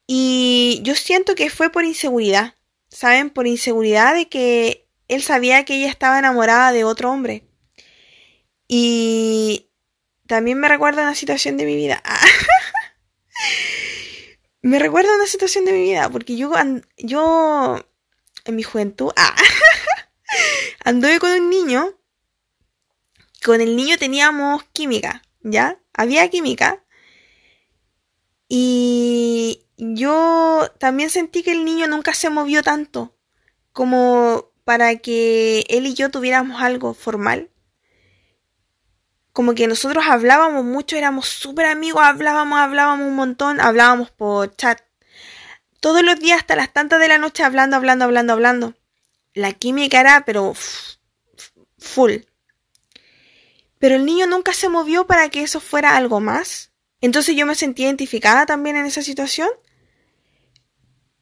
Y 0.08 0.80
yo 0.84 0.95
siento 0.95 1.36
que 1.36 1.49
fue 1.49 1.70
por 1.72 1.84
inseguridad. 1.84 2.57
¿Saben? 2.90 3.30
Por 3.30 3.48
inseguridad 3.48 4.16
de 4.16 4.30
que 4.30 4.88
él 5.08 5.24
sabía 5.24 5.66
que 5.66 5.76
ella 5.76 5.90
estaba 5.90 6.20
enamorada 6.20 6.72
de 6.72 6.84
otro 6.84 7.12
hombre. 7.12 7.44
Y 8.68 9.70
también 10.28 10.60
me 10.60 10.68
recuerda 10.68 11.04
una 11.04 11.16
situación 11.16 11.58
de 11.58 11.66
mi 11.66 11.76
vida. 11.76 12.02
me 14.62 14.80
recuerda 14.80 15.16
una 15.16 15.28
situación 15.28 15.66
de 15.66 15.72
mi 15.72 15.84
vida, 15.84 16.10
porque 16.10 16.36
yo, 16.36 16.52
yo 16.98 17.78
en 18.46 18.56
mi 18.56 18.64
juventud 18.64 19.12
ah, 19.16 19.36
anduve 20.84 21.20
con 21.20 21.32
un 21.32 21.50
niño. 21.50 21.94
Con 23.44 23.62
el 23.62 23.76
niño 23.76 23.98
teníamos 23.98 24.64
química, 24.74 25.22
¿ya? 25.42 25.80
Había 25.94 26.28
química. 26.30 26.84
Y 28.50 29.66
yo 29.78 30.71
también 30.80 31.09
sentí 31.09 31.43
que 31.43 31.51
el 31.51 31.63
niño 31.63 31.88
nunca 31.88 32.13
se 32.13 32.30
movió 32.30 32.63
tanto 32.63 33.15
como 33.71 34.51
para 34.63 34.97
que 34.97 35.63
él 35.69 35.86
y 35.86 35.93
yo 35.93 36.09
tuviéramos 36.09 36.61
algo 36.61 36.95
formal. 36.95 37.51
Como 39.32 39.53
que 39.53 39.67
nosotros 39.67 40.05
hablábamos 40.07 40.65
mucho, 40.65 40.97
éramos 40.97 41.28
súper 41.28 41.67
amigos, 41.67 42.01
hablábamos, 42.03 42.57
hablábamos 42.57 43.07
un 43.07 43.15
montón, 43.15 43.61
hablábamos 43.61 44.09
por 44.09 44.55
chat. 44.55 44.82
Todos 45.80 46.01
los 46.01 46.19
días 46.19 46.39
hasta 46.39 46.55
las 46.55 46.73
tantas 46.73 46.99
de 46.99 47.07
la 47.07 47.19
noche 47.19 47.43
hablando, 47.43 47.75
hablando, 47.75 48.05
hablando, 48.05 48.34
hablando. 48.34 48.73
La 49.36 49.53
química 49.53 49.99
era, 49.99 50.25
pero 50.25 50.55
full. 51.78 52.13
Pero 53.78 53.95
el 53.95 54.05
niño 54.05 54.25
nunca 54.25 54.53
se 54.53 54.69
movió 54.69 55.05
para 55.05 55.30
que 55.30 55.43
eso 55.43 55.59
fuera 55.59 55.95
algo 55.95 56.19
más. 56.19 56.71
Entonces 56.99 57.36
yo 57.36 57.45
me 57.45 57.53
sentí 57.53 57.84
identificada 57.84 58.47
también 58.47 58.75
en 58.75 58.88
esa 58.88 59.03
situación 59.03 59.49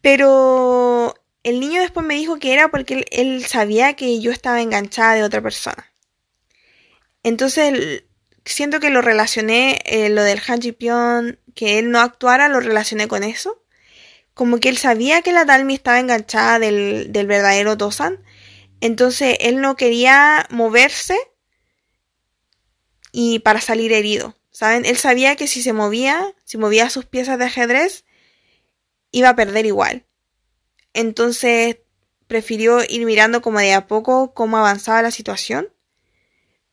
pero 0.06 1.16
el 1.42 1.60
niño 1.60 1.82
después 1.82 2.06
me 2.06 2.14
dijo 2.14 2.38
que 2.38 2.54
era 2.54 2.68
porque 2.68 3.06
él, 3.10 3.44
sabía 3.48 3.96
que 3.96 4.22
yo 4.22 4.32
estaba 4.32 4.62
enganchada 4.62 5.16
de 5.16 5.24
otra 5.24 5.42
persona. 5.42 5.92
Entonces 7.24 8.04
siento 8.46 8.80
que 8.80 8.92
lo 8.92 9.02
relacioné, 9.02 9.82
eh, 9.84 10.10
lo 10.10 10.22
del 10.22 10.44
Han 10.48 11.40
que 11.56 11.80
él 11.80 11.90
no 11.90 12.02
actuara, 12.02 12.50
lo 12.50 12.60
relacioné 12.60 13.08
con 13.08 13.24
eso. 13.24 13.64
Como 14.36 14.60
que 14.60 14.70
él 14.70 14.78
sabía 14.78 15.24
que 15.24 15.34
la 15.34 15.44
Dalmi 15.44 15.74
estaba 15.74 16.00
enganchada 16.00 16.60
del, 16.60 17.12
del 17.12 17.26
verdadero 17.26 17.76
Dosan. 17.76 18.24
Entonces 18.82 19.38
él 19.40 19.60
no 19.60 19.76
quería 19.76 20.46
moverse 20.52 21.18
y 23.12 23.40
para 23.40 23.60
salir 23.60 23.92
herido. 23.92 24.38
¿Saben? 24.52 24.86
Él 24.86 24.98
sabía 24.98 25.36
que 25.36 25.48
si 25.48 25.64
se 25.64 25.74
movía, 25.74 26.36
si 26.44 26.60
movía 26.60 26.92
sus 26.92 27.06
piezas 27.06 27.40
de 27.40 27.46
ajedrez, 27.46 28.05
iba 29.16 29.30
a 29.30 29.36
perder 29.36 29.66
igual. 29.66 30.06
Entonces 30.94 31.78
prefirió 32.28 32.82
ir 32.84 33.06
mirando 33.06 33.42
como 33.42 33.60
de 33.60 33.74
a 33.74 33.88
poco 33.88 34.34
cómo 34.34 34.58
avanzaba 34.58 35.02
la 35.02 35.10
situación 35.10 35.70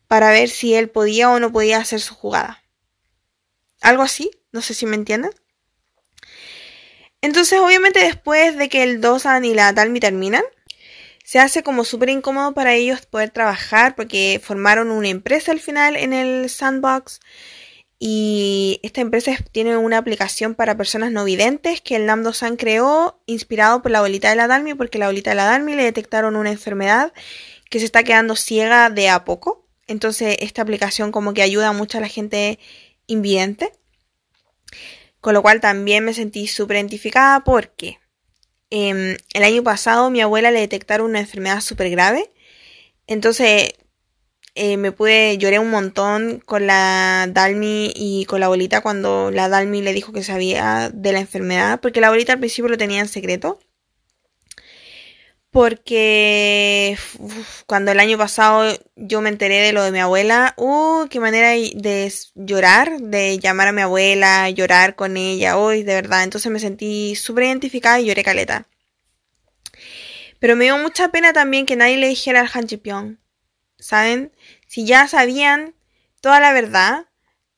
para 0.08 0.32
ver 0.32 0.48
si 0.48 0.74
él 0.74 0.90
podía 0.90 1.30
o 1.30 1.38
no 1.38 1.52
podía 1.52 1.78
hacer 1.78 2.00
su 2.00 2.14
jugada. 2.14 2.64
Algo 3.80 4.02
así, 4.02 4.32
no 4.50 4.60
sé 4.60 4.74
si 4.74 4.86
me 4.86 4.96
entienden. 4.96 5.30
Entonces, 7.20 7.60
obviamente, 7.60 8.00
después 8.00 8.56
de 8.56 8.68
que 8.68 8.82
el 8.82 9.00
Dosan 9.00 9.44
y 9.44 9.54
la 9.54 9.72
Dalmi 9.72 10.00
terminan, 10.00 10.42
se 11.22 11.38
hace 11.38 11.62
como 11.62 11.84
súper 11.84 12.08
incómodo 12.08 12.54
para 12.54 12.74
ellos 12.74 13.06
poder 13.06 13.30
trabajar 13.30 13.94
porque 13.94 14.40
formaron 14.42 14.90
una 14.90 15.08
empresa 15.08 15.52
al 15.52 15.60
final 15.60 15.94
en 15.94 16.12
el 16.12 16.50
sandbox 16.50 17.20
y 18.04 18.80
esta 18.82 19.00
empresa 19.00 19.32
tiene 19.52 19.76
una 19.76 19.96
aplicación 19.96 20.56
para 20.56 20.76
personas 20.76 21.12
no 21.12 21.24
videntes 21.24 21.80
que 21.80 21.94
el 21.94 22.04
Namdo-san 22.04 22.56
creó 22.56 23.22
inspirado 23.26 23.80
por 23.80 23.92
la 23.92 23.98
abuelita 23.98 24.28
de 24.28 24.34
la 24.34 24.48
Dalmi, 24.48 24.74
porque 24.74 24.98
la 24.98 25.04
abuelita 25.04 25.30
de 25.30 25.36
la 25.36 25.44
Dalmi 25.44 25.76
le 25.76 25.84
detectaron 25.84 26.34
una 26.34 26.50
enfermedad 26.50 27.12
que 27.70 27.78
se 27.78 27.84
está 27.84 28.02
quedando 28.02 28.34
ciega 28.34 28.90
de 28.90 29.08
a 29.08 29.24
poco. 29.24 29.68
Entonces 29.86 30.36
esta 30.40 30.62
aplicación 30.62 31.12
como 31.12 31.32
que 31.32 31.42
ayuda 31.42 31.70
mucho 31.70 31.98
a 31.98 32.00
la 32.00 32.08
gente 32.08 32.58
invidente. 33.06 33.72
Con 35.20 35.34
lo 35.34 35.42
cual 35.42 35.60
también 35.60 36.04
me 36.04 36.12
sentí 36.12 36.48
súper 36.48 36.78
identificada 36.78 37.44
porque 37.44 38.00
em, 38.70 39.16
el 39.32 39.44
año 39.44 39.62
pasado 39.62 40.10
mi 40.10 40.20
abuela 40.20 40.50
le 40.50 40.58
detectaron 40.58 41.08
una 41.08 41.20
enfermedad 41.20 41.60
súper 41.60 41.88
grave. 41.88 42.32
Entonces 43.06 43.74
eh, 44.54 44.76
me 44.76 44.92
pude, 44.92 45.38
lloré 45.38 45.58
un 45.58 45.70
montón 45.70 46.40
con 46.44 46.66
la 46.66 47.26
Dalmi 47.30 47.92
y 47.96 48.26
con 48.26 48.40
la 48.40 48.46
abuelita 48.46 48.82
cuando 48.82 49.30
la 49.30 49.48
Dalmi 49.48 49.82
le 49.82 49.94
dijo 49.94 50.12
que 50.12 50.22
sabía 50.22 50.90
de 50.92 51.12
la 51.12 51.20
enfermedad, 51.20 51.80
porque 51.80 52.00
la 52.00 52.08
abuelita 52.08 52.34
al 52.34 52.38
principio 52.38 52.68
lo 52.68 52.78
tenía 52.78 53.00
en 53.00 53.08
secreto. 53.08 53.58
Porque 55.50 56.96
cuando 57.66 57.92
el 57.92 58.00
año 58.00 58.16
pasado 58.16 58.74
yo 58.96 59.20
me 59.20 59.28
enteré 59.28 59.60
de 59.60 59.72
lo 59.72 59.82
de 59.82 59.92
mi 59.92 59.98
abuela, 60.00 60.54
uh, 60.56 61.06
qué 61.10 61.20
manera 61.20 61.50
de 61.50 62.12
llorar, 62.34 62.98
de 63.00 63.38
llamar 63.38 63.68
a 63.68 63.72
mi 63.72 63.82
abuela, 63.82 64.48
llorar 64.50 64.96
con 64.96 65.18
ella, 65.18 65.58
hoy, 65.58 65.82
de 65.82 65.94
verdad. 65.94 66.24
Entonces 66.24 66.50
me 66.50 66.58
sentí 66.58 67.16
súper 67.16 67.44
identificada 67.44 68.00
y 68.00 68.06
lloré 68.06 68.24
caleta. 68.24 68.66
Pero 70.38 70.56
me 70.56 70.64
dio 70.64 70.78
mucha 70.78 71.10
pena 71.10 71.32
también 71.34 71.66
que 71.66 71.76
nadie 71.76 71.98
le 71.98 72.08
dijera 72.08 72.40
al 72.40 72.50
Han 72.54 72.66
¿saben? 73.82 74.32
Si 74.66 74.86
ya 74.86 75.08
sabían 75.08 75.74
toda 76.20 76.40
la 76.40 76.52
verdad, 76.52 77.06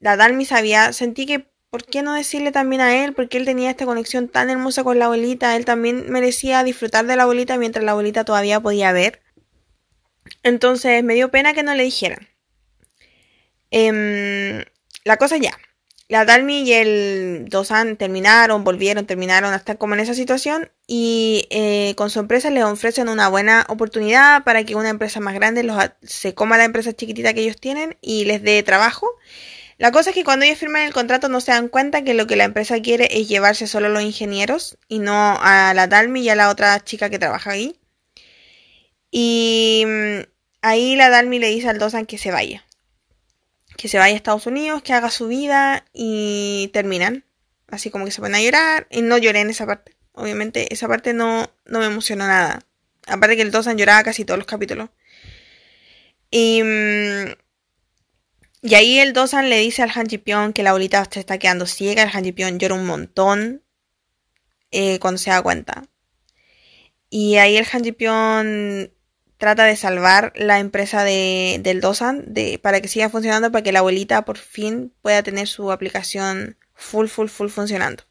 la 0.01 0.17
Dalmi 0.17 0.45
sabía, 0.45 0.93
sentí 0.93 1.27
que, 1.27 1.47
¿por 1.71 1.85
qué 1.85 2.03
no 2.03 2.15
decirle 2.15 2.53
también 2.53 2.81
a 2.81 3.05
él? 3.05 3.15
Porque 3.15 3.37
él 3.37 3.45
tenía 3.45 3.71
esta 3.71 3.87
conexión 3.87 4.29
tan 4.29 4.51
hermosa 4.51 4.85
con 4.85 4.99
la 4.99 5.07
abuelita, 5.07 5.57
él 5.57 5.65
también 5.65 6.11
merecía 6.11 6.65
disfrutar 6.65 7.07
de 7.07 7.17
la 7.17 7.25
abuelita 7.25 7.59
mientras 7.59 7.85
la 7.85 7.93
abuelita 7.93 8.25
todavía 8.25 8.61
podía 8.61 8.93
ver. 8.93 9.23
Entonces 10.43 11.05
me 11.05 11.15
dio 11.15 11.31
pena 11.31 11.55
que 11.55 11.63
no 11.63 11.75
le 11.75 11.85
dijeran. 11.85 12.29
Em, 13.71 14.65
la 15.05 15.17
cosa 15.17 15.37
ya 15.37 15.59
la 16.15 16.25
Dalmi 16.25 16.63
y 16.63 16.73
el 16.75 17.47
Dosan 17.49 17.97
terminaron, 17.97 18.63
volvieron, 18.63 19.05
terminaron 19.05 19.53
hasta 19.53 19.75
como 19.75 19.95
en 19.95 20.01
esa 20.01 20.15
situación 20.15 20.71
y 20.87 21.49
eh, 21.51 21.95
con 21.97 22.09
su 22.09 22.21
empresa 22.21 22.51
le 22.51 22.63
ofrecen 22.63 23.09
una 23.09 23.27
buena 23.27 23.67
oportunidad 23.69 24.45
para 24.45 24.63
que 24.63 24.77
una 24.77 24.91
empresa 24.91 25.19
más 25.19 25.35
grande 25.35 25.65
los, 25.65 25.77
se 26.05 26.33
coma 26.33 26.57
la 26.57 26.67
empresa 26.67 26.93
chiquitita 26.93 27.35
que 27.35 27.41
ellos 27.41 27.57
tienen 27.57 27.97
y 28.01 28.27
les 28.27 28.45
dé 28.45 28.63
trabajo. 28.63 29.09
La 29.77 29.91
cosa 29.91 30.11
es 30.11 30.15
que 30.15 30.23
cuando 30.23 30.45
ellos 30.45 30.57
firman 30.57 30.83
el 30.83 30.93
contrato 30.93 31.29
no 31.29 31.41
se 31.41 31.51
dan 31.51 31.67
cuenta 31.67 32.05
que 32.05 32.15
lo 32.15 32.29
que 32.29 32.37
la 32.37 32.45
empresa 32.45 32.81
quiere 32.81 33.09
es 33.11 33.29
llevarse 33.29 33.67
solo 33.67 33.87
a 33.87 33.91
los 33.91 34.03
ingenieros 34.05 34.79
y 34.87 35.01
no 35.01 35.37
a 35.41 35.75
la 35.75 35.89
Dalmi 35.89 36.21
y 36.21 36.29
a 36.29 36.37
la 36.37 36.49
otra 36.49 36.79
chica 36.85 37.11
que 37.11 37.19
trabaja 37.19 37.51
ahí. 37.51 37.81
Y 39.11 39.83
mm, 39.85 40.21
ahí 40.63 40.95
la 40.95 41.11
Dalmi 41.11 41.41
le 41.41 41.49
dice 41.49 41.71
al 41.71 41.81
Dosan 41.81 42.07
que 42.07 42.19
se 42.19 42.31
vaya 42.31 42.65
que 43.77 43.89
se 43.89 43.99
vaya 43.99 44.15
a 44.15 44.17
Estados 44.17 44.47
Unidos, 44.47 44.83
que 44.83 44.93
haga 44.93 45.11
su 45.11 45.29
vida 45.29 45.85
y 45.93 46.71
terminan. 46.73 47.25
Así 47.69 47.91
como 47.91 48.05
que 48.05 48.11
se 48.11 48.21
ponen 48.21 48.37
a 48.37 48.43
llorar 48.43 48.87
y 48.91 49.03
no 49.03 49.19
lloré 49.19 49.41
en 49.41 49.51
esa 49.51 49.67
parte. 49.67 49.97
Obviamente 50.13 50.73
esa 50.73 50.87
parte 50.87 51.13
no, 51.13 51.51
no 51.67 51.81
me 51.81 51.87
emocionó 51.87 52.27
nada. 52.27 52.61
Aparte 53.07 53.37
que 53.37 53.43
el 53.43 53.51
Dosan 53.51 53.77
lloraba 53.77 54.03
casi 54.05 54.25
todos 54.25 54.39
los 54.39 54.47
capítulos. 54.47 54.91
Y, 56.31 56.63
mm, 56.63 57.33
y 58.63 58.75
ahí 58.75 58.99
el 58.99 59.13
Dosan 59.13 59.51
le 59.51 59.59
dice 59.59 59.83
al 59.83 59.91
Han 59.95 60.07
Ji-pyong 60.07 60.53
que 60.53 60.63
la 60.63 60.71
abuelita 60.71 61.05
se 61.11 61.21
está 61.21 61.39
quedando 61.39 61.67
ciega. 61.67 62.03
El 62.03 62.11
Han 62.13 62.25
Ji-pyong 62.25 62.59
llora 62.59 62.75
un 62.75 62.87
montón 62.87 63.63
eh, 64.71 64.99
cuando 65.01 65.19
se 65.19 65.31
da 65.31 65.43
cuenta. 65.43 65.85
Y 67.11 67.37
ahí 67.37 67.57
el 67.57 67.67
Han 67.73 67.85
Ji-pyong 67.85 68.91
trata 69.45 69.65
de 69.67 69.77
salvar 69.77 70.33
la 70.37 70.59
empresa 70.59 71.05
de, 71.05 71.61
del 71.63 71.83
Dosan 71.83 72.25
de, 72.27 72.59
para 72.59 72.81
que 72.81 72.89
siga 72.89 73.11
funcionando, 73.11 73.53
para 73.53 73.63
que 73.63 73.73
la 73.73 73.81
abuelita 73.81 74.25
por 74.25 74.39
fin 74.39 74.95
pueda 75.03 75.23
tener 75.23 75.49
su 75.49 75.71
aplicación 75.71 76.57
full, 76.73 77.09
full, 77.09 77.29
full 77.29 77.49
funcionando. 77.49 78.05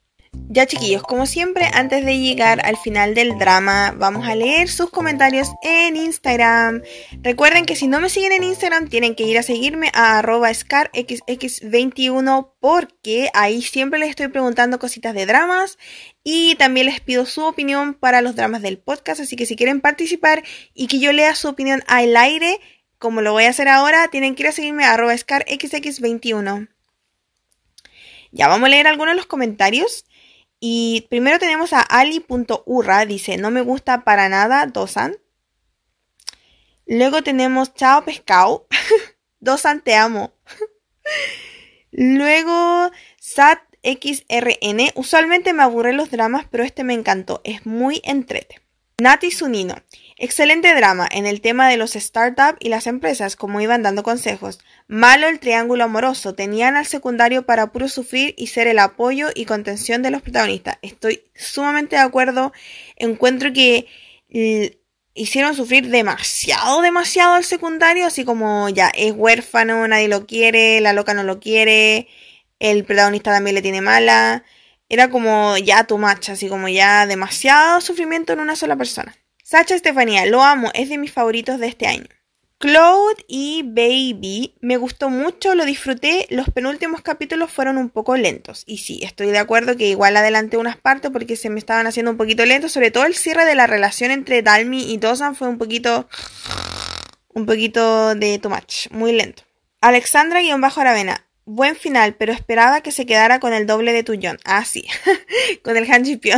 Ya 0.50 0.68
chiquillos, 0.68 1.04
como 1.04 1.26
siempre, 1.26 1.70
antes 1.74 2.06
de 2.06 2.20
llegar 2.20 2.64
al 2.66 2.78
final 2.78 3.16
del 3.16 3.38
drama, 3.38 3.94
vamos 3.98 4.28
a 4.28 4.36
leer 4.36 4.68
sus 4.68 4.90
comentarios 4.90 5.50
en 5.64 5.96
Instagram. 5.96 6.82
Recuerden 7.22 7.66
que 7.66 7.76
si 7.76 7.88
no 7.88 8.00
me 8.00 8.10
siguen 8.10 8.34
en 8.34 8.44
Instagram, 8.44 8.88
tienen 8.88 9.16
que 9.16 9.24
ir 9.24 9.38
a 9.38 9.44
seguirme 9.44 9.90
a 9.94 10.20
arroba 10.20 10.52
scarxx21 10.52 12.52
porque 12.60 13.30
ahí 13.34 13.62
siempre 13.62 14.00
les 14.00 14.10
estoy 14.10 14.28
preguntando 14.28 14.80
cositas 14.80 15.16
de 15.16 15.26
dramas 15.26 15.78
y 16.24 16.56
también 16.56 16.88
les 16.88 17.00
pido 17.00 17.26
su 17.26 17.46
opinión 17.46 17.94
para 17.94 18.22
los 18.22 18.36
dramas 18.36 18.62
del 18.62 18.78
podcast. 18.78 19.22
Así 19.22 19.36
que 19.36 19.46
si 19.46 19.56
quieren 19.56 19.82
participar 19.82 20.44
y 20.74 20.88
que 20.88 21.00
yo 21.00 21.12
lea 21.14 21.36
su 21.36 21.48
opinión 21.48 21.84
al 21.88 22.16
aire, 22.16 22.60
como 23.00 23.22
lo 23.22 23.34
voy 23.34 23.46
a 23.46 23.50
hacer 23.50 23.70
ahora, 23.70 24.08
tienen 24.10 24.36
que 24.36 24.44
ir 24.44 24.50
a 24.50 24.52
seguirme 24.52 24.86
a 24.86 24.94
arroba 24.94 25.14
scarxx21. 25.14 26.70
Ya 28.32 28.48
vamos 28.48 28.68
a 28.68 28.70
leer 28.70 28.88
algunos 28.88 29.14
de 29.14 29.18
los 29.18 29.28
comentarios. 29.28 30.06
Y 30.66 31.08
primero 31.10 31.40
tenemos 31.40 31.74
a 31.74 31.82
ali.urra, 31.82 33.06
dice, 33.06 33.36
no 33.36 33.52
me 33.52 33.60
gusta 33.60 34.06
para 34.06 34.30
nada 34.30 34.66
Dosan. 34.66 35.18
Luego 36.88 37.22
tenemos 37.22 37.74
Chao 37.74 38.06
Pescao, 38.06 38.66
Dosan 39.42 39.82
te 39.82 39.96
amo. 39.96 40.32
Luego 41.92 42.90
SatXRN, 43.20 44.92
usualmente 44.96 45.52
me 45.52 45.64
aburren 45.64 45.98
los 45.98 46.12
dramas, 46.12 46.46
pero 46.50 46.64
este 46.64 46.86
me 46.86 46.94
encantó, 46.94 47.42
es 47.44 47.66
muy 47.66 48.00
entrete. 48.06 48.62
Nati 49.02 49.32
Sunino, 49.32 49.76
Excelente 50.18 50.74
drama 50.74 51.06
en 51.12 51.26
el 51.26 51.42
tema 51.42 51.68
de 51.68 51.76
los 51.76 51.92
startups 51.92 52.58
y 52.62 52.70
las 52.70 52.88
empresas, 52.88 53.36
como 53.36 53.60
iban 53.60 53.84
dando 53.84 54.04
consejos. 54.04 54.60
Malo 54.88 55.28
el 55.28 55.40
triángulo 55.40 55.86
amoroso, 55.86 56.36
tenían 56.36 56.76
al 56.76 56.86
secundario 56.86 57.46
para 57.46 57.72
puro 57.72 57.88
sufrir 57.88 58.36
y 58.38 58.48
ser 58.48 58.68
el 58.68 58.80
apoyo 58.80 59.30
y 59.34 59.46
contención 59.46 60.02
de 60.02 60.12
los 60.12 60.22
protagonistas. 60.22 60.78
Estoy 60.82 61.24
sumamente 61.36 61.96
de 61.96 62.02
acuerdo, 62.02 62.52
encuentro 62.98 63.54
que 63.54 63.88
hicieron 65.14 65.56
sufrir 65.56 65.90
demasiado, 65.90 66.82
demasiado 66.82 67.36
al 67.36 67.44
secundario, 67.44 68.06
así 68.06 68.26
como 68.26 68.70
ya 68.70 68.90
es 68.90 69.14
huérfano, 69.16 69.88
nadie 69.88 70.08
lo 70.08 70.26
quiere, 70.26 70.82
la 70.82 70.94
loca 70.94 71.14
no 71.14 71.24
lo 71.24 71.40
quiere, 71.40 72.08
el 72.60 72.84
protagonista 72.84 73.32
también 73.32 73.56
le 73.56 73.62
tiene 73.62 73.82
mala. 73.82 74.44
Era 74.90 75.10
como 75.10 75.58
ya 75.58 75.86
tu 75.86 75.98
macha, 75.98 76.34
así 76.34 76.50
como 76.50 76.68
ya 76.68 77.08
demasiado 77.08 77.82
sufrimiento 77.82 78.34
en 78.34 78.40
una 78.40 78.56
sola 78.56 78.76
persona. 78.76 79.16
Sacha 79.44 79.76
Estefanía, 79.76 80.26
lo 80.26 80.44
amo, 80.44 80.72
es 80.74 80.90
de 80.90 80.98
mis 80.98 81.12
favoritos 81.12 81.60
de 81.60 81.68
este 81.68 81.88
año. 81.88 82.08
Cloud 82.64 83.18
y 83.28 83.64
Baby, 83.64 84.56
me 84.62 84.78
gustó 84.78 85.10
mucho, 85.10 85.54
lo 85.54 85.66
disfruté, 85.66 86.28
los 86.30 86.50
penúltimos 86.50 87.02
capítulos 87.02 87.52
fueron 87.52 87.78
un 87.78 87.90
poco 87.90 88.16
lentos. 88.16 88.64
Y 88.66 88.78
sí, 88.78 89.02
estoy 89.04 89.32
de 89.32 89.38
acuerdo 89.38 89.76
que 89.76 89.90
igual 89.90 90.16
adelanté 90.16 90.56
unas 90.56 90.78
partes 90.78 91.12
porque 91.12 91.36
se 91.36 91.50
me 91.50 91.60
estaban 91.60 91.88
haciendo 91.88 92.12
un 92.12 92.16
poquito 92.16 92.46
lentos, 92.46 92.72
sobre 92.72 92.90
todo 92.90 93.04
el 93.04 93.16
cierre 93.16 93.44
de 93.44 93.56
la 93.56 93.68
relación 93.68 94.12
entre 94.12 94.44
Dalmi 94.44 94.94
y 94.94 94.96
Dosan 94.96 95.36
fue 95.36 95.50
un 95.50 95.58
poquito... 95.58 96.08
un 97.34 97.46
poquito 97.46 98.16
de 98.16 98.40
too 98.40 98.50
much, 98.50 98.90
muy 98.92 99.12
lento. 99.12 99.44
Alexandra-Aravena, 99.82 101.28
buen 101.44 101.76
final, 101.76 102.16
pero 102.16 102.32
esperaba 102.32 102.80
que 102.80 102.94
se 102.94 103.06
quedara 103.06 103.42
con 103.42 103.52
el 103.52 103.68
doble 103.68 103.92
de 103.92 104.04
Tuyon. 104.04 104.40
Ah, 104.46 104.64
sí, 104.64 104.88
con 105.64 105.76
el 105.76 105.92
Hanjipio. 105.92 106.38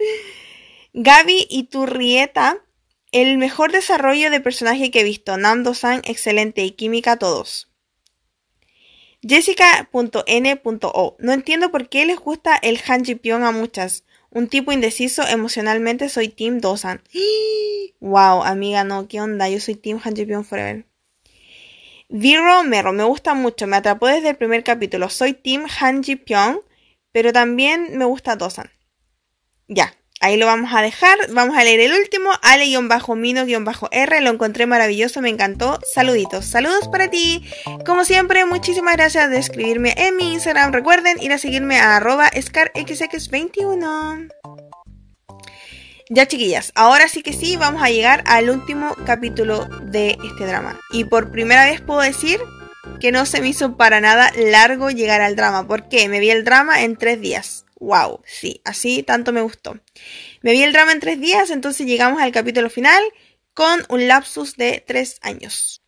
Gaby 0.92 1.46
y 1.48 1.62
Turrieta, 1.68 2.58
el 3.12 3.38
mejor 3.38 3.72
desarrollo 3.72 4.30
de 4.30 4.40
personaje 4.40 4.90
que 4.90 5.00
he 5.00 5.04
visto. 5.04 5.36
Nando-san, 5.36 6.02
excelente 6.04 6.62
y 6.62 6.72
química 6.72 7.16
todos. 7.16 7.68
Jessica.n.o. 9.22 11.16
No 11.18 11.32
entiendo 11.32 11.70
por 11.70 11.88
qué 11.88 12.06
les 12.06 12.18
gusta 12.18 12.56
el 12.56 12.80
Han 12.86 13.04
a 13.44 13.50
muchas. 13.50 14.04
Un 14.30 14.48
tipo 14.48 14.72
indeciso 14.72 15.26
emocionalmente 15.26 16.08
soy 16.08 16.28
Team 16.28 16.60
Dosan. 16.60 17.02
wow, 18.00 18.42
amiga, 18.42 18.84
no, 18.84 19.08
¿qué 19.08 19.20
onda? 19.20 19.48
Yo 19.48 19.60
soy 19.60 19.74
Team 19.74 20.00
Han 20.02 20.44
forever. 20.44 20.86
Viro 22.08 22.64
Merro, 22.64 22.92
me 22.92 23.04
gusta 23.04 23.34
mucho, 23.34 23.66
me 23.66 23.76
atrapó 23.76 24.06
desde 24.06 24.30
el 24.30 24.36
primer 24.36 24.64
capítulo. 24.64 25.08
Soy 25.10 25.34
Team 25.34 25.66
Han 25.80 26.02
pero 27.12 27.32
también 27.32 27.98
me 27.98 28.04
gusta 28.04 28.36
Dosan. 28.36 28.70
Ya, 29.68 29.94
Ahí 30.22 30.36
lo 30.36 30.44
vamos 30.44 30.70
a 30.74 30.82
dejar. 30.82 31.16
Vamos 31.30 31.56
a 31.56 31.64
leer 31.64 31.80
el 31.80 31.94
último. 31.94 32.30
Ale-mino-r. 32.42 34.20
Lo 34.20 34.30
encontré 34.30 34.66
maravilloso, 34.66 35.22
me 35.22 35.30
encantó. 35.30 35.78
Saluditos. 35.90 36.44
Saludos 36.44 36.88
para 36.88 37.08
ti. 37.08 37.42
Como 37.86 38.04
siempre, 38.04 38.44
muchísimas 38.44 38.96
gracias 38.96 39.30
de 39.30 39.38
escribirme 39.38 39.94
en 39.96 40.16
mi 40.16 40.34
Instagram. 40.34 40.72
Recuerden 40.72 41.22
ir 41.22 41.32
a 41.32 41.38
seguirme 41.38 41.78
a 41.78 41.96
arroba 41.96 42.30
scarxx21. 42.32 44.30
Ya 46.12 46.26
chiquillas, 46.26 46.72
ahora 46.74 47.08
sí 47.08 47.22
que 47.22 47.32
sí, 47.32 47.56
vamos 47.56 47.82
a 47.82 47.88
llegar 47.88 48.24
al 48.26 48.50
último 48.50 48.96
capítulo 49.06 49.68
de 49.84 50.18
este 50.22 50.44
drama. 50.44 50.78
Y 50.92 51.04
por 51.04 51.30
primera 51.30 51.64
vez 51.64 51.80
puedo 51.80 52.00
decir 52.00 52.40
que 52.98 53.12
no 53.12 53.24
se 53.26 53.40
me 53.40 53.48
hizo 53.48 53.76
para 53.76 54.00
nada 54.00 54.32
largo 54.36 54.90
llegar 54.90 55.20
al 55.20 55.36
drama. 55.36 55.66
¿Por 55.66 55.88
qué? 55.88 56.08
Me 56.08 56.18
vi 56.20 56.30
el 56.30 56.44
drama 56.44 56.82
en 56.82 56.96
tres 56.96 57.20
días 57.20 57.64
wow, 57.80 58.22
sí, 58.24 58.60
así 58.64 59.02
tanto 59.02 59.32
me 59.32 59.40
gustó. 59.40 59.80
Me 60.42 60.52
vi 60.52 60.62
el 60.62 60.72
drama 60.72 60.92
en 60.92 61.00
tres 61.00 61.20
días, 61.20 61.50
entonces 61.50 61.86
llegamos 61.86 62.22
al 62.22 62.30
capítulo 62.30 62.70
final 62.70 63.02
con 63.54 63.84
un 63.88 64.06
lapsus 64.06 64.56
de 64.56 64.84
tres 64.86 65.18
años. 65.22 65.82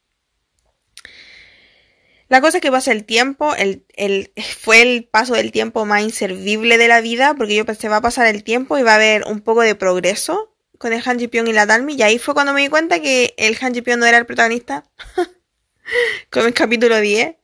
La 2.28 2.40
cosa 2.40 2.56
es 2.56 2.62
que 2.62 2.72
pasa 2.72 2.92
el 2.92 3.04
tiempo, 3.04 3.54
fue 4.58 4.82
el 4.82 5.04
paso 5.04 5.34
del 5.34 5.52
tiempo 5.52 5.84
más 5.84 6.02
inservible 6.02 6.78
de 6.78 6.88
la 6.88 7.02
vida, 7.02 7.34
porque 7.36 7.54
yo 7.54 7.66
pensé 7.66 7.88
va 7.88 7.96
a 7.96 8.02
pasar 8.02 8.26
el 8.26 8.42
tiempo 8.42 8.78
y 8.78 8.82
va 8.82 8.92
a 8.92 8.96
haber 8.96 9.24
un 9.26 9.40
poco 9.42 9.60
de 9.60 9.74
progreso 9.74 10.48
con 10.78 10.92
el 10.92 11.02
Han 11.04 11.18
Ji 11.18 11.30
y 11.32 11.52
la 11.52 11.66
Dalmi, 11.66 11.94
y 11.94 12.02
ahí 12.02 12.18
fue 12.18 12.34
cuando 12.34 12.52
me 12.52 12.62
di 12.62 12.68
cuenta 12.68 13.00
que 13.00 13.34
el 13.36 13.56
Han 13.60 13.74
Ji 13.74 13.82
no 13.96 14.06
era 14.06 14.18
el 14.18 14.26
protagonista, 14.26 14.84
con 16.30 16.46
el 16.46 16.54
capítulo 16.54 16.98
10, 16.98 17.36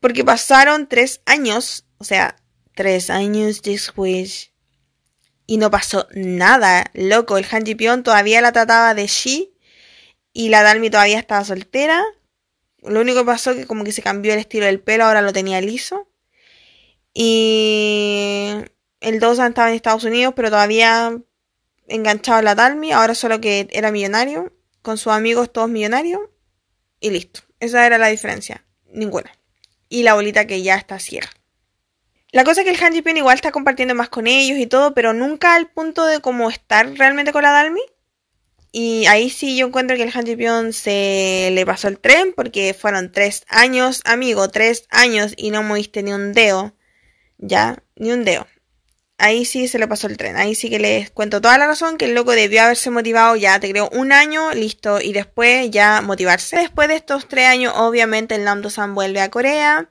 porque 0.00 0.24
pasaron 0.24 0.88
tres 0.88 1.20
años, 1.26 1.84
o 1.98 2.04
sea, 2.04 2.36
Tres 2.78 3.10
años 3.10 3.60
después. 3.62 4.52
Y 5.48 5.56
no 5.56 5.68
pasó 5.68 6.06
nada, 6.14 6.88
loco. 6.94 7.36
El 7.36 7.44
Han 7.50 7.64
Ji-pyong 7.66 8.04
todavía 8.04 8.40
la 8.40 8.52
trataba 8.52 8.94
de 8.94 9.08
Shi. 9.08 9.52
Y 10.32 10.48
la 10.50 10.62
Dalmi 10.62 10.88
todavía 10.88 11.18
estaba 11.18 11.44
soltera. 11.44 12.04
Lo 12.82 13.00
único 13.00 13.18
que 13.18 13.26
pasó 13.26 13.56
que 13.56 13.66
como 13.66 13.82
que 13.82 13.90
se 13.90 14.00
cambió 14.00 14.32
el 14.32 14.38
estilo 14.38 14.66
del 14.66 14.78
pelo, 14.78 15.06
ahora 15.06 15.22
lo 15.22 15.32
tenía 15.32 15.60
liso. 15.60 16.08
Y 17.12 18.52
el 19.00 19.18
Dosan 19.18 19.48
estaba 19.48 19.70
en 19.70 19.74
Estados 19.74 20.04
Unidos, 20.04 20.34
pero 20.36 20.48
todavía 20.48 21.18
enganchado 21.88 22.38
a 22.38 22.42
la 22.42 22.54
Dalmi. 22.54 22.92
Ahora 22.92 23.16
solo 23.16 23.40
que 23.40 23.66
era 23.72 23.90
millonario. 23.90 24.52
Con 24.82 24.98
sus 24.98 25.12
amigos 25.12 25.52
todos 25.52 25.68
millonarios. 25.68 26.20
Y 27.00 27.10
listo. 27.10 27.40
Esa 27.58 27.84
era 27.84 27.98
la 27.98 28.06
diferencia. 28.06 28.64
Ninguna. 28.86 29.32
Y 29.88 30.04
la 30.04 30.14
bolita 30.14 30.46
que 30.46 30.62
ya 30.62 30.76
está 30.76 31.00
ciega. 31.00 31.28
La 32.30 32.44
cosa 32.44 32.60
es 32.60 32.66
que 32.66 32.74
el 32.74 32.84
Han 32.84 32.92
Ji 32.92 33.02
igual 33.18 33.36
está 33.36 33.52
compartiendo 33.52 33.94
más 33.94 34.10
con 34.10 34.26
ellos 34.26 34.58
y 34.58 34.66
todo, 34.66 34.92
pero 34.92 35.14
nunca 35.14 35.54
al 35.54 35.70
punto 35.70 36.04
de 36.04 36.20
como 36.20 36.50
estar 36.50 36.90
realmente 36.94 37.32
con 37.32 37.42
la 37.42 37.52
Dalmi. 37.52 37.80
Y 38.70 39.06
ahí 39.06 39.30
sí 39.30 39.56
yo 39.56 39.66
encuentro 39.66 39.96
que 39.96 40.02
el 40.02 40.12
Han 40.14 40.26
Ji 40.26 40.72
se 40.72 41.50
le 41.52 41.64
pasó 41.64 41.88
el 41.88 41.98
tren 41.98 42.34
porque 42.36 42.74
fueron 42.74 43.12
tres 43.12 43.44
años, 43.48 44.02
amigo, 44.04 44.48
tres 44.50 44.84
años 44.90 45.32
y 45.36 45.50
no 45.50 45.62
moviste 45.62 46.02
ni 46.02 46.12
un 46.12 46.34
dedo. 46.34 46.74
Ya, 47.38 47.82
ni 47.96 48.12
un 48.12 48.24
dedo. 48.24 48.46
Ahí 49.16 49.44
sí 49.46 49.66
se 49.66 49.78
le 49.78 49.88
pasó 49.88 50.06
el 50.06 50.18
tren. 50.18 50.36
Ahí 50.36 50.54
sí 50.54 50.68
que 50.68 50.78
les 50.78 51.10
cuento 51.10 51.40
toda 51.40 51.56
la 51.56 51.66
razón 51.66 51.96
que 51.96 52.04
el 52.04 52.14
loco 52.14 52.32
debió 52.32 52.62
haberse 52.62 52.90
motivado 52.90 53.36
ya, 53.36 53.58
te 53.58 53.70
creo, 53.70 53.88
un 53.92 54.12
año, 54.12 54.52
listo, 54.54 55.00
y 55.00 55.12
después 55.12 55.70
ya 55.70 56.02
motivarse. 56.02 56.56
Después 56.56 56.88
de 56.88 56.96
estos 56.96 57.26
tres 57.26 57.46
años, 57.46 57.72
obviamente 57.76 58.34
el 58.34 58.44
Namdo-san 58.44 58.94
vuelve 58.94 59.20
a 59.20 59.30
Corea 59.30 59.88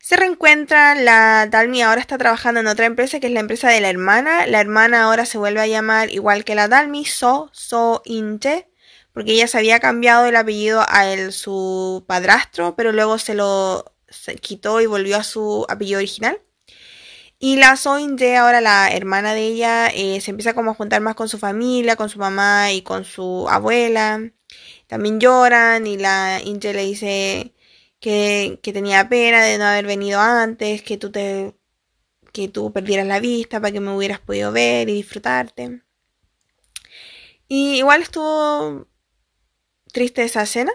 se 0.00 0.16
reencuentra, 0.16 0.94
la 0.94 1.46
Dalmi 1.46 1.82
ahora 1.82 2.00
está 2.00 2.16
trabajando 2.18 2.60
en 2.60 2.66
otra 2.66 2.86
empresa 2.86 3.20
que 3.20 3.26
es 3.26 3.32
la 3.32 3.40
empresa 3.40 3.68
de 3.68 3.80
la 3.80 3.90
hermana. 3.90 4.46
La 4.46 4.60
hermana 4.60 5.04
ahora 5.04 5.26
se 5.26 5.38
vuelve 5.38 5.60
a 5.60 5.66
llamar 5.66 6.10
igual 6.10 6.44
que 6.44 6.54
la 6.54 6.68
Dalmi, 6.68 7.04
So, 7.04 7.50
So 7.52 8.02
Inche, 8.06 8.68
porque 9.12 9.32
ella 9.32 9.46
se 9.46 9.58
había 9.58 9.78
cambiado 9.78 10.26
el 10.26 10.36
apellido 10.36 10.84
a 10.88 11.06
el, 11.12 11.32
su 11.32 12.04
padrastro, 12.06 12.74
pero 12.76 12.92
luego 12.92 13.18
se 13.18 13.34
lo 13.34 13.94
quitó 14.40 14.80
y 14.80 14.86
volvió 14.86 15.18
a 15.18 15.22
su 15.22 15.66
apellido 15.68 15.98
original. 15.98 16.40
Y 17.38 17.56
la 17.56 17.76
Soinje, 17.76 18.36
ahora 18.36 18.60
la 18.60 18.90
hermana 18.90 19.34
de 19.34 19.46
ella, 19.46 19.88
eh, 19.88 20.20
se 20.20 20.30
empieza 20.30 20.54
como 20.54 20.72
a 20.72 20.74
juntar 20.74 21.00
más 21.00 21.14
con 21.14 21.28
su 21.28 21.38
familia, 21.38 21.96
con 21.96 22.08
su 22.10 22.18
mamá 22.18 22.72
y 22.72 22.82
con 22.82 23.04
su 23.04 23.48
abuela. 23.48 24.20
También 24.86 25.20
lloran 25.20 25.86
y 25.86 25.96
la 25.96 26.40
Inje 26.44 26.74
le 26.74 26.84
dice 26.84 27.54
que, 28.00 28.58
tenía 28.62 29.08
pena 29.08 29.42
de 29.44 29.58
no 29.58 29.66
haber 29.66 29.86
venido 29.86 30.20
antes, 30.20 30.82
que 30.82 30.96
tú 30.96 31.10
te 31.12 31.54
que 32.32 32.48
tú 32.48 32.72
perdieras 32.72 33.06
la 33.06 33.18
vista 33.18 33.60
para 33.60 33.72
que 33.72 33.80
me 33.80 33.90
hubieras 33.92 34.20
podido 34.20 34.52
ver 34.52 34.88
y 34.88 34.94
disfrutarte. 34.94 35.82
Y 37.48 37.78
igual 37.78 38.02
estuvo 38.02 38.86
triste 39.92 40.22
esa 40.22 40.42
escena. 40.42 40.72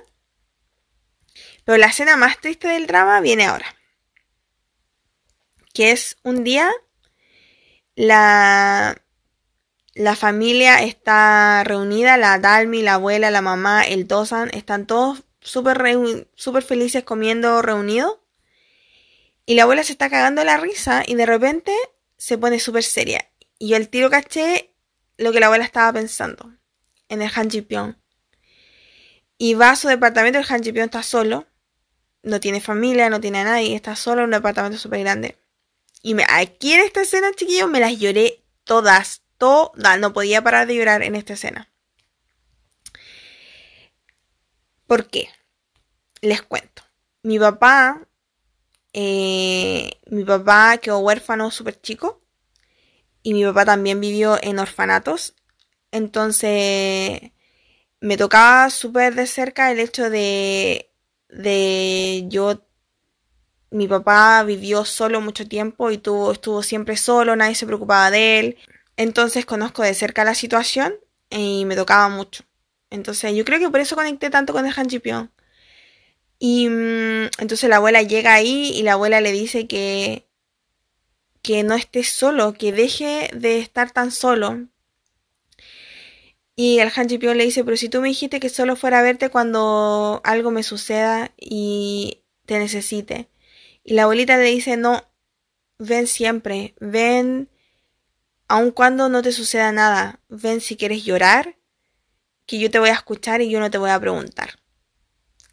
Pero 1.63 1.77
la 1.77 1.87
escena 1.87 2.17
más 2.17 2.39
triste 2.41 2.67
del 2.67 2.87
drama 2.87 3.21
viene 3.21 3.45
ahora. 3.45 3.65
Que 5.73 5.91
es 5.91 6.17
un 6.23 6.43
día 6.43 6.69
la, 7.95 9.01
la 9.93 10.15
familia 10.17 10.83
está 10.83 11.63
reunida, 11.63 12.17
la 12.17 12.37
Dalmi, 12.39 12.81
la 12.81 12.95
abuela, 12.95 13.31
la 13.31 13.41
mamá, 13.41 13.83
el 13.83 14.07
Dosan, 14.07 14.49
están 14.53 14.85
todos 14.85 15.24
súper 15.45 16.27
super 16.35 16.63
felices 16.63 17.03
comiendo 17.03 17.61
reunidos. 17.61 18.17
Y 19.45 19.55
la 19.55 19.63
abuela 19.63 19.83
se 19.83 19.91
está 19.91 20.09
cagando 20.09 20.43
la 20.43 20.57
risa 20.57 21.03
y 21.05 21.15
de 21.15 21.25
repente 21.25 21.71
se 22.17 22.37
pone 22.37 22.59
súper 22.59 22.83
seria. 22.83 23.29
Y 23.59 23.69
yo 23.69 23.77
el 23.77 23.89
tiro 23.89 24.09
caché 24.09 24.75
lo 25.17 25.31
que 25.31 25.39
la 25.39 25.45
abuela 25.45 25.63
estaba 25.63 25.93
pensando 25.93 26.51
en 27.07 27.21
el 27.21 27.31
Han 27.33 27.49
Ji-pyong. 27.49 27.95
Y 29.37 29.53
va 29.53 29.71
a 29.71 29.75
su 29.75 29.87
departamento, 29.87 30.39
el 30.39 30.45
Han 30.49 30.63
Ji-pyong 30.63 30.85
está 30.85 31.03
solo. 31.03 31.45
No 32.23 32.39
tiene 32.39 32.59
familia, 32.59 33.09
no 33.09 33.21
tiene 33.21 33.39
a 33.39 33.43
nadie, 33.43 33.75
está 33.75 33.95
solo 33.95 34.21
en 34.21 34.25
un 34.25 34.31
departamento 34.31 34.79
súper 34.79 35.01
grande. 35.01 35.37
Y 36.01 36.15
me, 36.15 36.25
aquí 36.27 36.73
en 36.73 36.81
esta 36.81 37.01
escena, 37.01 37.31
chiquillos, 37.35 37.69
me 37.69 37.79
las 37.79 37.97
lloré 37.99 38.43
todas, 38.63 39.21
todas. 39.37 39.99
No 39.99 40.11
podía 40.11 40.41
parar 40.43 40.65
de 40.65 40.75
llorar 40.75 41.03
en 41.03 41.15
esta 41.15 41.33
escena. 41.33 41.71
¿Por 44.87 45.07
qué? 45.07 45.29
Les 46.21 46.41
cuento. 46.41 46.83
Mi 47.23 47.39
papá 47.39 48.07
eh, 48.97 49.99
mi 50.09 50.23
papá 50.23 50.77
quedó 50.77 50.99
huérfano 50.99 51.51
súper 51.51 51.81
chico 51.81 52.21
y 53.23 53.33
mi 53.33 53.43
papá 53.43 53.65
también 53.65 53.99
vivió 53.99 54.37
en 54.41 54.57
orfanatos. 54.57 55.35
Entonces 55.91 57.33
me 57.99 58.17
tocaba 58.17 58.69
súper 58.69 59.15
de 59.15 59.27
cerca 59.27 59.71
el 59.71 59.79
hecho 59.81 60.09
de, 60.09 60.91
de 61.29 62.25
yo, 62.29 62.65
mi 63.69 63.87
papá 63.87 64.43
vivió 64.43 64.85
solo 64.85 65.19
mucho 65.19 65.47
tiempo 65.47 65.91
y 65.91 65.97
tuvo, 65.97 66.31
estuvo 66.31 66.63
siempre 66.63 66.95
solo, 66.95 67.35
nadie 67.35 67.55
se 67.55 67.65
preocupaba 67.65 68.11
de 68.11 68.39
él. 68.39 68.57
Entonces 68.95 69.45
conozco 69.45 69.83
de 69.83 69.93
cerca 69.93 70.23
la 70.23 70.35
situación 70.35 70.95
y 71.29 71.65
me 71.65 71.75
tocaba 71.75 72.07
mucho. 72.07 72.45
Entonces 72.95 73.35
yo 73.35 73.45
creo 73.45 73.59
que 73.59 73.69
por 73.69 73.79
eso 73.79 73.95
conecté 73.95 74.29
tanto 74.29 74.53
con 74.53 74.65
el 74.65 74.73
Han 74.75 74.87
y 76.39 76.67
mm, 76.69 77.29
entonces 77.39 77.69
la 77.69 77.77
abuela 77.77 78.01
llega 78.01 78.33
ahí 78.33 78.71
y 78.75 78.83
la 78.83 78.93
abuela 78.93 79.21
le 79.21 79.31
dice 79.31 79.67
que, 79.67 80.27
que 81.41 81.63
no 81.63 81.75
esté 81.75 82.03
solo, 82.03 82.53
que 82.53 82.71
deje 82.71 83.29
de 83.33 83.59
estar 83.59 83.91
tan 83.91 84.11
solo. 84.11 84.67
Y 86.57 86.79
el 86.79 86.91
Han 86.95 87.07
le 87.07 87.43
dice, 87.43 87.63
pero 87.63 87.77
si 87.77 87.89
tú 87.89 88.01
me 88.01 88.07
dijiste 88.09 88.39
que 88.39 88.49
solo 88.49 88.75
fuera 88.75 88.99
a 88.99 89.03
verte 89.03 89.29
cuando 89.29 90.21
algo 90.23 90.51
me 90.51 90.63
suceda 90.63 91.31
y 91.37 92.23
te 92.45 92.59
necesite. 92.59 93.29
Y 93.83 93.93
la 93.93 94.03
abuelita 94.03 94.37
le 94.37 94.45
dice, 94.45 94.77
no, 94.77 95.03
ven 95.77 96.07
siempre, 96.07 96.75
ven 96.79 97.49
aun 98.47 98.71
cuando 98.71 99.09
no 99.09 99.21
te 99.21 99.31
suceda 99.31 99.71
nada, 99.71 100.19
ven 100.29 100.61
si 100.61 100.77
quieres 100.77 101.03
llorar, 101.03 101.57
que 102.45 102.59
yo 102.59 102.69
te 102.69 102.79
voy 102.79 102.89
a 102.89 102.93
escuchar 102.93 103.41
y 103.41 103.49
yo 103.49 103.59
no 103.59 103.71
te 103.71 103.77
voy 103.77 103.89
a 103.89 103.99
preguntar. 103.99 104.59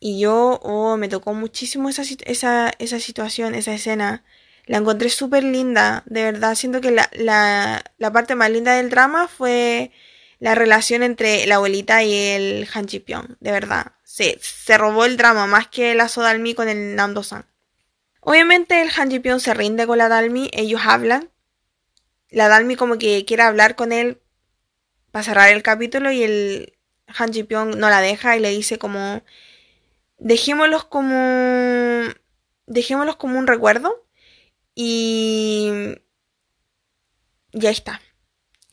Y 0.01 0.19
yo, 0.19 0.59
oh, 0.63 0.97
me 0.97 1.09
tocó 1.09 1.33
muchísimo 1.33 1.89
esa, 1.89 2.03
esa, 2.25 2.73
esa 2.79 2.99
situación, 2.99 3.55
esa 3.55 3.73
escena. 3.73 4.25
La 4.67 4.79
encontré 4.79 5.09
súper 5.11 5.45
linda, 5.45 6.03
de 6.07 6.25
verdad. 6.25 6.55
Siento 6.57 6.81
que 6.81 6.91
la, 6.91 7.09
la, 7.13 7.85
la, 7.99 8.13
parte 8.13 8.35
más 8.35 8.51
linda 8.51 8.75
del 8.75 8.91
drama 8.91 9.29
fue 9.29 9.93
la 10.41 10.55
relación 10.57 11.05
entre 11.05 11.47
la 11.47 11.57
abuelita 11.57 12.03
y 12.03 12.15
el 12.15 12.69
Han 12.75 12.87
Pyong, 12.87 13.37
de 13.39 13.53
verdad. 13.53 13.93
Se, 14.03 14.39
se 14.41 14.77
robó 14.77 15.05
el 15.05 15.17
drama 15.17 15.47
más 15.47 15.69
que 15.69 15.95
la 15.95 16.09
Sodalmi 16.09 16.55
con 16.55 16.69
el 16.69 16.97
Nando 16.97 17.23
San. 17.23 17.47
Obviamente 18.21 18.83
el 18.83 18.91
Han 18.97 19.09
Pyong 19.23 19.41
se 19.41 19.55
rinde 19.55 19.87
con 19.87 19.99
la 19.99 20.09
Dalmi, 20.09 20.51
ellos 20.53 20.81
hablan. 20.85 21.31
La 22.29 22.49
Dalmi 22.49 22.77
como 22.77 22.99
que 22.99 23.25
quiere 23.25 23.45
hablar 23.45 23.77
con 23.77 23.93
él 23.93 24.21
para 25.13 25.25
cerrar 25.25 25.51
el 25.51 25.63
capítulo 25.63 26.11
y 26.11 26.25
el 26.25 26.73
Han 27.17 27.33
Ji 27.33 27.45
Pyong 27.45 27.77
no 27.79 27.91
la 27.91 28.01
deja 28.01 28.37
y 28.37 28.41
le 28.41 28.51
dice 28.51 28.79
como 28.79 29.23
dejémoslos 30.19 30.85
como 30.85 32.13
dejémoslos 32.67 33.17
como 33.17 33.39
un 33.39 33.47
recuerdo 33.47 34.07
y 34.75 35.71
ya 37.53 37.71
está. 37.71 38.01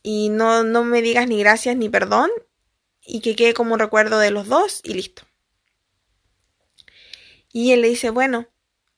Y 0.01 0.29
no, 0.29 0.63
no 0.63 0.83
me 0.83 1.01
digas 1.01 1.27
ni 1.27 1.39
gracias 1.39 1.75
ni 1.75 1.89
perdón 1.89 2.29
y 3.01 3.21
que 3.21 3.35
quede 3.35 3.53
como 3.53 3.73
un 3.73 3.79
recuerdo 3.79 4.19
de 4.19 4.31
los 4.31 4.47
dos 4.47 4.81
y 4.83 4.93
listo. 4.93 5.23
Y 7.51 7.71
él 7.71 7.81
le 7.81 7.89
dice, 7.89 8.11
bueno, 8.11 8.47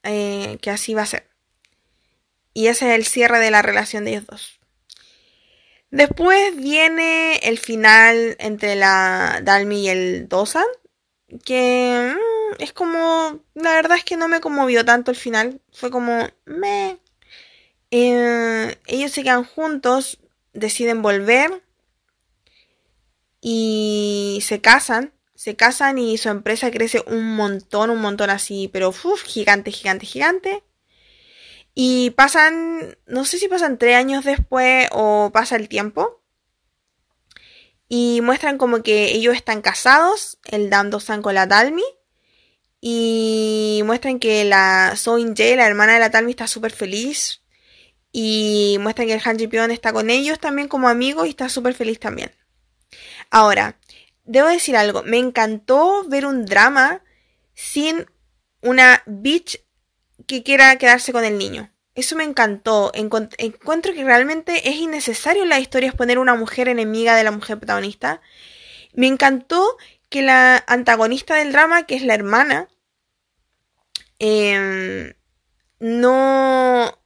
eh, 0.04 0.58
que 0.62 0.70
así 0.70 0.94
va 0.94 1.04
a 1.04 1.08
ser. 1.08 1.30
Y 2.54 2.68
ese 2.68 2.90
es 2.90 2.96
el 3.00 3.06
cierre 3.06 3.40
de 3.40 3.52
la 3.52 3.62
relación 3.62 4.06
de 4.06 4.12
ellos 4.12 4.28
dos. 4.28 4.61
Después 5.92 6.56
viene 6.56 7.36
el 7.44 7.60
final 7.60 8.38
entre 8.40 8.76
la 8.76 9.42
Dalmi 9.44 9.84
y 9.84 9.90
el 9.90 10.30
Dosan, 10.30 10.66
que 11.46 12.16
mm, 12.16 12.62
es 12.62 12.72
como, 12.72 13.44
la 13.56 13.74
verdad 13.74 13.98
es 13.98 14.06
que 14.06 14.16
no 14.16 14.30
me 14.30 14.40
conmovió 14.40 14.86
tanto 14.86 15.12
el 15.12 15.18
final, 15.18 15.62
fue 15.72 15.92
como, 15.92 16.28
me... 16.46 16.98
Eh, 17.92 18.78
ellos 18.88 19.12
se 19.12 19.24
quedan 19.24 19.44
juntos, 19.44 20.20
deciden 20.54 21.02
volver 21.02 21.62
y 23.42 24.40
se 24.44 24.62
casan, 24.62 25.12
se 25.36 25.58
casan 25.58 25.98
y 25.98 26.18
su 26.18 26.30
empresa 26.30 26.72
crece 26.72 27.04
un 27.08 27.36
montón, 27.36 27.90
un 27.90 28.00
montón 28.00 28.30
así, 28.30 28.70
pero 28.72 28.90
uf, 28.90 29.24
gigante, 29.24 29.72
gigante, 29.72 30.06
gigante. 30.06 30.64
Y 31.74 32.12
pasan, 32.12 32.98
no 33.08 33.26
sé 33.26 33.38
si 33.38 33.48
pasan 33.48 33.78
tres 33.78 33.96
años 33.96 34.26
después 34.26 34.88
o 34.92 35.32
pasa 35.34 35.56
el 35.56 35.70
tiempo 35.70 36.22
y 37.94 38.22
muestran 38.22 38.58
como 38.58 38.84
que 38.84 39.12
ellos 39.12 39.36
están 39.36 39.62
casados, 39.62 40.40
el 40.46 40.70
Dam-do-san 40.70 41.22
con 41.22 41.36
la 41.36 41.46
Dalmi. 41.46 41.84
Y 42.80 43.82
muestran 43.84 44.18
que 44.18 44.46
la 44.46 44.94
So-in-jae, 44.96 45.58
la 45.58 45.68
hermana 45.68 45.96
de 45.96 46.00
la 46.00 46.08
Dalmi, 46.08 46.32
está 46.32 46.48
súper 46.48 46.72
feliz. 46.72 47.42
Y 48.14 48.78
muestran 48.80 49.10
que 49.10 49.16
el 49.16 49.22
Han 49.26 49.38
Ji-pyeon 49.38 49.72
está 49.72 49.92
con 49.92 50.10
ellos 50.10 50.40
también 50.40 50.70
como 50.70 50.88
amigo 50.88 51.26
y 51.26 51.32
está 51.32 51.50
súper 51.50 51.74
feliz 51.74 52.00
también. 52.00 52.32
Ahora, 53.30 53.78
debo 54.24 54.48
decir 54.48 54.78
algo. 54.78 55.04
Me 55.04 55.18
encantó 55.18 56.06
ver 56.08 56.26
un 56.26 56.46
drama 56.46 57.04
sin 57.56 58.06
una 58.62 59.04
bitch 59.06 59.66
que 60.28 60.44
quiera 60.44 60.78
quedarse 60.78 61.12
con 61.12 61.24
el 61.24 61.38
niño. 61.38 61.72
Eso 61.96 62.16
me 62.16 62.24
encantó. 62.24 62.92
encuentro 62.94 63.94
que 63.94 64.04
realmente 64.04 64.70
es 64.70 64.76
innecesario 64.78 65.44
en 65.44 65.50
las 65.50 65.60
historias 65.60 65.96
poner 65.96 66.20
una 66.20 66.36
mujer 66.36 66.70
enemiga 66.70 67.16
de 67.16 67.24
la 67.24 67.32
mujer 67.32 67.58
protagonista. 67.58 68.22
Me 68.94 69.08
encantó 69.08 69.78
que 70.10 70.22
la 70.22 70.64
antagonista 70.68 71.36
del 71.36 71.52
drama, 71.52 71.86
que 71.86 71.96
es 71.96 72.04
la 72.04 72.16
hermana, 72.16 72.70
em, 74.20 75.14
no, 75.80 77.00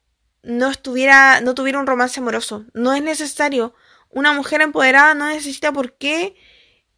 no 0.44 0.72
estuviera, 0.72 1.42
no 1.42 1.56
tuviera 1.56 1.80
un 1.80 1.88
romance 1.88 2.20
amoroso. 2.20 2.66
No 2.74 2.94
es 2.94 3.02
necesario. 3.04 3.74
Una 4.10 4.34
mujer 4.34 4.62
empoderada 4.62 5.14
no 5.16 5.28
necesita 5.28 5.72
por 5.72 5.98
qué 5.98 6.36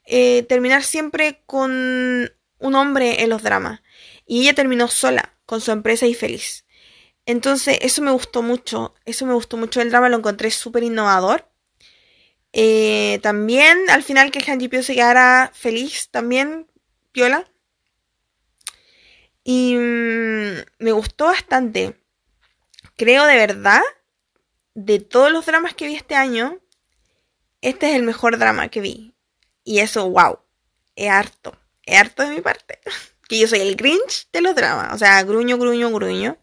eh, 0.05 0.43
terminar 0.43 0.83
siempre 0.83 1.43
con 1.45 2.31
un 2.59 2.75
hombre 2.75 3.23
en 3.23 3.29
los 3.29 3.43
dramas. 3.43 3.81
Y 4.25 4.41
ella 4.41 4.55
terminó 4.55 4.87
sola, 4.87 5.36
con 5.47 5.61
su 5.61 5.71
empresa 5.71 6.05
y 6.05 6.13
feliz. 6.13 6.65
Entonces, 7.25 7.79
eso 7.81 8.03
me 8.03 8.11
gustó 8.11 8.43
mucho. 8.43 8.93
Eso 9.05 9.25
me 9.25 9.33
gustó 9.33 9.57
mucho 9.57 9.81
el 9.81 9.89
drama, 9.89 10.09
lo 10.09 10.17
encontré 10.17 10.51
súper 10.51 10.83
innovador. 10.83 11.49
Eh, 12.53 13.19
también, 13.23 13.89
al 13.89 14.03
final, 14.03 14.29
que 14.31 14.51
Han 14.51 14.59
Ji 14.59 14.69
se 14.83 14.93
quedara 14.93 15.51
feliz, 15.55 16.09
también, 16.11 16.67
piola. 17.11 17.49
Y 19.43 19.75
mm, 19.75 20.65
me 20.79 20.91
gustó 20.91 21.25
bastante. 21.25 21.99
Creo 22.95 23.25
de 23.25 23.35
verdad, 23.35 23.81
de 24.73 24.99
todos 24.99 25.31
los 25.31 25.45
dramas 25.45 25.73
que 25.73 25.87
vi 25.87 25.95
este 25.95 26.15
año, 26.15 26.59
este 27.61 27.89
es 27.89 27.95
el 27.95 28.03
mejor 28.03 28.37
drama 28.37 28.69
que 28.69 28.81
vi. 28.81 29.13
Y 29.63 29.79
eso, 29.79 30.09
wow. 30.09 30.39
es 30.95 31.09
harto, 31.09 31.57
es 31.83 31.97
harto 31.99 32.23
de 32.23 32.29
mi 32.29 32.41
parte. 32.41 32.79
Que 33.27 33.39
yo 33.39 33.47
soy 33.47 33.59
el 33.59 33.75
Grinch 33.75 34.27
de 34.31 34.41
los 34.41 34.55
dramas, 34.55 34.93
o 34.93 34.97
sea, 34.97 35.21
gruño, 35.23 35.57
gruño, 35.57 35.91
gruño. 35.91 36.37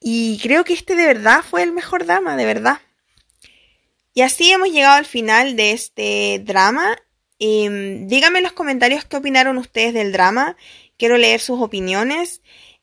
Y 0.00 0.38
creo 0.42 0.64
que 0.64 0.72
este 0.72 0.96
de 0.96 1.06
verdad 1.06 1.42
fue 1.48 1.62
el 1.62 1.72
mejor 1.72 2.06
drama, 2.06 2.36
de 2.36 2.46
verdad. 2.46 2.80
Y 4.14 4.22
así 4.22 4.50
hemos 4.50 4.70
llegado 4.70 4.96
al 4.96 5.04
final 5.04 5.56
de 5.56 5.72
este 5.72 6.42
drama. 6.44 6.96
Em, 7.38 8.06
díganme 8.08 8.38
en 8.38 8.44
los 8.44 8.52
comentarios 8.52 9.04
qué 9.04 9.16
opinaron 9.16 9.58
ustedes 9.58 9.94
del 9.94 10.12
drama. 10.12 10.56
Quiero 10.96 11.16
leer 11.18 11.40
sus 11.40 11.60
opiniones. 11.60 12.42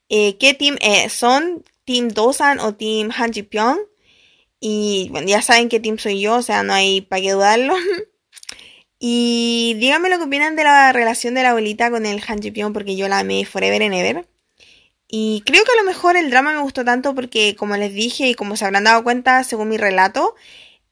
Eh, 0.10 0.38
¿Qué 0.38 0.54
team 0.54 0.78
eh, 0.82 1.10
son? 1.10 1.64
¿Team 1.86 2.10
Dosan 2.10 2.60
o 2.60 2.76
Team 2.76 3.12
Han 3.16 3.34
Ji 3.34 3.44
Pyong? 3.44 3.80
Y 4.60 5.10
bueno, 5.12 5.28
ya 5.28 5.42
saben 5.42 5.70
qué 5.70 5.80
team 5.80 5.98
soy 6.00 6.22
yo, 6.22 6.36
o 6.36 6.42
sea, 6.42 6.64
no 6.64 6.74
hay 6.74 7.02
para 7.02 7.22
qué 7.22 7.32
dudarlo. 7.32 7.76
y 9.00 9.76
díganme 9.80 10.10
lo 10.10 10.18
que 10.18 10.26
opinan 10.26 10.56
de 10.56 10.64
la 10.64 10.92
relación 10.92 11.34
de 11.34 11.44
la 11.44 11.50
abuelita 11.50 11.92
con 11.92 12.06
el 12.06 12.22
Han 12.28 12.42
Ji 12.42 12.52
Pyong, 12.52 12.74
porque 12.74 12.96
yo 12.96 13.08
la 13.08 13.20
amé 13.20 13.46
forever 13.46 13.82
and 13.82 13.94
ever. 13.94 14.28
Y 15.08 15.44
creo 15.46 15.64
que 15.64 15.72
a 15.72 15.82
lo 15.82 15.84
mejor 15.84 16.18
el 16.18 16.30
drama 16.30 16.54
me 16.54 16.62
gustó 16.62 16.84
tanto 16.84 17.16
porque, 17.16 17.56
como 17.56 17.78
les 17.78 17.94
dije 17.94 18.28
y 18.28 18.34
como 18.34 18.58
se 18.58 18.66
habrán 18.66 18.84
dado 18.84 19.04
cuenta 19.04 19.44
según 19.44 19.70
mi 19.70 19.78
relato, 19.78 20.36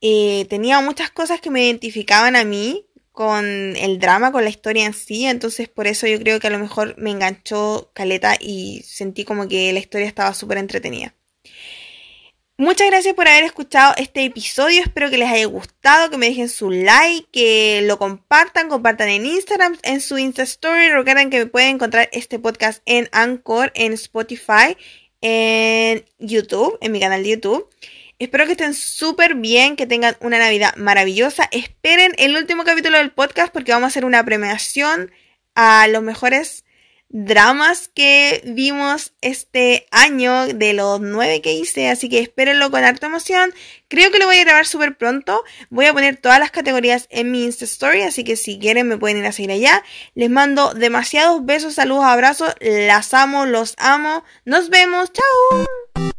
eh, 0.01 0.45
tenía 0.49 0.80
muchas 0.82 1.10
cosas 1.12 1.41
que 1.41 1.49
me 1.49 1.66
identificaban 1.66 2.36
a 2.36 2.45
mí 2.45 2.86
con 3.12 3.45
el 3.45 3.99
drama, 3.99 4.32
con 4.32 4.43
la 4.43 4.49
historia 4.49 4.86
en 4.86 4.93
sí. 4.93 5.26
Entonces 5.26 5.68
por 5.70 5.88
eso 5.88 6.08
yo 6.08 6.20
creo 6.20 6.39
que 6.39 6.47
a 6.47 6.51
lo 6.51 6.60
mejor 6.60 6.95
me 6.97 7.12
enganchó 7.12 7.91
Caleta 7.93 8.36
y 8.39 8.84
sentí 8.86 9.26
como 9.26 9.47
que 9.47 9.74
la 9.74 9.80
historia 9.80 10.08
estaba 10.08 10.34
súper 10.34 10.60
entretenida. 10.60 11.16
Muchas 12.58 12.88
gracias 12.88 13.14
por 13.16 13.28
haber 13.28 13.43
escuchado 13.43 13.93
este 13.97 14.24
episodio. 14.24 14.82
Espero 14.82 15.10
que 15.10 15.18
les 15.18 15.30
haya 15.30 15.45
gustado, 15.45 16.10
que 16.10 16.18
me 16.18 16.28
dejen 16.28 16.47
su 16.47 16.72
like, 16.72 17.28
que 17.30 17.82
lo 17.84 17.97
compartan, 17.97 18.70
compartan 18.70 19.10
en 19.10 19.26
Instagram, 19.26 19.78
en 19.84 19.99
su 19.99 20.18
Insta 20.18 20.43
Story. 20.43 20.89
Recuerden 20.89 21.30
que 21.30 21.39
me 21.39 21.45
pueden 21.47 21.76
encontrar 21.76 22.08
este 22.14 22.39
podcast 22.39 22.82
en 22.86 23.10
Anchor, 23.12 23.74
en 23.76 23.91
Spotify, 23.91 24.78
en 25.20 26.06
YouTube, 26.18 26.78
en 26.80 26.93
mi 26.93 27.01
canal 27.01 27.24
de 27.24 27.32
YouTube. 27.32 27.70
Espero 28.20 28.45
que 28.45 28.53
estén 28.53 28.74
súper 28.74 29.36
bien, 29.36 29.76
que 29.76 29.86
tengan 29.86 30.16
una 30.22 30.39
Navidad 30.39 30.78
maravillosa. 30.78 31.49
Esperen 31.51 32.14
el 32.18 32.38
último 32.38 32.64
capítulo 32.64 32.99
del 32.99 33.12
podcast 33.12 33.51
porque 33.51 33.74
vamos 33.74 33.88
a 33.88 33.88
hacer 33.88 34.06
una 34.06 34.24
premiación 34.24 35.12
a 35.56 35.88
los 35.89 36.03
mejores 36.03 36.64
dramas 37.10 37.88
que 37.88 38.41
vimos 38.45 39.14
este 39.22 39.88
año 39.91 40.47
de 40.47 40.74
los 40.74 40.99
nueve 40.99 41.41
que 41.41 41.53
hice, 41.53 41.89
así 41.89 42.10
que 42.10 42.20
espérenlo 42.20 42.72
con 42.72 42.84
harta 42.84 43.08
emoción. 43.08 43.53
Creo 43.88 44.12
que 44.12 44.20
lo 44.20 44.26
voy 44.26 44.38
a 44.38 44.43
grabar 44.43 44.66
súper 44.66 44.97
pronto. 44.97 45.43
Voy 45.70 45.86
a 45.86 45.93
poner 45.93 46.18
todas 46.18 46.39
las 46.39 46.51
categorías 46.51 47.08
en 47.10 47.32
mi 47.32 47.43
Insta 47.43 47.66
Story, 47.66 48.01
así 48.01 48.24
que 48.24 48.36
si 48.36 48.60
quieren 48.60 48.88
me 48.88 48.97
pueden 48.97 49.18
ir 49.18 49.26
a 49.26 49.32
seguir 49.32 49.51
allá. 49.51 49.84
Les 50.14 50.30
mando 50.30 50.74
demasiados 50.74 51.45
besos, 51.45 51.76
saludos, 51.76 52.06
abrazos. 52.06 52.53
Las 52.60 53.14
amo, 53.14 53.45
los 53.45 53.76
amo. 53.78 54.24
Nos 54.43 54.70
vemos. 54.70 55.12
Chao. 55.14 56.14